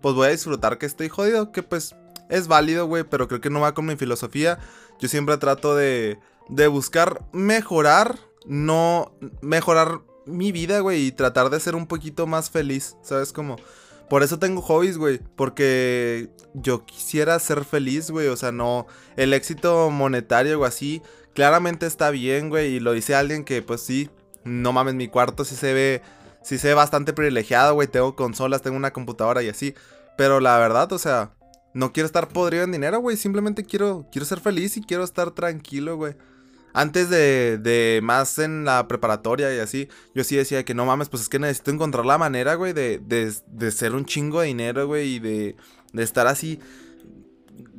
pues 0.01 0.15
voy 0.15 0.29
a 0.29 0.31
disfrutar 0.31 0.79
que 0.79 0.87
estoy 0.87 1.09
jodido, 1.09 1.53
que 1.53 1.63
pues 1.63 1.95
es 2.29 2.49
válido, 2.49 2.87
güey, 2.87 3.05
pero 3.05 3.29
creo 3.29 3.41
que 3.41 3.51
no 3.51 3.61
va 3.61 3.75
con 3.75 3.87
mi 3.87 3.97
filosofía. 3.97 4.59
Yo 5.01 5.09
siempre 5.09 5.37
trato 5.39 5.75
de, 5.75 6.19
de 6.49 6.67
buscar 6.69 7.25
mejorar, 7.33 8.19
no 8.47 9.13
mejorar 9.41 10.01
mi 10.27 10.53
vida, 10.53 10.81
güey, 10.81 11.07
y 11.07 11.13
tratar 11.13 11.51
de 11.51 11.61
ser 11.61 11.75
un 11.75 11.87
poquito 11.87 12.27
más 12.27 12.51
feliz, 12.51 12.97
¿sabes? 13.03 13.33
Como 13.33 13.57
por 14.09 14.23
eso 14.23 14.39
tengo 14.39 14.63
hobbies, 14.63 14.99
güey. 14.99 15.21
Porque 15.37 16.31
yo 16.55 16.85
quisiera 16.87 17.39
ser 17.39 17.65
feliz, 17.65 18.11
güey. 18.11 18.29
O 18.29 18.37
sea, 18.37 18.53
no. 18.53 18.87
El 19.17 19.35
éxito 19.35 19.91
monetario 19.91 20.61
o 20.61 20.65
así. 20.65 21.03
Claramente 21.35 21.87
está 21.87 22.11
bien, 22.11 22.49
güey. 22.49 22.75
Y 22.75 22.81
lo 22.81 22.93
dice 22.93 23.15
alguien 23.15 23.45
que, 23.45 23.63
pues 23.63 23.83
sí. 23.83 24.11
No 24.45 24.73
mames, 24.73 24.95
mi 24.95 25.09
cuarto 25.09 25.45
sí 25.45 25.57
se 25.57 25.75
ve. 25.75 26.03
Sí 26.43 26.59
se 26.59 26.69
ve 26.69 26.75
bastante 26.75 27.13
privilegiado, 27.13 27.75
güey. 27.75 27.89
Tengo 27.89 28.17
consolas, 28.17 28.63
tengo 28.63 28.77
una 28.77 28.93
computadora 28.93 29.43
y 29.43 29.49
así. 29.49 29.75
Pero 30.17 30.41
la 30.41 30.59
verdad, 30.59 30.93
o 30.93 30.99
sea. 30.99 31.33
No 31.75 31.93
quiero 31.93 32.07
estar 32.07 32.29
podrido 32.29 32.65
en 32.65 32.73
dinero, 32.73 32.99
güey. 32.99 33.17
Simplemente 33.17 33.63
quiero, 33.63 34.07
quiero 34.11 34.25
ser 34.25 34.41
feliz 34.41 34.77
y 34.77 34.83
quiero 34.83 35.05
estar 35.05 35.33
tranquilo, 35.33 35.97
güey. 35.97 36.17
Antes 36.79 37.11
de, 37.11 37.59
de 37.59 37.99
más 38.05 38.39
en 38.39 38.65
la 38.65 38.87
preparatoria 38.87 39.53
y 39.53 39.59
así, 39.59 39.89
yo 40.15 40.23
sí 40.23 40.37
decía 40.37 40.65
que 40.65 40.75
no 40.75 40.87
mames, 40.87 41.09
pues 41.09 41.25
es 41.25 41.29
que 41.29 41.41
necesito 41.41 41.73
encontrar 41.73 42.07
la 42.07 42.19
manera, 42.19 42.55
güey, 42.55 42.73
de, 42.73 43.01
de, 43.01 43.35
de 43.49 43.73
ser 43.73 43.97
un 43.97 44.05
chingo 44.05 44.41
de 44.41 44.47
dinero, 44.47 44.87
güey, 44.87 45.17
y 45.17 45.19
de, 45.19 45.57
de 45.93 46.03
estar 46.05 46.29
así 46.29 46.61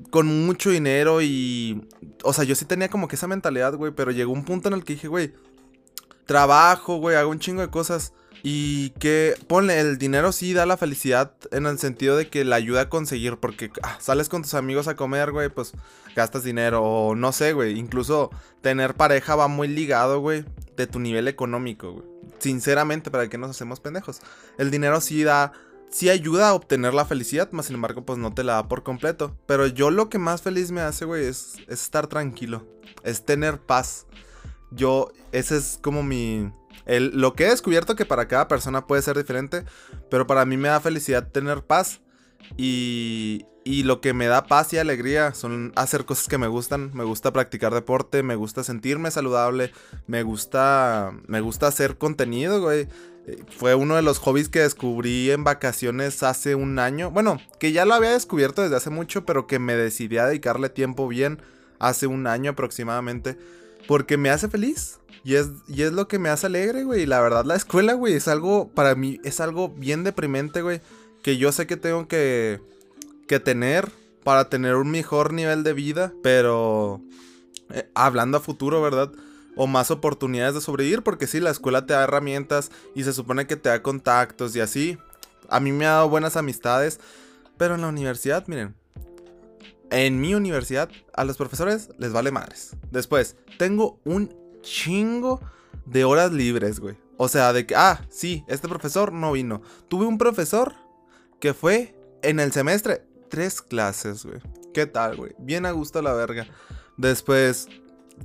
con 0.09 0.45
mucho 0.45 0.69
dinero 0.69 1.21
y... 1.21 1.87
O 2.23 2.33
sea, 2.33 2.43
yo 2.43 2.55
sí 2.55 2.65
tenía 2.65 2.89
como 2.89 3.07
que 3.07 3.15
esa 3.15 3.27
mentalidad, 3.27 3.73
güey, 3.75 3.93
pero 3.93 4.11
llegó 4.11 4.33
un 4.33 4.43
punto 4.43 4.67
en 4.67 4.73
el 4.73 4.83
que 4.83 4.95
dije, 4.95 5.07
güey, 5.07 5.31
trabajo, 6.25 6.97
güey, 6.97 7.15
hago 7.15 7.31
un 7.31 7.39
chingo 7.39 7.61
de 7.61 7.69
cosas. 7.69 8.11
Y 8.41 8.91
que, 8.91 9.35
ponle, 9.47 9.79
el 9.79 9.97
dinero 9.97 10.31
sí 10.31 10.53
da 10.53 10.65
la 10.65 10.77
felicidad 10.77 11.33
en 11.51 11.65
el 11.65 11.77
sentido 11.77 12.15
de 12.15 12.29
que 12.29 12.45
la 12.45 12.55
ayuda 12.55 12.81
a 12.81 12.89
conseguir, 12.89 13.37
porque 13.37 13.71
ah, 13.83 13.97
sales 13.99 14.29
con 14.29 14.43
tus 14.43 14.53
amigos 14.53 14.87
a 14.87 14.95
comer, 14.95 15.31
güey, 15.31 15.49
pues 15.49 15.73
gastas 16.15 16.43
dinero, 16.43 16.81
o 16.81 17.15
no 17.15 17.31
sé, 17.31 17.53
güey, 17.53 17.77
incluso 17.77 18.29
tener 18.61 18.95
pareja 18.95 19.35
va 19.35 19.47
muy 19.47 19.67
ligado, 19.67 20.21
güey, 20.21 20.45
de 20.77 20.87
tu 20.87 20.99
nivel 20.99 21.27
económico, 21.27 21.93
güey. 21.93 22.05
Sinceramente, 22.39 23.11
para 23.11 23.27
que 23.27 23.37
nos 23.37 23.49
hacemos 23.49 23.81
pendejos. 23.81 24.21
El 24.57 24.71
dinero 24.71 25.01
sí 25.01 25.23
da, 25.23 25.51
sí 25.89 26.09
ayuda 26.09 26.49
a 26.49 26.53
obtener 26.53 26.93
la 26.93 27.03
felicidad, 27.03 27.51
más 27.51 27.65
sin 27.65 27.75
embargo, 27.75 28.05
pues 28.05 28.17
no 28.17 28.33
te 28.33 28.45
la 28.45 28.53
da 28.53 28.67
por 28.69 28.83
completo. 28.83 29.35
Pero 29.45 29.67
yo 29.67 29.91
lo 29.91 30.07
que 30.07 30.19
más 30.19 30.41
feliz 30.41 30.71
me 30.71 30.79
hace, 30.79 31.03
güey, 31.03 31.25
es, 31.25 31.55
es 31.67 31.81
estar 31.81 32.07
tranquilo, 32.07 32.65
es 33.03 33.25
tener 33.25 33.59
paz. 33.59 34.05
Yo, 34.71 35.11
ese 35.33 35.57
es 35.57 35.79
como 35.81 36.03
mi, 36.03 36.49
lo 36.97 37.33
que 37.33 37.45
he 37.45 37.49
descubierto 37.49 37.95
que 37.95 38.05
para 38.05 38.27
cada 38.27 38.47
persona 38.47 38.87
puede 38.87 39.01
ser 39.01 39.17
diferente, 39.17 39.63
pero 40.09 40.25
para 40.25 40.45
mí 40.45 40.57
me 40.57 40.69
da 40.69 40.79
felicidad 40.79 41.27
tener 41.27 41.63
paz. 41.63 42.01
Y, 42.57 43.45
y 43.63 43.83
lo 43.83 44.01
que 44.01 44.13
me 44.13 44.27
da 44.27 44.45
paz 44.45 44.73
y 44.73 44.77
alegría 44.77 45.33
son 45.33 45.73
hacer 45.75 46.05
cosas 46.05 46.27
que 46.27 46.37
me 46.37 46.47
gustan. 46.47 46.91
Me 46.93 47.03
gusta 47.03 47.31
practicar 47.31 47.73
deporte, 47.73 48.23
me 48.23 48.35
gusta 48.35 48.63
sentirme 48.63 49.11
saludable, 49.11 49.71
me 50.07 50.23
gusta, 50.23 51.13
me 51.27 51.41
gusta 51.41 51.67
hacer 51.67 51.97
contenido, 51.97 52.61
güey. 52.61 52.87
Eh, 53.27 53.43
fue 53.55 53.75
uno 53.75 53.95
de 53.95 54.01
los 54.01 54.17
hobbies 54.19 54.49
que 54.49 54.61
descubrí 54.61 55.29
en 55.29 55.43
vacaciones 55.43 56.23
hace 56.23 56.55
un 56.55 56.79
año. 56.79 57.11
Bueno, 57.11 57.39
que 57.59 57.71
ya 57.71 57.85
lo 57.85 57.93
había 57.93 58.11
descubierto 58.11 58.63
desde 58.63 58.77
hace 58.77 58.89
mucho, 58.89 59.25
pero 59.25 59.45
que 59.45 59.59
me 59.59 59.75
decidí 59.75 60.17
a 60.17 60.25
dedicarle 60.25 60.69
tiempo 60.69 61.07
bien 61.07 61.41
hace 61.77 62.07
un 62.07 62.25
año 62.27 62.51
aproximadamente. 62.51 63.37
Porque 63.87 64.17
me 64.17 64.29
hace 64.29 64.47
feliz. 64.47 64.98
Y 65.23 65.35
es, 65.35 65.49
y 65.67 65.83
es 65.83 65.91
lo 65.91 66.07
que 66.07 66.19
me 66.19 66.29
hace 66.29 66.47
alegre, 66.47 66.83
güey. 66.83 67.03
Y 67.03 67.05
la 67.05 67.21
verdad, 67.21 67.45
la 67.45 67.55
escuela, 67.55 67.93
güey, 67.93 68.13
es 68.13 68.27
algo, 68.27 68.69
para 68.69 68.95
mí, 68.95 69.19
es 69.23 69.39
algo 69.39 69.69
bien 69.69 70.03
deprimente, 70.03 70.61
güey. 70.61 70.81
Que 71.21 71.37
yo 71.37 71.51
sé 71.51 71.67
que 71.67 71.77
tengo 71.77 72.07
que, 72.07 72.61
que 73.27 73.39
tener 73.39 73.91
para 74.23 74.49
tener 74.49 74.75
un 74.75 74.91
mejor 74.91 75.33
nivel 75.33 75.63
de 75.63 75.73
vida. 75.73 76.13
Pero, 76.23 77.01
eh, 77.71 77.89
hablando 77.93 78.37
a 78.37 78.41
futuro, 78.41 78.81
¿verdad? 78.81 79.11
O 79.55 79.67
más 79.67 79.91
oportunidades 79.91 80.55
de 80.55 80.61
sobrevivir. 80.61 81.03
Porque 81.03 81.27
sí, 81.27 81.39
la 81.39 81.51
escuela 81.51 81.85
te 81.85 81.93
da 81.93 82.03
herramientas 82.03 82.71
y 82.95 83.03
se 83.03 83.13
supone 83.13 83.47
que 83.47 83.57
te 83.57 83.69
da 83.69 83.83
contactos 83.83 84.55
y 84.55 84.61
así. 84.61 84.97
A 85.49 85.59
mí 85.59 85.71
me 85.71 85.85
ha 85.85 85.91
dado 85.91 86.09
buenas 86.09 86.37
amistades. 86.37 86.99
Pero 87.57 87.75
en 87.75 87.81
la 87.81 87.89
universidad, 87.89 88.47
miren, 88.47 88.73
en 89.91 90.21
mi 90.21 90.35
universidad, 90.35 90.89
a 91.13 91.25
los 91.25 91.35
profesores 91.35 91.89
les 91.97 92.13
vale 92.13 92.31
madres. 92.31 92.75
Después, 92.91 93.35
tengo 93.57 93.99
un 94.05 94.33
chingo 94.61 95.41
de 95.85 96.03
horas 96.03 96.31
libres, 96.31 96.79
güey. 96.79 96.97
O 97.17 97.27
sea, 97.27 97.51
de 97.53 97.65
que, 97.65 97.75
ah, 97.75 98.05
sí, 98.09 98.45
este 98.47 98.67
profesor 98.67 99.11
no 99.11 99.33
vino. 99.33 99.61
Tuve 99.87 100.05
un 100.05 100.17
profesor 100.17 100.73
que 101.39 101.53
fue 101.53 101.95
en 102.21 102.39
el 102.39 102.51
semestre 102.51 103.03
tres 103.29 103.61
clases, 103.61 104.25
güey. 104.25 104.39
¿Qué 104.73 104.85
tal, 104.85 105.17
güey? 105.17 105.33
Bien 105.37 105.65
a 105.65 105.71
gusto 105.71 106.01
la 106.01 106.13
verga. 106.13 106.47
Después, 106.97 107.67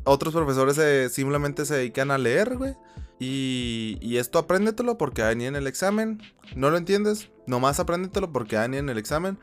otros 0.04 0.34
profesores 0.34 1.12
simplemente 1.12 1.64
se 1.64 1.74
dedican 1.74 2.10
a 2.10 2.18
leer, 2.18 2.56
güey. 2.56 2.74
Y, 3.18 3.98
y, 4.00 4.18
esto 4.18 4.40
apréndetelo 4.40 4.98
porque 4.98 5.22
hay 5.22 5.36
ni 5.36 5.46
en 5.46 5.56
el 5.56 5.66
examen. 5.66 6.20
¿No 6.56 6.70
lo 6.70 6.76
entiendes? 6.76 7.30
Nomás 7.46 7.78
apréndetelo 7.78 8.32
porque 8.32 8.56
hay 8.56 8.68
ni 8.68 8.76
en 8.76 8.88
el 8.88 8.98
examen. 8.98 9.38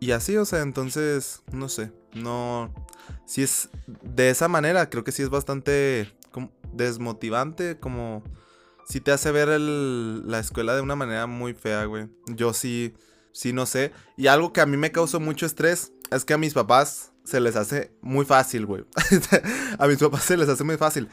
Y 0.00 0.12
así, 0.12 0.36
o 0.36 0.44
sea, 0.44 0.60
entonces, 0.60 1.42
no 1.50 1.68
sé, 1.68 1.92
no... 2.12 2.72
Si 3.26 3.42
es 3.42 3.68
de 4.02 4.30
esa 4.30 4.48
manera, 4.48 4.90
creo 4.90 5.04
que 5.04 5.12
sí 5.12 5.22
es 5.22 5.30
bastante 5.30 6.12
desmotivante, 6.72 7.78
como... 7.78 8.22
Si 8.86 9.00
te 9.00 9.12
hace 9.12 9.32
ver 9.32 9.48
la 9.48 10.38
escuela 10.38 10.76
de 10.76 10.82
una 10.82 10.94
manera 10.94 11.26
muy 11.26 11.54
fea, 11.54 11.86
güey. 11.86 12.06
Yo 12.26 12.52
sí, 12.52 12.94
sí 13.32 13.54
no 13.54 13.64
sé. 13.64 13.92
Y 14.18 14.26
algo 14.26 14.52
que 14.52 14.60
a 14.60 14.66
mí 14.66 14.76
me 14.76 14.92
causó 14.92 15.20
mucho 15.20 15.46
estrés 15.46 15.92
es 16.10 16.26
que 16.26 16.34
a 16.34 16.38
mis 16.38 16.52
papás 16.52 17.12
se 17.24 17.40
les 17.40 17.56
hace 17.56 17.92
muy 18.02 18.26
fácil, 18.26 18.66
güey. 18.66 18.84
a 19.78 19.86
mis 19.86 19.98
papás 19.98 20.24
se 20.24 20.36
les 20.36 20.50
hace 20.50 20.64
muy 20.64 20.76
fácil. 20.76 21.08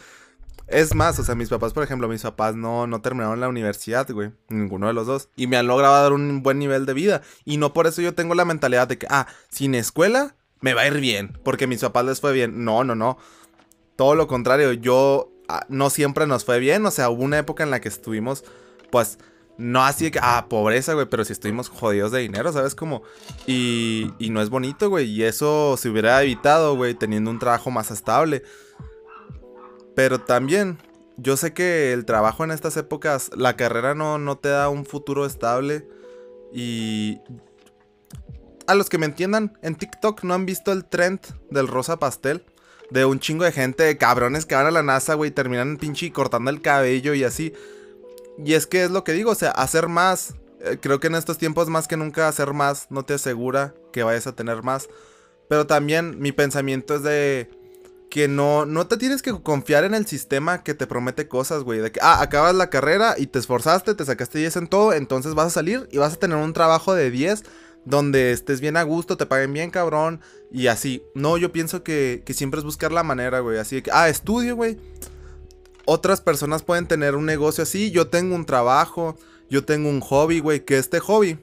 Es 0.68 0.96
más, 0.96 1.20
o 1.20 1.24
sea, 1.24 1.36
mis 1.36 1.50
papás, 1.50 1.74
por 1.74 1.84
ejemplo, 1.84 2.08
mis 2.08 2.22
papás 2.22 2.56
no, 2.56 2.88
no 2.88 3.02
terminaron 3.02 3.40
la 3.40 3.50
universidad, 3.50 4.10
güey. 4.12 4.32
Ninguno 4.50 4.88
de 4.88 4.94
los 4.94 5.08
dos. 5.08 5.30
Y 5.36 5.48
me 5.48 5.58
han 5.58 5.68
logrado 5.68 6.02
dar 6.02 6.14
un 6.14 6.44
buen 6.44 6.60
nivel 6.60 6.86
de 6.86 6.94
vida. 6.94 7.22
Y 7.46 7.58
no 7.58 7.74
por 7.74 7.88
eso 7.88 8.02
yo 8.02 8.14
tengo 8.14 8.36
la 8.36 8.46
mentalidad 8.46 8.88
de 8.88 8.98
que, 8.98 9.08
ah, 9.10 9.28
sin 9.50 9.76
escuela 9.76 10.36
me 10.62 10.74
va 10.74 10.82
a 10.82 10.88
ir 10.88 11.00
bien. 11.00 11.38
Porque 11.44 11.68
mis 11.68 11.82
papás 11.82 12.06
les 12.06 12.22
fue 12.22 12.32
bien. 12.32 12.64
No, 12.64 12.84
no, 12.84 12.96
no. 12.96 13.18
Todo 13.96 14.16
lo 14.16 14.28
contrario, 14.28 14.72
yo 14.74 15.32
ah, 15.50 15.66
no 15.70 15.90
siempre 15.90 16.26
nos 16.28 16.46
fue 16.46 16.60
bien. 16.60 16.86
O 16.86 16.92
sea, 16.92 17.10
hubo 17.10 17.24
una 17.24 17.40
época 17.40 17.64
en 17.64 17.72
la 17.72 17.82
que 17.82 17.90
estuvimos, 17.90 18.46
pues, 18.92 19.20
no 19.58 19.84
así 19.84 20.06
de 20.06 20.12
que, 20.12 20.20
ah, 20.22 20.48
pobreza, 20.50 20.94
güey, 20.94 21.08
pero 21.08 21.26
si 21.26 21.34
estuvimos 21.34 21.70
jodidos 21.70 22.12
de 22.12 22.22
dinero, 22.22 22.52
¿sabes? 22.52 22.74
Como, 22.74 23.04
y, 23.46 24.12
y 24.18 24.30
no 24.30 24.42
es 24.42 24.50
bonito, 24.50 24.90
güey. 24.90 25.10
Y 25.10 25.24
eso 25.24 25.76
se 25.78 25.90
hubiera 25.90 26.22
evitado, 26.24 26.76
güey, 26.76 26.94
teniendo 26.94 27.30
un 27.30 27.40
trabajo 27.40 27.70
más 27.70 27.92
estable. 27.92 28.44
Pero 29.96 30.22
también, 30.22 30.78
yo 31.18 31.38
sé 31.38 31.54
que 31.54 31.94
el 31.94 32.06
trabajo 32.06 32.44
en 32.44 32.52
estas 32.52 32.78
épocas, 32.78 33.30
la 33.36 33.56
carrera 33.56 33.94
no, 33.94 34.18
no 34.18 34.38
te 34.38 34.50
da 34.50 34.70
un 34.70 34.86
futuro 34.86 35.26
estable. 35.26 35.88
Y 36.54 37.20
a 38.72 38.76
los 38.76 38.90
que 38.90 38.98
me 38.98 39.06
entiendan, 39.06 39.58
en 39.62 39.76
TikTok 39.76 40.24
no 40.24 40.34
han 40.34 40.46
visto 40.46 40.72
el 40.72 40.86
trend 40.86 41.20
del 41.50 41.68
rosa 41.68 42.00
pastel. 42.00 42.44
De 42.90 43.06
un 43.06 43.20
chingo 43.20 43.46
de 43.46 43.52
gente, 43.52 43.98
cabrones 43.98 44.46
que 44.46 44.56
van 44.56 44.66
a 44.66 44.72
la 44.72 44.84
NASA, 44.84 45.14
güey, 45.14 45.32
terminan 45.32 45.78
pinche 45.78 46.12
cortando 46.12 46.50
el 46.52 46.62
cabello 46.62 47.14
y 47.14 47.24
así. 47.24 47.54
Y 48.44 48.54
es 48.54 48.68
que 48.68 48.84
es 48.84 48.92
lo 48.92 49.04
que 49.04 49.14
digo, 49.14 49.32
o 49.32 49.36
sea, 49.36 49.52
hacer 49.52 49.88
más. 49.88 50.36
Eh, 50.62 50.78
creo 50.82 51.00
que 51.00 51.08
en 51.08 51.16
estos 51.16 51.38
tiempos 51.38 51.70
más 51.70 51.88
que 51.88 51.98
nunca 51.98 52.28
hacer 52.28 52.54
más 52.54 52.88
no 52.90 53.04
te 53.04 53.14
asegura 53.14 53.74
que 53.94 54.04
vayas 54.04 54.28
a 54.28 54.36
tener 54.36 54.64
más. 54.64 54.90
Pero 55.48 55.68
también 55.68 56.20
mi 56.20 56.32
pensamiento 56.32 56.96
es 56.96 57.04
de 57.04 57.50
que 58.10 58.28
no, 58.28 58.66
no 58.66 58.88
te 58.88 58.98
tienes 58.98 59.22
que 59.22 59.32
confiar 59.42 59.86
en 59.86 59.94
el 59.94 60.06
sistema 60.06 60.64
que 60.64 60.74
te 60.74 60.86
promete 60.86 61.30
cosas, 61.30 61.64
güey. 61.64 61.80
De 61.80 61.92
que, 61.92 62.00
ah, 62.04 62.22
acabas 62.22 62.54
la 62.54 62.70
carrera 62.70 63.16
y 63.18 63.28
te 63.28 63.40
esforzaste, 63.40 63.96
te 63.96 64.06
sacaste 64.06 64.40
10 64.40 64.58
en 64.58 64.68
todo, 64.68 64.94
entonces 64.94 65.34
vas 65.34 65.48
a 65.48 65.50
salir 65.50 65.88
y 65.92 65.98
vas 65.98 66.14
a 66.14 66.20
tener 66.20 66.38
un 66.38 66.52
trabajo 66.52 66.94
de 66.94 67.10
10 67.10 67.44
donde 67.86 68.32
estés 68.32 68.62
bien 68.62 68.78
a 68.78 68.84
gusto, 68.84 69.18
te 69.18 69.26
paguen 69.26 69.54
bien, 69.54 69.72
cabrón, 69.72 70.22
y 70.52 70.68
así. 70.68 71.04
No, 71.16 71.38
yo 71.38 71.52
pienso 71.52 71.84
que, 71.84 72.24
que 72.26 72.34
siempre 72.34 72.60
es 72.60 72.64
buscar 72.64 72.92
la 72.92 73.04
manera, 73.04 73.40
güey. 73.40 73.58
Así 73.58 73.82
que, 73.82 73.92
ah, 73.94 74.10
estudio, 74.10 74.56
güey. 74.56 74.78
Otras 75.86 76.22
personas 76.22 76.64
pueden 76.64 76.88
tener 76.88 77.16
un 77.16 77.26
negocio 77.26 77.64
así, 77.64 77.92
yo 77.92 78.08
tengo 78.08 78.36
un 78.36 78.46
trabajo, 78.46 79.18
yo 79.50 79.66
tengo 79.66 79.90
un 79.90 80.00
hobby, 80.00 80.40
güey, 80.40 80.64
que 80.64 80.78
este 80.78 81.00
hobby, 81.00 81.40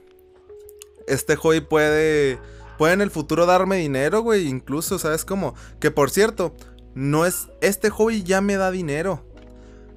este 1.07 1.35
hobby 1.35 1.61
puede 1.61 2.39
puede 2.79 2.93
en 2.93 3.01
el 3.01 3.11
futuro 3.11 3.45
darme 3.45 3.75
dinero, 3.75 4.21
güey. 4.21 4.47
Incluso, 4.47 4.97
¿sabes 4.97 5.25
cómo? 5.25 5.53
Que 5.79 5.91
por 5.91 6.09
cierto, 6.09 6.55
no 6.95 7.25
es. 7.25 7.49
Este 7.61 7.89
hobby 7.89 8.23
ya 8.23 8.39
me 8.39 8.55
da 8.55 8.71
dinero. 8.71 9.25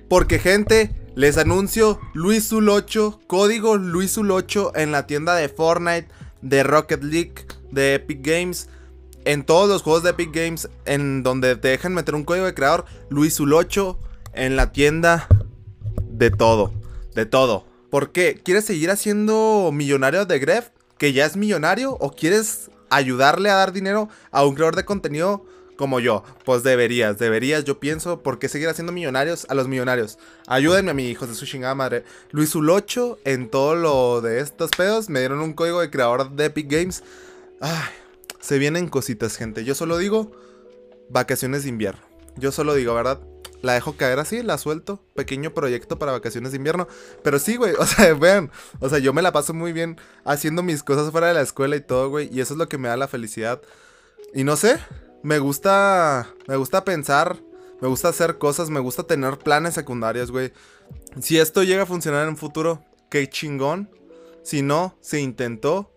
Porque, 0.08 0.40
gente, 0.40 0.94
les 1.14 1.38
anuncio 1.38 2.00
Luisul 2.12 2.68
8, 2.68 3.20
código 3.28 3.76
Luisul 3.76 4.32
8 4.32 4.72
en 4.74 4.90
la 4.90 5.06
tienda 5.06 5.36
de 5.36 5.48
Fortnite, 5.48 6.08
de 6.42 6.62
Rocket 6.62 7.02
League, 7.02 7.46
de 7.70 7.94
Epic 7.94 8.20
Games. 8.22 8.68
En 9.24 9.44
todos 9.44 9.68
los 9.68 9.82
juegos 9.82 10.02
de 10.02 10.10
Epic 10.10 10.34
Games, 10.34 10.68
en 10.84 11.22
donde 11.22 11.56
te 11.56 11.68
dejan 11.68 11.94
meter 11.94 12.14
un 12.14 12.24
código 12.24 12.44
de 12.44 12.54
creador, 12.54 12.84
Luisul 13.08 13.54
8 13.54 13.98
en 14.34 14.56
la 14.56 14.72
tienda 14.72 15.28
de 16.10 16.30
todo. 16.30 16.72
De 17.14 17.24
todo. 17.26 17.64
¿Por 17.90 18.10
qué? 18.10 18.40
¿Quieres 18.42 18.64
seguir 18.64 18.90
haciendo 18.90 19.70
millonario 19.72 20.24
de 20.24 20.38
Gref? 20.38 20.70
Que 20.98 21.12
ya 21.12 21.26
es 21.26 21.36
millonario. 21.36 21.96
¿O 22.00 22.10
quieres 22.10 22.70
ayudarle 22.90 23.50
a 23.50 23.56
dar 23.56 23.72
dinero 23.72 24.08
a 24.30 24.44
un 24.44 24.54
creador 24.54 24.76
de 24.76 24.84
contenido 24.84 25.44
como 25.82 25.98
yo. 25.98 26.22
Pues 26.44 26.62
deberías, 26.62 27.18
deberías, 27.18 27.64
yo 27.64 27.80
pienso, 27.80 28.22
¿por 28.22 28.38
qué 28.38 28.48
seguir 28.48 28.68
haciendo 28.68 28.92
millonarios 28.92 29.46
a 29.48 29.54
los 29.54 29.66
millonarios? 29.66 30.16
Ayúdenme 30.46 30.92
a 30.92 30.94
mi 30.94 31.08
hijos 31.08 31.28
de 31.28 31.34
su 31.34 31.44
chingada 31.44 31.74
madre. 31.74 32.04
Luis 32.30 32.54
Ulocho, 32.54 33.18
en 33.24 33.50
todo 33.50 33.74
lo 33.74 34.20
de 34.20 34.38
estos 34.38 34.70
pedos, 34.70 35.08
me 35.08 35.18
dieron 35.18 35.40
un 35.40 35.54
código 35.54 35.80
de 35.80 35.90
creador 35.90 36.30
de 36.30 36.44
Epic 36.44 36.70
Games. 36.70 37.02
Ay, 37.60 37.90
se 38.38 38.60
vienen 38.60 38.86
cositas, 38.86 39.36
gente. 39.36 39.64
Yo 39.64 39.74
solo 39.74 39.98
digo 39.98 40.30
vacaciones 41.10 41.64
de 41.64 41.70
invierno. 41.70 42.02
Yo 42.36 42.52
solo 42.52 42.74
digo, 42.74 42.94
¿verdad? 42.94 43.18
la 43.60 43.72
dejo 43.74 43.96
caer 43.96 44.20
así, 44.20 44.44
la 44.44 44.58
suelto. 44.58 45.04
Pequeño 45.16 45.52
proyecto 45.52 45.98
para 45.98 46.12
vacaciones 46.12 46.52
de 46.52 46.58
invierno. 46.58 46.86
Pero 47.24 47.40
sí, 47.40 47.56
güey, 47.56 47.74
o 47.78 47.86
sea, 47.86 48.14
vean, 48.14 48.52
o 48.78 48.88
sea, 48.88 49.00
yo 49.00 49.12
me 49.12 49.22
la 49.22 49.32
paso 49.32 49.52
muy 49.52 49.72
bien 49.72 50.00
haciendo 50.24 50.62
mis 50.62 50.84
cosas 50.84 51.10
fuera 51.10 51.26
de 51.26 51.34
la 51.34 51.40
escuela 51.40 51.74
y 51.74 51.80
todo, 51.80 52.08
güey. 52.08 52.28
Y 52.32 52.40
eso 52.40 52.54
es 52.54 52.58
lo 52.58 52.68
que 52.68 52.78
me 52.78 52.86
da 52.86 52.96
la 52.96 53.08
felicidad. 53.08 53.60
Y 54.32 54.44
no 54.44 54.56
sé, 54.56 54.78
me 55.22 55.38
gusta, 55.38 56.34
me 56.48 56.56
gusta 56.56 56.84
pensar, 56.84 57.38
me 57.80 57.88
gusta 57.88 58.08
hacer 58.08 58.38
cosas, 58.38 58.70
me 58.70 58.80
gusta 58.80 59.04
tener 59.04 59.38
planes 59.38 59.74
secundarios, 59.74 60.30
güey. 60.30 60.52
Si 61.20 61.38
esto 61.38 61.62
llega 61.62 61.82
a 61.82 61.86
funcionar 61.86 62.24
en 62.24 62.30
un 62.30 62.36
futuro, 62.36 62.84
qué 63.08 63.28
chingón. 63.28 63.90
Si 64.42 64.62
no, 64.62 64.96
se 65.00 65.20
intentó. 65.20 65.92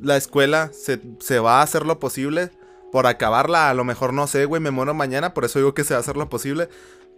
La 0.00 0.16
escuela 0.16 0.70
se, 0.72 1.00
se 1.20 1.38
va 1.38 1.60
a 1.60 1.62
hacer 1.62 1.86
lo 1.86 1.98
posible 1.98 2.50
por 2.90 3.06
acabarla. 3.06 3.70
A 3.70 3.74
lo 3.74 3.84
mejor 3.84 4.12
no 4.12 4.26
sé, 4.26 4.44
güey, 4.44 4.60
me 4.60 4.70
muero 4.70 4.94
mañana, 4.94 5.34
por 5.34 5.44
eso 5.44 5.58
digo 5.58 5.74
que 5.74 5.84
se 5.84 5.94
va 5.94 5.98
a 5.98 6.00
hacer 6.00 6.16
lo 6.16 6.28
posible. 6.28 6.68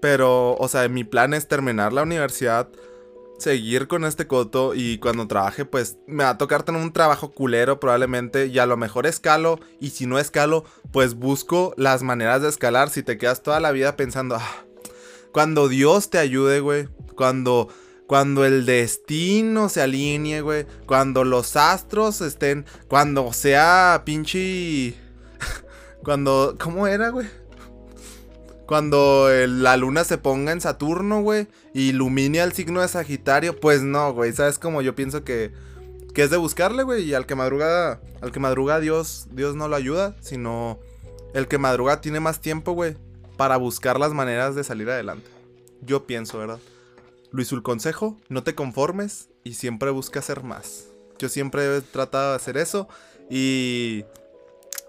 Pero, 0.00 0.54
o 0.56 0.68
sea, 0.68 0.88
mi 0.88 1.04
plan 1.04 1.34
es 1.34 1.48
terminar 1.48 1.92
la 1.92 2.02
universidad, 2.02 2.68
seguir 3.38 3.88
con 3.88 4.04
este 4.04 4.26
coto 4.26 4.74
y 4.74 4.98
cuando 4.98 5.26
trabaje, 5.26 5.64
pues 5.64 5.98
me 6.06 6.24
va 6.24 6.30
a 6.30 6.38
tocar 6.38 6.62
tener 6.62 6.80
un 6.80 6.92
trabajo 6.92 7.32
culero 7.32 7.80
probablemente 7.80 8.46
y 8.46 8.58
a 8.58 8.66
lo 8.66 8.76
mejor 8.76 9.06
escalo 9.06 9.60
y 9.80 9.90
si 9.90 10.06
no 10.06 10.18
escalo, 10.18 10.64
pues 10.92 11.14
busco 11.14 11.74
las 11.76 12.02
maneras 12.02 12.42
de 12.42 12.48
escalar. 12.48 12.90
Si 12.90 13.02
te 13.02 13.18
quedas 13.18 13.42
toda 13.42 13.60
la 13.60 13.72
vida 13.72 13.96
pensando, 13.96 14.36
ah, 14.36 14.64
cuando 15.32 15.68
Dios 15.68 16.10
te 16.10 16.18
ayude, 16.18 16.60
güey, 16.60 16.88
cuando 17.16 17.68
cuando 18.06 18.44
el 18.44 18.66
destino 18.66 19.68
se 19.68 19.80
alinee, 19.80 20.42
güey. 20.42 20.66
Cuando 20.86 21.24
los 21.24 21.56
astros 21.56 22.20
estén. 22.20 22.66
Cuando 22.88 23.32
sea 23.32 24.02
pinche. 24.04 24.94
cuando. 26.04 26.56
¿Cómo 26.60 26.86
era, 26.86 27.08
güey? 27.08 27.26
Cuando 28.66 29.28
la 29.30 29.76
luna 29.76 30.04
se 30.04 30.18
ponga 30.18 30.52
en 30.52 30.60
Saturno, 30.60 31.22
güey. 31.22 31.48
Y 31.72 31.90
ilumine 31.90 32.40
al 32.40 32.52
signo 32.52 32.80
de 32.80 32.88
Sagitario. 32.88 33.58
Pues 33.58 33.82
no, 33.82 34.12
güey. 34.12 34.32
¿Sabes 34.32 34.58
cómo 34.58 34.82
yo 34.82 34.94
pienso 34.94 35.24
que. 35.24 35.52
Que 36.14 36.22
es 36.22 36.30
de 36.30 36.36
buscarle, 36.36 36.82
güey. 36.82 37.04
Y 37.04 37.14
al 37.14 37.26
que 37.26 37.34
madruga. 37.34 38.00
Al 38.20 38.32
que 38.32 38.40
madruga 38.40 38.80
Dios. 38.80 39.26
Dios 39.30 39.54
no 39.54 39.68
lo 39.68 39.76
ayuda. 39.76 40.16
Sino. 40.20 40.78
El 41.34 41.48
que 41.48 41.58
madruga 41.58 42.00
tiene 42.00 42.20
más 42.20 42.40
tiempo, 42.40 42.72
güey. 42.72 42.96
Para 43.36 43.56
buscar 43.56 43.98
las 43.98 44.12
maneras 44.12 44.54
de 44.54 44.64
salir 44.64 44.88
adelante. 44.88 45.28
Yo 45.82 46.06
pienso, 46.06 46.38
¿verdad? 46.38 46.60
Luis, 47.34 47.50
el 47.50 47.62
consejo, 47.62 48.16
no 48.28 48.44
te 48.44 48.54
conformes 48.54 49.28
y 49.42 49.54
siempre 49.54 49.90
busca 49.90 50.20
hacer 50.20 50.44
más. 50.44 50.86
Yo 51.18 51.28
siempre 51.28 51.78
he 51.78 51.80
tratado 51.80 52.30
de 52.30 52.36
hacer 52.36 52.56
eso 52.56 52.88
y... 53.28 54.04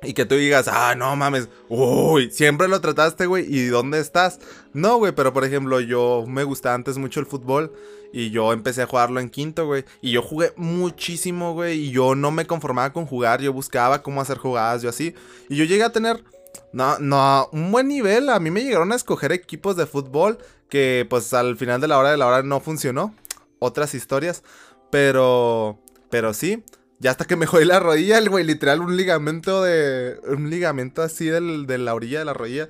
Y 0.06 0.14
que 0.14 0.26
tú 0.26 0.36
digas, 0.36 0.68
ah, 0.68 0.95
no 0.95 1.16
mames, 1.16 1.49
uy, 1.70 2.32
siempre 2.32 2.68
lo 2.68 2.82
trataste, 2.82 3.26
güey, 3.26 3.45
¿y 3.47 3.68
dónde 3.68 3.99
estás? 3.99 4.39
No, 4.74 4.97
güey, 4.97 5.14
pero 5.14 5.34
por 5.34 5.45
ejemplo, 5.45 5.80
yo 5.80 6.26
me 6.28 6.43
gustaba 6.43 6.76
antes 6.76 6.97
mucho 6.97 7.20
el 7.20 7.26
fútbol 7.26 7.74
y 8.14 8.30
yo 8.30 8.53
empecé 8.53 8.84
a 8.84 8.88
jugarlo 8.88 9.20
en 9.20 9.30
quinto, 9.30 9.66
güey, 9.66 9.86
y 10.01 10.12
yo 10.12 10.22
jugué 10.22 10.53
muchísimo, 10.56 11.53
güey, 11.53 11.88
y 11.88 11.91
yo 11.91 12.16
no 12.16 12.32
me 12.32 12.45
conformaba 12.45 12.93
con 12.93 13.06
jugar, 13.06 13.41
yo 13.41 13.51
buscaba 13.51 14.01
cómo 14.03 14.22
hacer 14.22 14.38
jugadas, 14.38 14.82
yo 14.82 14.89
así, 14.89 15.14
y 15.49 15.56
yo 15.56 15.66
llegué 15.66 15.84
a 15.84 15.91
tener 15.91 16.24
no, 16.72 16.99
no, 16.99 17.49
un 17.53 17.72
buen 17.72 17.88
nivel. 17.88 18.30
A 18.30 18.39
mí 18.39 18.51
me 18.51 18.64
llegaron 18.64 18.91
a 18.91 18.95
escoger 18.95 19.32
equipos 19.32 19.76
de 19.76 19.86
fútbol 19.86 20.38
que 20.70 21.08
pues 21.10 21.34
al 21.34 21.58
final 21.58 21.80
de 21.80 21.88
la 21.88 21.97
hora 21.97 22.12
de 22.12 22.18
la 22.18 22.28
hora 22.28 22.43
no 22.43 22.60
funcionó. 22.60 23.16
Otras 23.60 23.93
historias. 23.93 24.43
Pero, 24.91 25.80
pero 26.10 26.34
sí. 26.34 26.64
Ya 27.00 27.12
hasta 27.12 27.26
que 27.26 27.36
me 27.36 27.46
jodí 27.46 27.66
la 27.66 27.80
rodilla, 27.80 28.18
el 28.18 28.30
güey, 28.30 28.46
literal, 28.46 28.82
un 28.82 28.96
ligamento 28.96 29.62
de. 29.64 30.20
Un 30.28 30.50
ligamento 30.50 31.02
así 31.02 31.26
del, 31.26 31.68
de 31.68 31.78
la 31.78 31.93
orilla 31.93 32.20
de 32.20 32.26
la 32.26 32.34
rodilla. 32.34 32.70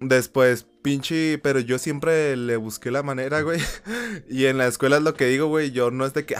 Después, 0.00 0.66
pinche. 0.82 1.38
Pero 1.38 1.60
yo 1.60 1.78
siempre 1.78 2.36
le 2.36 2.56
busqué 2.56 2.90
la 2.90 3.02
manera, 3.02 3.42
güey. 3.42 3.60
Y 4.28 4.46
en 4.46 4.58
la 4.58 4.66
escuela 4.66 4.98
es 4.98 5.02
lo 5.02 5.14
que 5.14 5.26
digo, 5.26 5.46
güey. 5.46 5.72
Yo 5.72 5.90
no 5.90 6.06
es 6.06 6.14
de 6.14 6.24
que. 6.24 6.36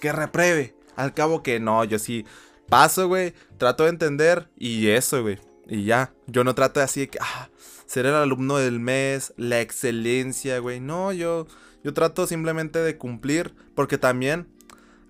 Que 0.00 0.12
repruebe. 0.12 0.74
Al 0.96 1.12
cabo 1.12 1.42
que 1.42 1.58
no, 1.58 1.82
yo 1.84 1.98
sí 1.98 2.24
paso, 2.68 3.08
güey. 3.08 3.34
Trato 3.58 3.84
de 3.84 3.90
entender. 3.90 4.48
Y 4.56 4.88
eso, 4.88 5.22
güey. 5.22 5.38
Y 5.66 5.84
ya, 5.84 6.12
yo 6.26 6.44
no 6.44 6.54
trato 6.54 6.80
así 6.80 7.00
de 7.00 7.08
que, 7.08 7.18
ah, 7.20 7.48
ser 7.86 8.06
el 8.06 8.14
alumno 8.14 8.58
del 8.58 8.80
mes, 8.80 9.32
la 9.36 9.60
excelencia, 9.60 10.58
güey. 10.58 10.80
No, 10.80 11.12
yo, 11.12 11.46
yo 11.82 11.94
trato 11.94 12.26
simplemente 12.26 12.80
de 12.80 12.98
cumplir, 12.98 13.54
porque 13.74 13.98
también 13.98 14.46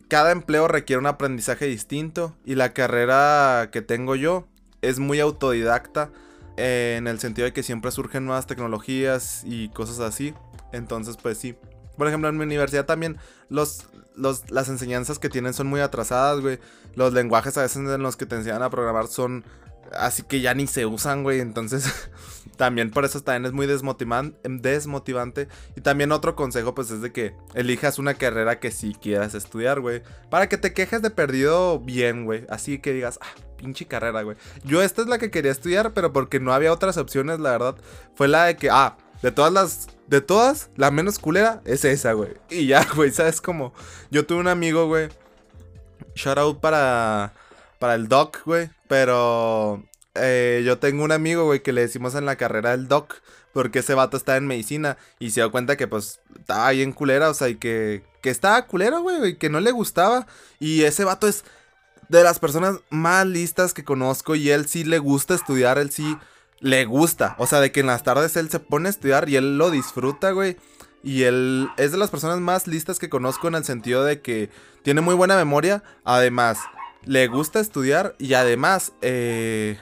cada 0.08 0.32
empleo 0.32 0.68
requiere 0.68 1.00
un 1.00 1.06
aprendizaje 1.06 1.66
distinto 1.66 2.36
y 2.44 2.54
la 2.54 2.72
carrera 2.72 3.70
que 3.72 3.82
tengo 3.82 4.16
yo 4.16 4.46
es 4.82 4.98
muy 4.98 5.20
autodidacta 5.20 6.10
eh, 6.56 6.96
en 6.98 7.06
el 7.06 7.18
sentido 7.18 7.46
de 7.46 7.52
que 7.52 7.62
siempre 7.62 7.90
surgen 7.90 8.26
nuevas 8.26 8.46
tecnologías 8.46 9.42
y 9.44 9.68
cosas 9.70 10.00
así. 10.00 10.34
Entonces, 10.72 11.16
pues 11.16 11.38
sí. 11.38 11.56
Por 11.96 12.08
ejemplo, 12.08 12.28
en 12.28 12.36
mi 12.36 12.44
universidad 12.44 12.86
también 12.86 13.18
los, 13.48 13.86
los, 14.16 14.50
las 14.50 14.68
enseñanzas 14.68 15.18
que 15.18 15.28
tienen 15.28 15.54
son 15.54 15.66
muy 15.66 15.80
atrasadas, 15.80 16.40
güey. 16.40 16.58
Los 16.94 17.12
lenguajes 17.12 17.56
a 17.58 17.62
veces 17.62 17.76
en 17.78 18.02
los 18.02 18.16
que 18.16 18.26
te 18.26 18.36
enseñan 18.36 18.62
a 18.62 18.70
programar 18.70 19.06
son 19.06 19.44
así 19.92 20.22
que 20.22 20.40
ya 20.40 20.54
ni 20.54 20.66
se 20.66 20.86
usan, 20.86 21.22
güey. 21.22 21.40
Entonces, 21.40 22.10
también 22.56 22.90
por 22.90 23.04
eso 23.04 23.22
también 23.22 23.46
es 23.46 23.52
muy 23.52 23.66
desmotivante. 23.66 25.48
Y 25.76 25.80
también 25.80 26.12
otro 26.12 26.36
consejo, 26.36 26.74
pues 26.74 26.90
es 26.90 27.00
de 27.00 27.12
que 27.12 27.34
elijas 27.54 27.98
una 27.98 28.14
carrera 28.14 28.60
que 28.60 28.70
sí 28.70 28.96
quieras 29.00 29.34
estudiar, 29.34 29.80
güey. 29.80 30.02
Para 30.30 30.48
que 30.48 30.58
te 30.58 30.72
quejes 30.72 31.02
de 31.02 31.10
perdido 31.10 31.80
bien, 31.80 32.24
güey. 32.24 32.46
Así 32.48 32.78
que 32.78 32.92
digas, 32.92 33.18
ah, 33.22 33.34
pinche 33.56 33.86
carrera, 33.86 34.22
güey. 34.22 34.36
Yo 34.64 34.82
esta 34.82 35.02
es 35.02 35.08
la 35.08 35.18
que 35.18 35.30
quería 35.30 35.52
estudiar, 35.52 35.94
pero 35.94 36.12
porque 36.12 36.40
no 36.40 36.52
había 36.52 36.72
otras 36.72 36.96
opciones, 36.96 37.40
la 37.40 37.50
verdad. 37.50 37.76
Fue 38.14 38.28
la 38.28 38.46
de 38.46 38.56
que, 38.56 38.70
ah, 38.70 38.96
de 39.24 39.32
todas 39.32 39.52
las. 39.52 39.88
De 40.06 40.20
todas, 40.20 40.68
la 40.76 40.90
menos 40.90 41.18
culera 41.18 41.62
es 41.64 41.86
esa, 41.86 42.12
güey. 42.12 42.34
Y 42.50 42.66
ya, 42.66 42.86
güey, 42.94 43.10
¿sabes 43.10 43.40
cómo? 43.40 43.72
Yo 44.10 44.26
tuve 44.26 44.40
un 44.40 44.48
amigo, 44.48 44.86
güey. 44.86 45.08
Shout 46.14 46.36
out 46.36 46.60
para. 46.60 47.32
Para 47.84 47.96
el 47.96 48.08
Doc, 48.08 48.38
güey. 48.46 48.70
Pero 48.88 49.84
eh, 50.14 50.62
yo 50.64 50.78
tengo 50.78 51.04
un 51.04 51.12
amigo, 51.12 51.44
güey, 51.44 51.62
que 51.62 51.74
le 51.74 51.82
decimos 51.82 52.14
en 52.14 52.24
la 52.24 52.36
carrera 52.36 52.72
el 52.72 52.88
doc, 52.88 53.16
porque 53.52 53.80
ese 53.80 53.92
vato 53.92 54.16
está 54.16 54.38
en 54.38 54.46
medicina 54.46 54.96
y 55.18 55.32
se 55.32 55.42
dio 55.42 55.50
cuenta 55.50 55.76
que 55.76 55.86
pues 55.86 56.22
estaba 56.34 56.70
bien 56.70 56.92
culera, 56.92 57.28
o 57.28 57.34
sea, 57.34 57.50
y 57.50 57.56
que, 57.56 58.02
que 58.22 58.30
estaba 58.30 58.66
culero, 58.66 59.02
güey, 59.02 59.32
y 59.32 59.36
que 59.36 59.50
no 59.50 59.60
le 59.60 59.70
gustaba. 59.70 60.26
Y 60.58 60.84
ese 60.84 61.04
vato 61.04 61.28
es 61.28 61.44
de 62.08 62.24
las 62.24 62.38
personas 62.38 62.76
más 62.88 63.26
listas 63.26 63.74
que 63.74 63.84
conozco 63.84 64.34
y 64.34 64.48
él 64.48 64.66
sí 64.66 64.84
le 64.84 64.98
gusta 64.98 65.34
estudiar, 65.34 65.76
él 65.76 65.90
sí 65.90 66.16
le 66.60 66.86
gusta. 66.86 67.36
O 67.38 67.46
sea, 67.46 67.60
de 67.60 67.70
que 67.70 67.80
en 67.80 67.88
las 67.88 68.02
tardes 68.02 68.34
él 68.38 68.48
se 68.48 68.60
pone 68.60 68.88
a 68.88 68.92
estudiar 68.92 69.28
y 69.28 69.36
él 69.36 69.58
lo 69.58 69.70
disfruta, 69.70 70.30
güey. 70.30 70.56
Y 71.02 71.24
él 71.24 71.68
es 71.76 71.92
de 71.92 71.98
las 71.98 72.08
personas 72.08 72.40
más 72.40 72.66
listas 72.66 72.98
que 72.98 73.10
conozco 73.10 73.46
en 73.46 73.56
el 73.56 73.64
sentido 73.66 74.04
de 74.04 74.22
que 74.22 74.48
tiene 74.82 75.02
muy 75.02 75.14
buena 75.14 75.36
memoria. 75.36 75.82
Además, 76.02 76.60
le 77.06 77.26
gusta 77.28 77.60
estudiar 77.60 78.14
y 78.18 78.34
además 78.34 78.92
eh, 79.02 79.78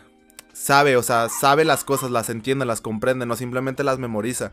sabe, 0.53 0.97
o 0.97 1.03
sea, 1.03 1.29
sabe 1.29 1.65
las 1.65 1.85
cosas, 1.85 2.11
las 2.11 2.31
entiende, 2.31 2.65
las 2.65 2.81
comprende, 2.81 3.27
no 3.27 3.37
simplemente 3.37 3.85
las 3.85 3.99
memoriza. 3.99 4.53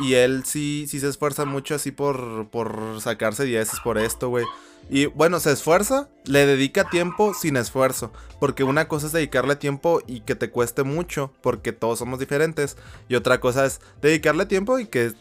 Y 0.00 0.14
él 0.14 0.44
sí, 0.44 0.86
sí 0.88 1.00
se 1.00 1.08
esfuerza 1.08 1.44
mucho 1.44 1.74
así 1.74 1.90
por, 1.90 2.48
por 2.50 3.00
sacarse 3.00 3.44
dieces 3.44 3.80
por 3.80 3.98
esto, 3.98 4.28
güey. 4.28 4.44
Y 4.90 5.06
bueno, 5.06 5.40
se 5.40 5.52
esfuerza, 5.52 6.08
le 6.24 6.46
dedica 6.46 6.88
tiempo 6.88 7.34
sin 7.34 7.56
esfuerzo. 7.56 8.12
Porque 8.38 8.62
una 8.62 8.86
cosa 8.86 9.06
es 9.06 9.12
dedicarle 9.12 9.56
tiempo 9.56 10.00
y 10.06 10.20
que 10.20 10.36
te 10.36 10.50
cueste 10.50 10.84
mucho, 10.84 11.32
porque 11.42 11.72
todos 11.72 11.98
somos 11.98 12.20
diferentes. 12.20 12.76
Y 13.08 13.16
otra 13.16 13.40
cosa 13.40 13.66
es 13.66 13.80
dedicarle 14.00 14.46
tiempo 14.46 14.78
y 14.78 14.86
que 14.86 15.12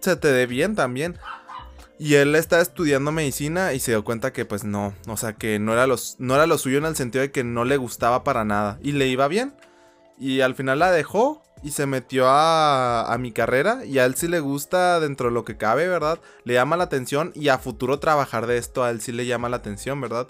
se 0.00 0.16
te 0.16 0.28
dé 0.28 0.46
bien 0.46 0.74
también. 0.74 1.16
Y 1.98 2.14
él 2.14 2.34
estaba 2.34 2.60
estudiando 2.60 3.12
medicina 3.12 3.72
y 3.72 3.80
se 3.80 3.92
dio 3.92 4.04
cuenta 4.04 4.32
que 4.32 4.44
pues 4.44 4.64
no, 4.64 4.94
o 5.06 5.16
sea 5.16 5.34
que 5.34 5.58
no 5.58 5.72
era, 5.72 5.86
no 6.18 6.34
era 6.34 6.46
lo 6.46 6.58
suyo 6.58 6.78
en 6.78 6.86
el 6.86 6.96
sentido 6.96 7.22
de 7.22 7.30
que 7.30 7.44
no 7.44 7.64
le 7.64 7.76
gustaba 7.76 8.24
para 8.24 8.44
nada. 8.44 8.78
Y 8.82 8.92
le 8.92 9.06
iba 9.06 9.28
bien. 9.28 9.54
Y 10.18 10.40
al 10.40 10.54
final 10.54 10.80
la 10.80 10.90
dejó 10.90 11.42
y 11.62 11.70
se 11.70 11.86
metió 11.86 12.28
a, 12.28 13.12
a 13.12 13.18
mi 13.18 13.32
carrera. 13.32 13.84
Y 13.84 13.98
a 13.98 14.04
él 14.06 14.16
sí 14.16 14.26
le 14.28 14.40
gusta 14.40 14.98
dentro 15.00 15.28
de 15.28 15.34
lo 15.34 15.44
que 15.44 15.56
cabe, 15.56 15.88
¿verdad? 15.88 16.18
Le 16.44 16.54
llama 16.54 16.76
la 16.76 16.84
atención 16.84 17.32
y 17.34 17.48
a 17.48 17.58
futuro 17.58 18.00
trabajar 18.00 18.46
de 18.46 18.58
esto 18.58 18.82
a 18.82 18.90
él 18.90 19.00
sí 19.00 19.12
le 19.12 19.26
llama 19.26 19.48
la 19.48 19.56
atención, 19.56 20.00
¿verdad? 20.00 20.26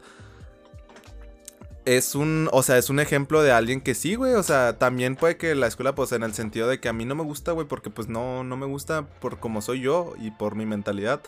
es 1.84 2.14
un, 2.14 2.48
o 2.52 2.62
sea, 2.62 2.78
es 2.78 2.88
un 2.88 2.98
ejemplo 2.98 3.42
de 3.42 3.52
alguien 3.52 3.80
que 3.80 3.94
sí, 3.94 4.14
güey, 4.14 4.34
o 4.34 4.42
sea, 4.42 4.78
también 4.78 5.16
puede 5.16 5.36
que 5.36 5.54
la 5.54 5.66
escuela, 5.66 5.94
pues 5.94 6.12
en 6.12 6.22
el 6.22 6.34
sentido 6.34 6.68
de 6.68 6.80
que 6.80 6.88
a 6.88 6.92
mí 6.92 7.04
no 7.04 7.14
me 7.14 7.22
gusta, 7.22 7.52
güey, 7.52 7.66
porque 7.66 7.90
pues 7.90 8.08
no, 8.08 8.42
no 8.44 8.56
me 8.56 8.66
gusta 8.66 9.06
por 9.20 9.38
como 9.38 9.60
soy 9.60 9.80
yo 9.80 10.14
y 10.18 10.30
por 10.30 10.54
mi 10.54 10.66
mentalidad. 10.66 11.20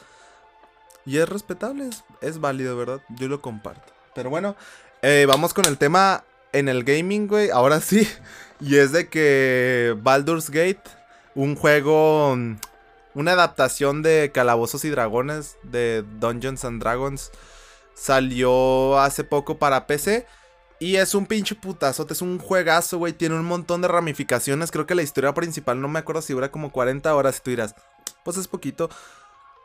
Y 1.07 1.19
es 1.19 1.29
respetable, 1.29 1.89
es, 2.21 2.41
válido, 2.41 2.77
¿verdad? 2.77 3.01
Yo 3.11 3.29
lo 3.29 3.41
comparto. 3.41 3.93
Pero 4.15 4.29
bueno, 4.29 4.57
eh, 5.03 5.25
vamos 5.29 5.55
con 5.55 5.65
el 5.67 5.79
tema 5.79 6.25
en 6.53 6.69
el 6.69 6.83
gaming, 6.83 7.29
güey. 7.29 7.51
Ahora 7.51 7.81
sí. 7.81 8.07
Y 8.59 8.77
es 8.77 8.91
de 8.91 9.11
que 9.11 9.95
Baldur's 10.01 10.49
Gate, 10.49 10.81
un 11.35 11.57
juego, 11.57 12.33
una 13.13 13.33
adaptación 13.33 14.01
de 14.01 14.31
Calabozos 14.33 14.87
y 14.87 14.89
Dragones, 14.89 15.59
de 15.63 16.03
Dungeons 16.19 16.65
and 16.65 16.81
Dragons, 16.81 17.33
salió 17.95 18.99
hace 18.99 19.25
poco 19.25 19.59
para 19.59 19.87
PC. 19.87 20.27
Y 20.79 20.97
es 20.97 21.15
un 21.15 21.27
pinche 21.27 21.55
putazote, 21.55 22.15
es 22.15 22.23
un 22.23 22.39
juegazo, 22.39 22.97
güey. 22.97 23.13
Tiene 23.13 23.35
un 23.35 23.45
montón 23.45 23.83
de 23.83 23.89
ramificaciones. 23.89 24.71
Creo 24.71 24.87
que 24.87 24.95
la 24.95 25.03
historia 25.03 25.35
principal, 25.35 25.81
no 25.81 25.89
me 25.89 25.99
acuerdo 25.99 26.23
si 26.23 26.33
dura 26.33 26.51
como 26.51 26.73
40 26.73 27.15
horas. 27.15 27.37
Y 27.39 27.43
tú 27.43 27.51
dirás, 27.51 27.75
pues 28.25 28.39
es 28.39 28.49
poquito. 28.49 28.89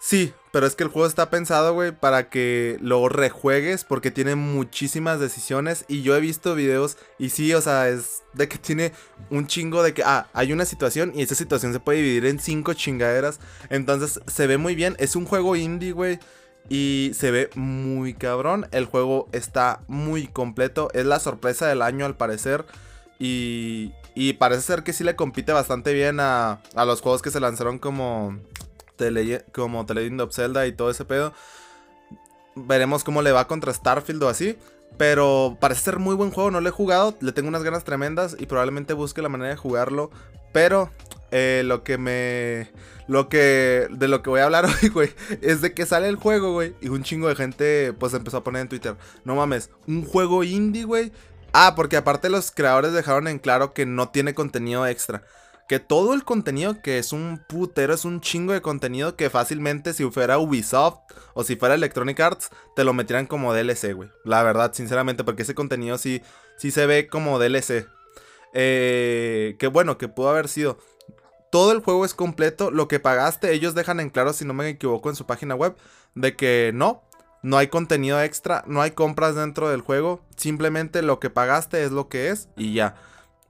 Sí, 0.04 0.34
pero 0.52 0.66
es 0.66 0.76
que 0.76 0.82
el 0.84 0.90
juego 0.90 1.08
está 1.08 1.30
pensado, 1.30 1.76
güey, 1.76 1.92
para 1.92 2.28
que 2.28 2.78
lo 2.82 3.08
rejuegues 3.08 3.84
porque 3.84 4.10
tiene 4.10 4.34
muchísimas 4.34 5.20
decisiones 5.20 5.86
y 5.88 6.02
yo 6.02 6.16
he 6.16 6.20
visto 6.20 6.56
videos 6.56 6.98
y 7.20 7.30
sí, 7.30 7.54
o 7.54 7.62
sea, 7.62 7.88
es 7.88 8.24
de 8.34 8.50
que 8.50 8.58
tiene 8.58 8.94
un 9.30 9.46
chingo 9.46 9.84
de 9.84 9.94
que, 9.94 10.02
ah, 10.04 10.28
hay 10.34 10.54
una 10.54 10.66
situación 10.66 11.12
y 11.14 11.22
esa 11.22 11.36
situación 11.36 11.72
se 11.72 11.80
puede 11.80 12.00
dividir 12.00 12.26
en 12.26 12.40
cinco 12.40 12.74
chingaderas, 12.74 13.40
entonces 13.70 14.20
se 14.26 14.48
ve 14.48 14.58
muy 14.58 14.74
bien, 14.74 14.96
es 14.98 15.16
un 15.16 15.26
juego 15.26 15.56
indie, 15.56 15.92
güey. 15.92 16.20
Y 16.70 17.12
se 17.16 17.32
ve 17.32 17.50
muy 17.56 18.14
cabrón. 18.14 18.68
El 18.72 18.86
juego 18.86 19.28
está 19.34 19.82
muy 19.88 20.28
completo. 20.28 20.90
Es 20.94 21.06
la 21.06 21.20
sorpresa 21.20 21.68
del 21.68 21.82
año 21.82 22.06
al 22.06 22.16
parecer. 22.16 22.66
Y, 23.20 23.94
y 24.16 24.34
parece 24.34 24.62
ser 24.62 24.84
que 24.84 24.94
sí 24.94 25.04
le 25.04 25.16
compite 25.16 25.52
bastante 25.52 25.92
bien 25.92 26.20
a, 26.20 26.62
a 26.76 26.86
los 26.86 27.02
juegos 27.02 27.22
que 27.22 27.32
se 27.32 27.40
lanzaron 27.40 27.78
como 27.80 28.38
como 29.52 29.86
The 29.86 29.94
Legend 29.94 30.22
of 30.22 30.38
y 30.68 30.72
todo 30.74 30.90
ese 30.90 31.06
pedo. 31.06 31.34
Veremos 32.56 33.04
cómo 33.04 33.22
le 33.22 33.32
va 33.32 33.48
contra 33.48 33.74
Starfield 33.74 34.24
o 34.24 34.30
así. 34.30 34.58
Pero 34.98 35.58
parece 35.60 35.82
ser 35.82 36.00
muy 36.00 36.16
buen 36.16 36.32
juego, 36.32 36.52
no 36.52 36.60
lo 36.62 36.68
he 36.68 36.72
jugado, 36.72 37.16
le 37.22 37.32
tengo 37.32 37.48
unas 37.48 37.64
ganas 37.64 37.84
tremendas 37.86 38.36
y 38.38 38.46
probablemente 38.46 38.94
busque 38.94 39.22
la 39.22 39.30
manera 39.30 39.52
de 39.52 39.56
jugarlo. 39.56 40.12
Pero 40.52 40.90
eh, 41.32 41.64
lo 41.66 41.84
que 41.84 41.98
me... 41.98 42.70
Lo 43.08 43.30
que... 43.30 43.88
De 43.90 44.08
lo 44.08 44.22
que 44.22 44.30
voy 44.30 44.42
a 44.42 44.46
hablar 44.46 44.66
hoy, 44.84 44.90
güey, 44.90 45.14
es 45.42 45.62
de 45.62 45.74
que 45.74 45.86
sale 45.86 46.08
el 46.10 46.18
juego, 46.18 46.52
güey. 46.52 46.76
Y 46.82 46.90
un 46.90 47.04
chingo 47.04 47.30
de 47.30 47.36
gente 47.36 47.94
pues 47.94 48.14
empezó 48.14 48.38
a 48.38 48.44
poner 48.44 48.64
en 48.64 48.70
Twitter. 48.70 48.96
No 49.24 49.36
mames, 49.36 49.70
un 49.88 50.04
juego 50.06 50.44
indie, 50.44 50.84
güey. 50.84 51.12
Ah, 51.54 51.74
porque 51.76 51.98
aparte 51.98 52.30
los 52.30 52.52
creadores 52.52 52.94
dejaron 52.94 53.28
en 53.28 53.40
claro 53.40 53.74
que 53.74 53.86
no 53.86 54.10
tiene 54.10 54.34
contenido 54.34 54.86
extra 54.88 55.24
que 55.72 55.80
todo 55.80 56.14
el 56.14 56.26
contenido 56.26 56.82
que 56.82 56.98
es 56.98 57.14
un 57.14 57.42
putero, 57.48 57.94
es 57.94 58.04
un 58.04 58.20
chingo 58.20 58.52
de 58.52 58.62
contenido 58.62 59.16
que 59.16 59.30
fácilmente 59.30 59.94
si 59.94 60.04
fuera 60.12 60.38
Ubisoft 60.38 61.00
o 61.34 61.46
si 61.46 61.56
fuera 61.56 61.76
Electronic 61.76 62.20
Arts, 62.20 62.50
te 62.76 62.84
lo 62.84 62.92
metieran 62.92 63.26
como 63.26 63.54
DLC, 63.54 63.94
güey. 63.94 64.10
La 64.26 64.44
verdad, 64.44 64.74
sinceramente, 64.74 65.24
porque 65.24 65.44
ese 65.44 65.56
contenido 65.56 65.98
sí, 65.98 66.22
sí 66.58 66.72
se 66.72 66.86
ve 66.88 67.08
como 67.08 67.40
DLC. 67.40 67.88
Eh, 68.54 69.56
que 69.60 69.68
bueno, 69.68 69.98
que 69.98 70.10
pudo 70.10 70.28
haber 70.28 70.50
sido. 70.50 70.78
Todo 71.54 71.72
el 71.72 71.80
juego 71.80 72.04
es 72.04 72.14
completo, 72.14 72.70
lo 72.70 72.90
que 72.90 73.00
pagaste, 73.00 73.54
ellos 73.54 73.74
dejan 73.74 74.02
en 74.02 74.10
claro, 74.10 74.34
si 74.34 74.44
no 74.44 74.54
me 74.54 74.68
equivoco, 74.68 75.10
en 75.10 75.16
su 75.16 75.26
página 75.26 75.56
web, 75.56 75.78
de 76.16 76.36
que 76.36 76.72
no, 76.74 77.02
no 77.44 77.58
hay 77.58 77.68
contenido 77.68 78.22
extra, 78.22 78.66
no 78.68 78.82
hay 78.82 78.92
compras 78.92 79.36
dentro 79.36 79.70
del 79.70 79.80
juego, 79.80 80.20
simplemente 80.36 81.02
lo 81.02 81.22
que 81.22 81.30
pagaste 81.30 81.86
es 81.86 81.92
lo 81.92 82.10
que 82.10 82.28
es 82.28 82.50
y 82.58 82.74
ya. 82.74 82.96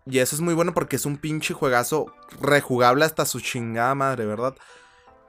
Y 0.06 0.20
eso 0.20 0.36
es 0.36 0.42
muy 0.42 0.54
bueno 0.54 0.74
porque 0.74 0.96
es 0.96 1.06
un 1.06 1.18
pinche 1.18 1.54
juegazo 1.54 2.14
rejugable 2.40 3.06
hasta 3.06 3.26
su 3.26 3.40
chingada 3.40 3.94
madre, 3.96 4.26
¿verdad? 4.26 4.56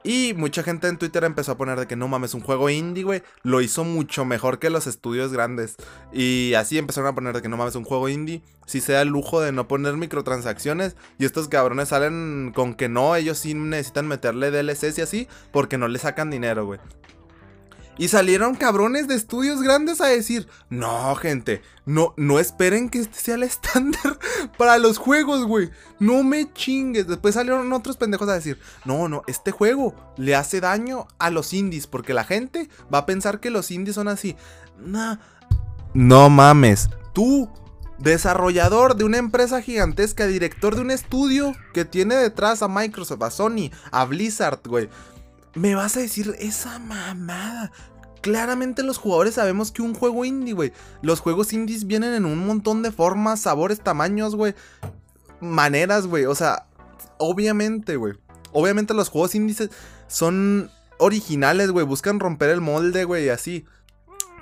Y 0.03 0.33
mucha 0.35 0.63
gente 0.63 0.89
en 0.89 0.97
Twitter 0.97 1.23
empezó 1.23 1.53
a 1.53 1.57
poner 1.57 1.79
de 1.79 1.87
que 1.87 1.95
no 1.95 2.09
mames, 2.09 2.33
un 2.33 2.41
juego 2.41 2.69
indie, 2.69 3.05
güey, 3.05 3.23
lo 3.41 3.61
hizo 3.61 3.85
mucho 3.85 4.25
mejor 4.25 4.59
que 4.59 4.69
los 4.69 4.85
estudios 4.85 5.31
grandes. 5.31 5.77
Y 6.11 6.53
así 6.55 6.77
empezaron 6.77 7.09
a 7.09 7.15
poner 7.15 7.33
de 7.33 7.41
que 7.41 7.47
no 7.47 7.55
mames, 7.55 7.75
un 7.75 7.85
juego 7.85 8.09
indie, 8.09 8.43
si 8.65 8.81
se 8.81 8.91
da 8.91 9.01
el 9.01 9.07
lujo 9.07 9.39
de 9.39 9.53
no 9.53 9.69
poner 9.69 9.95
microtransacciones. 9.95 10.97
Y 11.19 11.25
estos 11.25 11.47
cabrones 11.47 11.89
salen 11.89 12.51
con 12.53 12.73
que 12.73 12.89
no, 12.89 13.15
ellos 13.15 13.37
sí 13.37 13.53
necesitan 13.53 14.07
meterle 14.07 14.51
DLCs 14.51 14.97
y 14.97 15.01
así, 15.01 15.27
porque 15.53 15.77
no 15.77 15.87
le 15.87 15.99
sacan 15.99 16.29
dinero, 16.29 16.65
güey. 16.65 16.81
Y 17.97 18.07
salieron 18.07 18.55
cabrones 18.55 19.07
de 19.07 19.15
estudios 19.15 19.61
grandes 19.61 20.01
a 20.01 20.07
decir, 20.07 20.47
no, 20.69 21.13
gente, 21.15 21.61
no, 21.85 22.13
no 22.17 22.39
esperen 22.39 22.89
que 22.89 22.99
este 22.99 23.19
sea 23.19 23.35
el 23.35 23.43
estándar 23.43 24.17
para 24.57 24.77
los 24.77 24.97
juegos, 24.97 25.45
güey. 25.45 25.69
No 25.99 26.23
me 26.23 26.51
chingues. 26.51 27.07
Después 27.07 27.35
salieron 27.35 27.71
otros 27.71 27.97
pendejos 27.97 28.29
a 28.29 28.33
decir, 28.33 28.59
no, 28.85 29.07
no, 29.07 29.21
este 29.27 29.51
juego 29.51 29.93
le 30.17 30.35
hace 30.35 30.59
daño 30.59 31.07
a 31.19 31.29
los 31.29 31.53
indies, 31.53 31.87
porque 31.87 32.13
la 32.13 32.23
gente 32.23 32.69
va 32.93 32.99
a 32.99 33.05
pensar 33.05 33.39
que 33.39 33.51
los 33.51 33.69
indies 33.69 33.95
son 33.95 34.07
así. 34.07 34.35
No, 34.79 35.19
no 35.93 36.29
mames, 36.29 36.89
tú 37.13 37.49
desarrollador 37.99 38.95
de 38.95 39.05
una 39.05 39.17
empresa 39.17 39.61
gigantesca, 39.61 40.25
director 40.25 40.75
de 40.75 40.81
un 40.81 40.91
estudio 40.91 41.55
que 41.73 41.85
tiene 41.85 42.15
detrás 42.15 42.61
a 42.63 42.67
Microsoft, 42.67 43.21
a 43.21 43.31
Sony, 43.31 43.69
a 43.91 44.03
Blizzard, 44.05 44.59
güey 44.65 44.89
me 45.55 45.75
vas 45.75 45.97
a 45.97 46.01
decir 46.01 46.35
esa 46.39 46.79
mamada. 46.79 47.71
Claramente 48.21 48.83
los 48.83 48.97
jugadores 48.97 49.35
sabemos 49.35 49.71
que 49.71 49.81
un 49.81 49.93
juego 49.93 50.25
indie, 50.25 50.53
güey. 50.53 50.71
Los 51.01 51.19
juegos 51.19 51.51
indies 51.53 51.85
vienen 51.85 52.13
en 52.13 52.25
un 52.25 52.45
montón 52.45 52.81
de 52.81 52.91
formas, 52.91 53.41
sabores, 53.41 53.81
tamaños, 53.81 54.35
güey. 54.35 54.55
Maneras, 55.41 56.07
güey. 56.07 56.25
O 56.25 56.35
sea, 56.35 56.67
obviamente, 57.17 57.97
güey. 57.97 58.13
Obviamente 58.53 58.93
los 58.93 59.09
juegos 59.09 59.35
indies 59.35 59.69
son 60.07 60.71
originales, 60.99 61.71
güey. 61.71 61.85
Buscan 61.85 62.19
romper 62.19 62.49
el 62.49 62.61
molde, 62.61 63.03
güey, 63.03 63.25
y 63.25 63.29
así. 63.29 63.65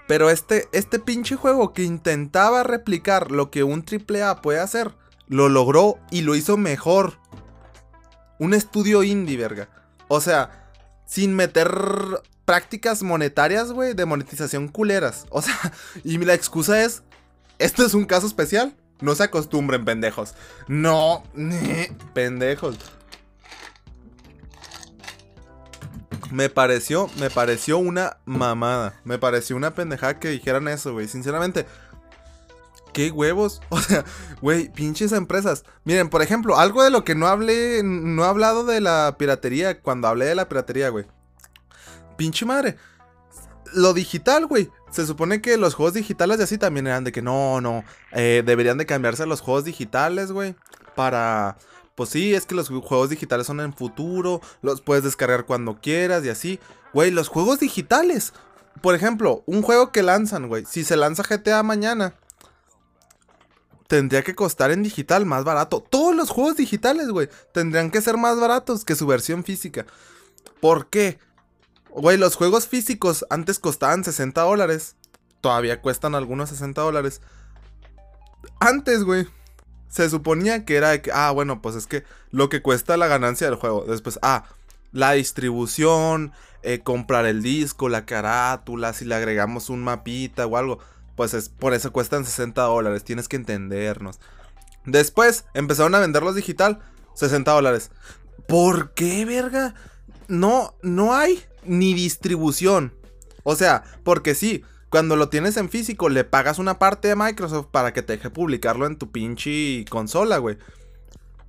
Pero 0.08 0.30
este, 0.30 0.68
este 0.74 1.00
pinche 1.00 1.36
juego 1.36 1.74
que 1.74 1.84
intentaba 1.84 2.64
replicar 2.64 3.32
lo 3.32 3.50
que 3.50 3.64
un 3.64 3.84
AAA 3.84 4.42
puede 4.42 4.60
hacer, 4.60 4.96
lo 5.28 5.50
logró 5.50 5.98
y 6.12 6.22
lo 6.22 6.36
hizo 6.36 6.58
mejor. 6.58 7.18
Un 8.38 8.54
estudio 8.54 9.04
indie, 9.04 9.38
verga. 9.38 9.70
O 10.08 10.20
sea, 10.20 10.61
sin 11.06 11.36
meter 11.36 11.70
prácticas 12.46 13.04
monetarias, 13.04 13.72
güey, 13.72 13.94
de 13.94 14.06
monetización 14.06 14.68
culeras. 14.68 15.26
O 15.30 15.42
sea, 15.42 15.56
y 16.04 16.18
la 16.18 16.34
excusa 16.34 16.84
es, 16.84 17.04
esto 17.60 17.86
es 17.86 17.94
un 17.94 18.06
caso 18.06 18.28
especial. 18.28 18.76
No 19.02 19.16
se 19.16 19.24
acostumbren, 19.24 19.84
pendejos. 19.84 20.36
No, 20.68 21.24
pendejos. 22.14 22.78
Me 26.30 26.50
pareció, 26.50 27.10
me 27.20 27.30
pareció 27.30 27.78
una 27.78 28.18
mamada. 28.26 29.00
Me 29.04 29.18
pareció 29.18 29.56
una 29.56 29.74
pendejada 29.74 30.20
que 30.20 30.30
dijeran 30.30 30.68
eso, 30.68 30.94
güey. 30.94 31.08
Sinceramente, 31.08 31.66
¿Qué 32.94 33.12
huevos? 33.12 33.62
O 33.70 33.80
sea, 33.80 34.04
güey, 34.42 34.70
pinches 34.70 35.12
empresas. 35.12 35.64
Miren, 35.84 36.10
por 36.10 36.22
ejemplo, 36.22 36.58
algo 36.58 36.84
de 36.84 36.90
lo 36.90 37.04
que 37.04 37.16
no 37.16 37.28
hablé, 37.28 37.82
no 37.84 38.24
he 38.24 38.28
hablado 38.28 38.66
de 38.66 38.82
la 38.82 39.16
piratería 39.18 39.82
cuando 39.82 40.08
hablé 40.08 40.26
de 40.26 40.36
la 40.36 40.50
piratería, 40.50 40.90
güey. 40.90 41.06
Pinche 42.18 42.46
madre. 42.46 42.78
Lo 43.74 43.94
digital, 43.94 44.46
güey. 44.46 44.70
Se 44.92 45.06
supone 45.06 45.42
que 45.42 45.58
los 45.58 45.74
juegos 45.74 45.94
digitales 45.94 46.38
de 46.38 46.44
así 46.44 46.58
también 46.58 46.88
eran 46.88 47.04
de 47.04 47.12
que 47.12 47.22
no, 47.22 47.62
no. 47.62 47.84
Eh, 48.12 48.44
deberían 48.46 48.78
de 48.78 48.86
cambiarse 48.86 49.26
los 49.26 49.42
juegos 49.42 49.66
digitales, 49.66 50.32
güey. 50.32 50.56
Para... 50.96 51.58
Pues 51.96 52.10
sí, 52.10 52.34
es 52.34 52.46
que 52.46 52.56
los 52.56 52.70
juegos 52.70 53.10
digitales 53.10 53.48
son 53.48 53.60
en 53.60 53.74
futuro. 53.74 54.42
Los 54.62 54.82
puedes 54.82 55.04
descargar 55.04 55.46
cuando 55.46 55.80
quieras 55.80 56.26
y 56.26 56.30
así. 56.30 56.60
Güey, 56.94 57.12
los 57.12 57.28
juegos 57.28 57.60
digitales. 57.60 58.34
Por 58.82 58.96
ejemplo, 58.96 59.44
un 59.46 59.62
juego 59.62 59.92
que 59.92 60.04
lanzan, 60.04 60.48
güey. 60.48 60.66
Si 60.66 60.84
se 60.84 60.98
lanza 60.98 61.24
GTA 61.24 61.64
mañana 61.64 62.16
tendría 63.92 64.24
que 64.24 64.36
costar 64.36 64.72
en 64.72 64.84
digital 64.84 65.26
más 65.26 65.44
barato. 65.44 65.82
Todos 65.82 66.16
los 66.16 66.30
juegos 66.30 66.56
digitales, 66.56 67.10
güey, 67.10 67.28
tendrían 67.54 67.92
que 67.92 68.00
ser 68.00 68.16
más 68.16 68.40
baratos 68.40 68.86
que 68.86 68.96
su 68.96 69.06
versión 69.06 69.44
física. 69.44 69.86
¿Por 70.62 70.88
qué? 70.88 71.20
Güey, 71.90 72.18
los 72.18 72.38
juegos 72.38 72.70
físicos 72.70 73.26
antes 73.30 73.60
costaban 73.60 74.06
60 74.06 74.44
dólares. 74.44 74.96
Todavía 75.42 75.82
cuestan 75.82 76.16
algunos 76.16 76.52
60 76.52 76.82
dólares. 76.82 77.20
Antes, 78.62 79.04
güey. 79.04 79.28
Se 79.90 80.10
suponía 80.10 80.64
que 80.64 80.78
era 80.78 81.02
que, 81.02 81.12
ah, 81.14 81.32
bueno, 81.32 81.62
pues 81.62 81.76
es 81.76 81.86
que 81.86 82.06
lo 82.30 82.48
que 82.48 82.62
cuesta 82.62 82.96
la 82.96 83.08
ganancia 83.08 83.48
del 83.48 83.60
juego. 83.60 83.84
Después, 83.86 84.20
ah, 84.22 84.46
la 84.94 85.12
distribución, 85.12 86.32
eh, 86.64 86.80
comprar 86.80 87.26
el 87.26 87.44
disco, 87.44 87.90
la 87.90 88.06
carátula, 88.06 88.94
si 88.94 89.04
le 89.04 89.16
agregamos 89.16 89.70
un 89.70 89.84
mapita 89.84 90.46
o 90.46 90.56
algo 90.56 90.80
pues 91.16 91.34
es, 91.34 91.50
por 91.50 91.74
eso 91.74 91.92
cuestan 91.92 92.26
60 92.26 92.62
dólares, 92.62 93.04
tienes 93.04 93.28
que 93.28 93.36
entendernos. 93.36 94.20
Después 94.86 95.46
empezaron 95.54 95.96
a 95.96 96.00
venderlos 96.00 96.36
digital, 96.36 96.80
60 97.16 97.52
dólares. 97.52 97.92
¿Por 98.48 98.94
qué, 98.94 99.26
verga? 99.26 99.76
No, 100.28 100.76
no 100.82 101.14
hay 101.14 101.44
ni 101.64 101.94
distribución. 101.94 102.94
O 103.44 103.56
sea, 103.56 103.84
porque 104.04 104.36
sí, 104.36 104.64
cuando 104.90 105.16
lo 105.16 105.30
tienes 105.30 105.58
en 105.58 105.70
físico, 105.70 106.10
le 106.10 106.24
pagas 106.24 106.60
una 106.60 106.80
parte 106.80 107.08
de 107.08 107.16
Microsoft 107.16 107.68
para 107.72 107.94
que 107.94 108.02
te 108.02 108.18
deje 108.18 108.30
publicarlo 108.30 108.86
en 108.86 108.98
tu 108.98 109.12
pinche 109.12 109.86
consola, 109.90 110.38
güey. 110.38 110.58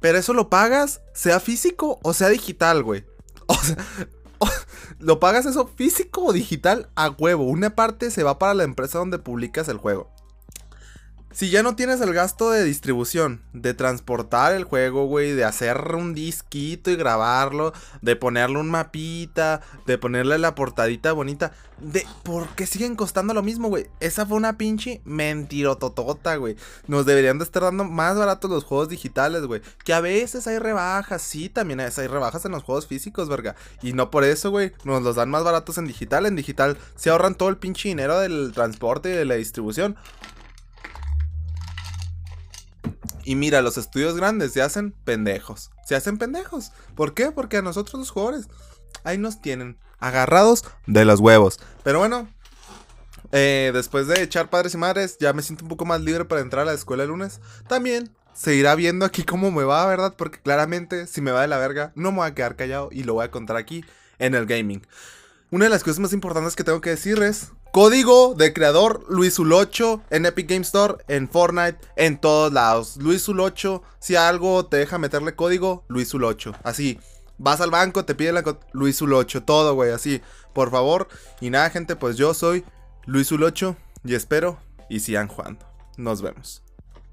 Pero 0.01 0.19
eso 0.19 0.33
lo 0.33 0.49
pagas, 0.49 1.01
sea 1.15 1.41
físico 1.41 1.99
o 2.03 2.13
sea 2.13 2.29
digital, 2.29 2.83
güey. 2.83 3.05
O 3.47 3.55
sea, 3.55 3.77
lo 4.99 5.21
pagas 5.21 5.47
eso 5.47 5.67
físico 5.67 6.25
o 6.25 6.33
digital 6.33 6.91
a 6.95 7.11
huevo. 7.11 7.45
Una 7.45 7.75
parte 7.75 8.11
se 8.11 8.23
va 8.23 8.39
para 8.39 8.55
la 8.55 8.65
empresa 8.65 8.99
donde 8.99 9.19
publicas 9.19 9.69
el 9.69 9.79
juego. 9.79 10.12
Si 11.33 11.49
ya 11.49 11.63
no 11.63 11.75
tienes 11.77 12.01
el 12.03 12.13
gasto 12.13 12.51
de 12.51 12.63
distribución, 12.63 13.43
de 13.55 13.73
transportar 13.73 14.53
el 14.53 14.65
juego, 14.65 15.07
güey, 15.07 15.33
de 15.33 15.45
hacer 15.45 15.79
un 15.95 16.15
disquito 16.15 16.91
y 16.91 16.97
grabarlo, 16.97 17.73
de 18.03 18.17
ponerle 18.17 18.59
un 18.59 18.71
mapita, 18.71 19.63
de 19.87 19.97
ponerle 19.97 20.39
la 20.39 20.55
portadita 20.55 21.13
bonita, 21.13 21.53
de 21.79 22.07
por 22.23 22.49
qué 22.51 22.67
siguen 22.67 22.97
costando 22.97 23.33
lo 23.33 23.43
mismo, 23.43 23.69
güey. 23.69 23.87
Esa 24.01 24.27
fue 24.27 24.37
una 24.37 24.59
pinche 24.59 25.01
mentirototota, 25.05 26.37
güey. 26.37 26.57
Nos 26.87 27.07
deberían 27.07 27.39
de 27.39 27.45
estar 27.45 27.63
dando 27.63 27.85
más 27.85 28.17
baratos 28.17 28.51
los 28.51 28.65
juegos 28.65 28.91
digitales, 28.91 29.45
güey. 29.47 29.63
Que 29.85 29.95
a 29.95 30.01
veces 30.01 30.47
hay 30.47 30.59
rebajas, 30.59 31.23
sí, 31.23 31.49
también 31.49 31.81
hay 31.81 31.89
rebajas 32.07 32.45
en 32.45 32.53
los 32.53 32.63
juegos 32.63 32.87
físicos, 32.87 33.29
verga. 33.29 33.57
Y 33.83 33.95
no 33.95 34.11
por 34.11 34.25
eso, 34.25 34.51
güey, 34.51 34.73
nos 34.85 35.03
los 35.03 35.17
dan 35.17 35.31
más 35.31 35.45
baratos 35.45 35.79
en 35.79 35.87
digital. 35.87 36.27
En 36.27 36.37
digital 36.37 36.77
se 36.95 37.11
ahorran 37.11 37.35
todo 37.35 37.49
el 37.49 37.57
pinche 37.57 37.89
dinero 37.89 38.21
del 38.21 38.53
transporte 38.53 39.09
y 39.09 39.13
de 39.13 39.25
la 39.25 39.35
distribución. 39.35 39.97
Y 43.25 43.37
mira, 43.37 43.63
los 43.63 43.77
estudios 43.77 44.17
grandes 44.17 44.53
se 44.53 44.63
hacen 44.63 44.93
pendejos. 45.05 45.71
Se 45.85 45.95
hacen 45.95 46.19
pendejos. 46.19 46.73
¿Por 46.95 47.15
qué? 47.15 47.31
Porque 47.31 47.59
a 47.59 47.63
nosotros 47.63 48.01
los 48.01 48.11
jugadores 48.11 48.49
ahí 49.05 49.19
nos 49.19 49.41
tienen 49.41 49.79
agarrados 49.99 50.65
de 50.87 51.05
los 51.05 51.21
huevos. 51.21 51.61
Pero 51.85 52.01
bueno, 52.01 52.29
eh, 53.31 53.71
después 53.73 54.07
de 54.09 54.23
echar 54.23 54.51
padres 54.51 54.75
y 54.75 54.79
madres, 54.79 55.17
ya 55.19 55.33
me 55.33 55.43
siento 55.43 55.65
un 55.65 55.69
poco 55.69 55.85
más 55.85 56.01
libre 56.01 56.25
para 56.25 56.41
entrar 56.41 56.63
a 56.63 56.67
la 56.67 56.75
escuela 56.75 57.05
el 57.05 57.11
lunes. 57.11 57.41
También 57.69 58.11
se 58.35 58.55
irá 58.55 58.75
viendo 58.75 59.05
aquí 59.05 59.23
cómo 59.23 59.51
me 59.51 59.65
va, 59.65 59.87
¿verdad? 59.87 60.15
Porque 60.17 60.41
claramente, 60.41 61.07
si 61.07 61.21
me 61.21 61.31
va 61.31 61.43
de 61.43 61.49
la 61.49 61.59
verga, 61.59 61.93
no 61.95 62.11
me 62.11 62.19
voy 62.19 62.29
a 62.29 62.35
quedar 62.35 62.57
callado 62.57 62.89
y 62.91 63.05
lo 63.05 63.15
voy 63.15 63.25
a 63.25 63.31
contar 63.31 63.57
aquí 63.57 63.85
en 64.19 64.35
el 64.35 64.47
gaming. 64.47 64.87
Una 65.53 65.67
de 65.67 65.71
las 65.71 65.85
cosas 65.85 65.99
más 65.99 66.15
importantes 66.15 66.57
que 66.57 66.65
tengo 66.65 66.81
que 66.81 66.89
decir 66.89 67.23
es 67.23 67.53
código 67.73 68.33
de 68.33 68.55
creador 68.55 69.05
Luis 69.11 69.39
8 69.39 70.03
en 70.09 70.25
Epic 70.25 70.49
Game 70.49 70.63
Store, 70.63 70.95
en 71.09 71.29
Fortnite, 71.29 71.77
en 71.97 72.19
todos 72.19 72.51
lados. 72.51 72.97
Luis 72.97 73.29
8 73.29 73.83
si 73.99 74.17
algo 74.17 74.65
te 74.65 74.79
deja 74.79 74.97
meterle 74.97 75.37
código, 75.37 75.85
Luis 75.89 76.15
8 76.15 76.55
Así, 76.65 76.99
vas 77.37 77.61
al 77.61 77.71
banco, 77.71 78.07
te 78.07 78.15
pide 78.15 78.33
la 78.33 78.43
Luis 78.73 79.03
8 79.03 79.43
todo, 79.43 79.75
güey, 79.75 79.93
así. 79.93 80.23
Por 80.55 80.71
favor. 80.71 81.09
Y 81.43 81.51
nada, 81.51 81.69
gente, 81.69 81.97
pues 81.97 82.17
yo 82.17 82.33
soy 82.33 82.65
Luis 83.05 83.31
8 83.31 83.77
y 84.05 84.15
espero 84.15 84.59
y 84.89 85.01
sigan 85.01 85.29
jugando. 85.29 85.67
Nos 85.99 86.23
vemos. 86.23 86.63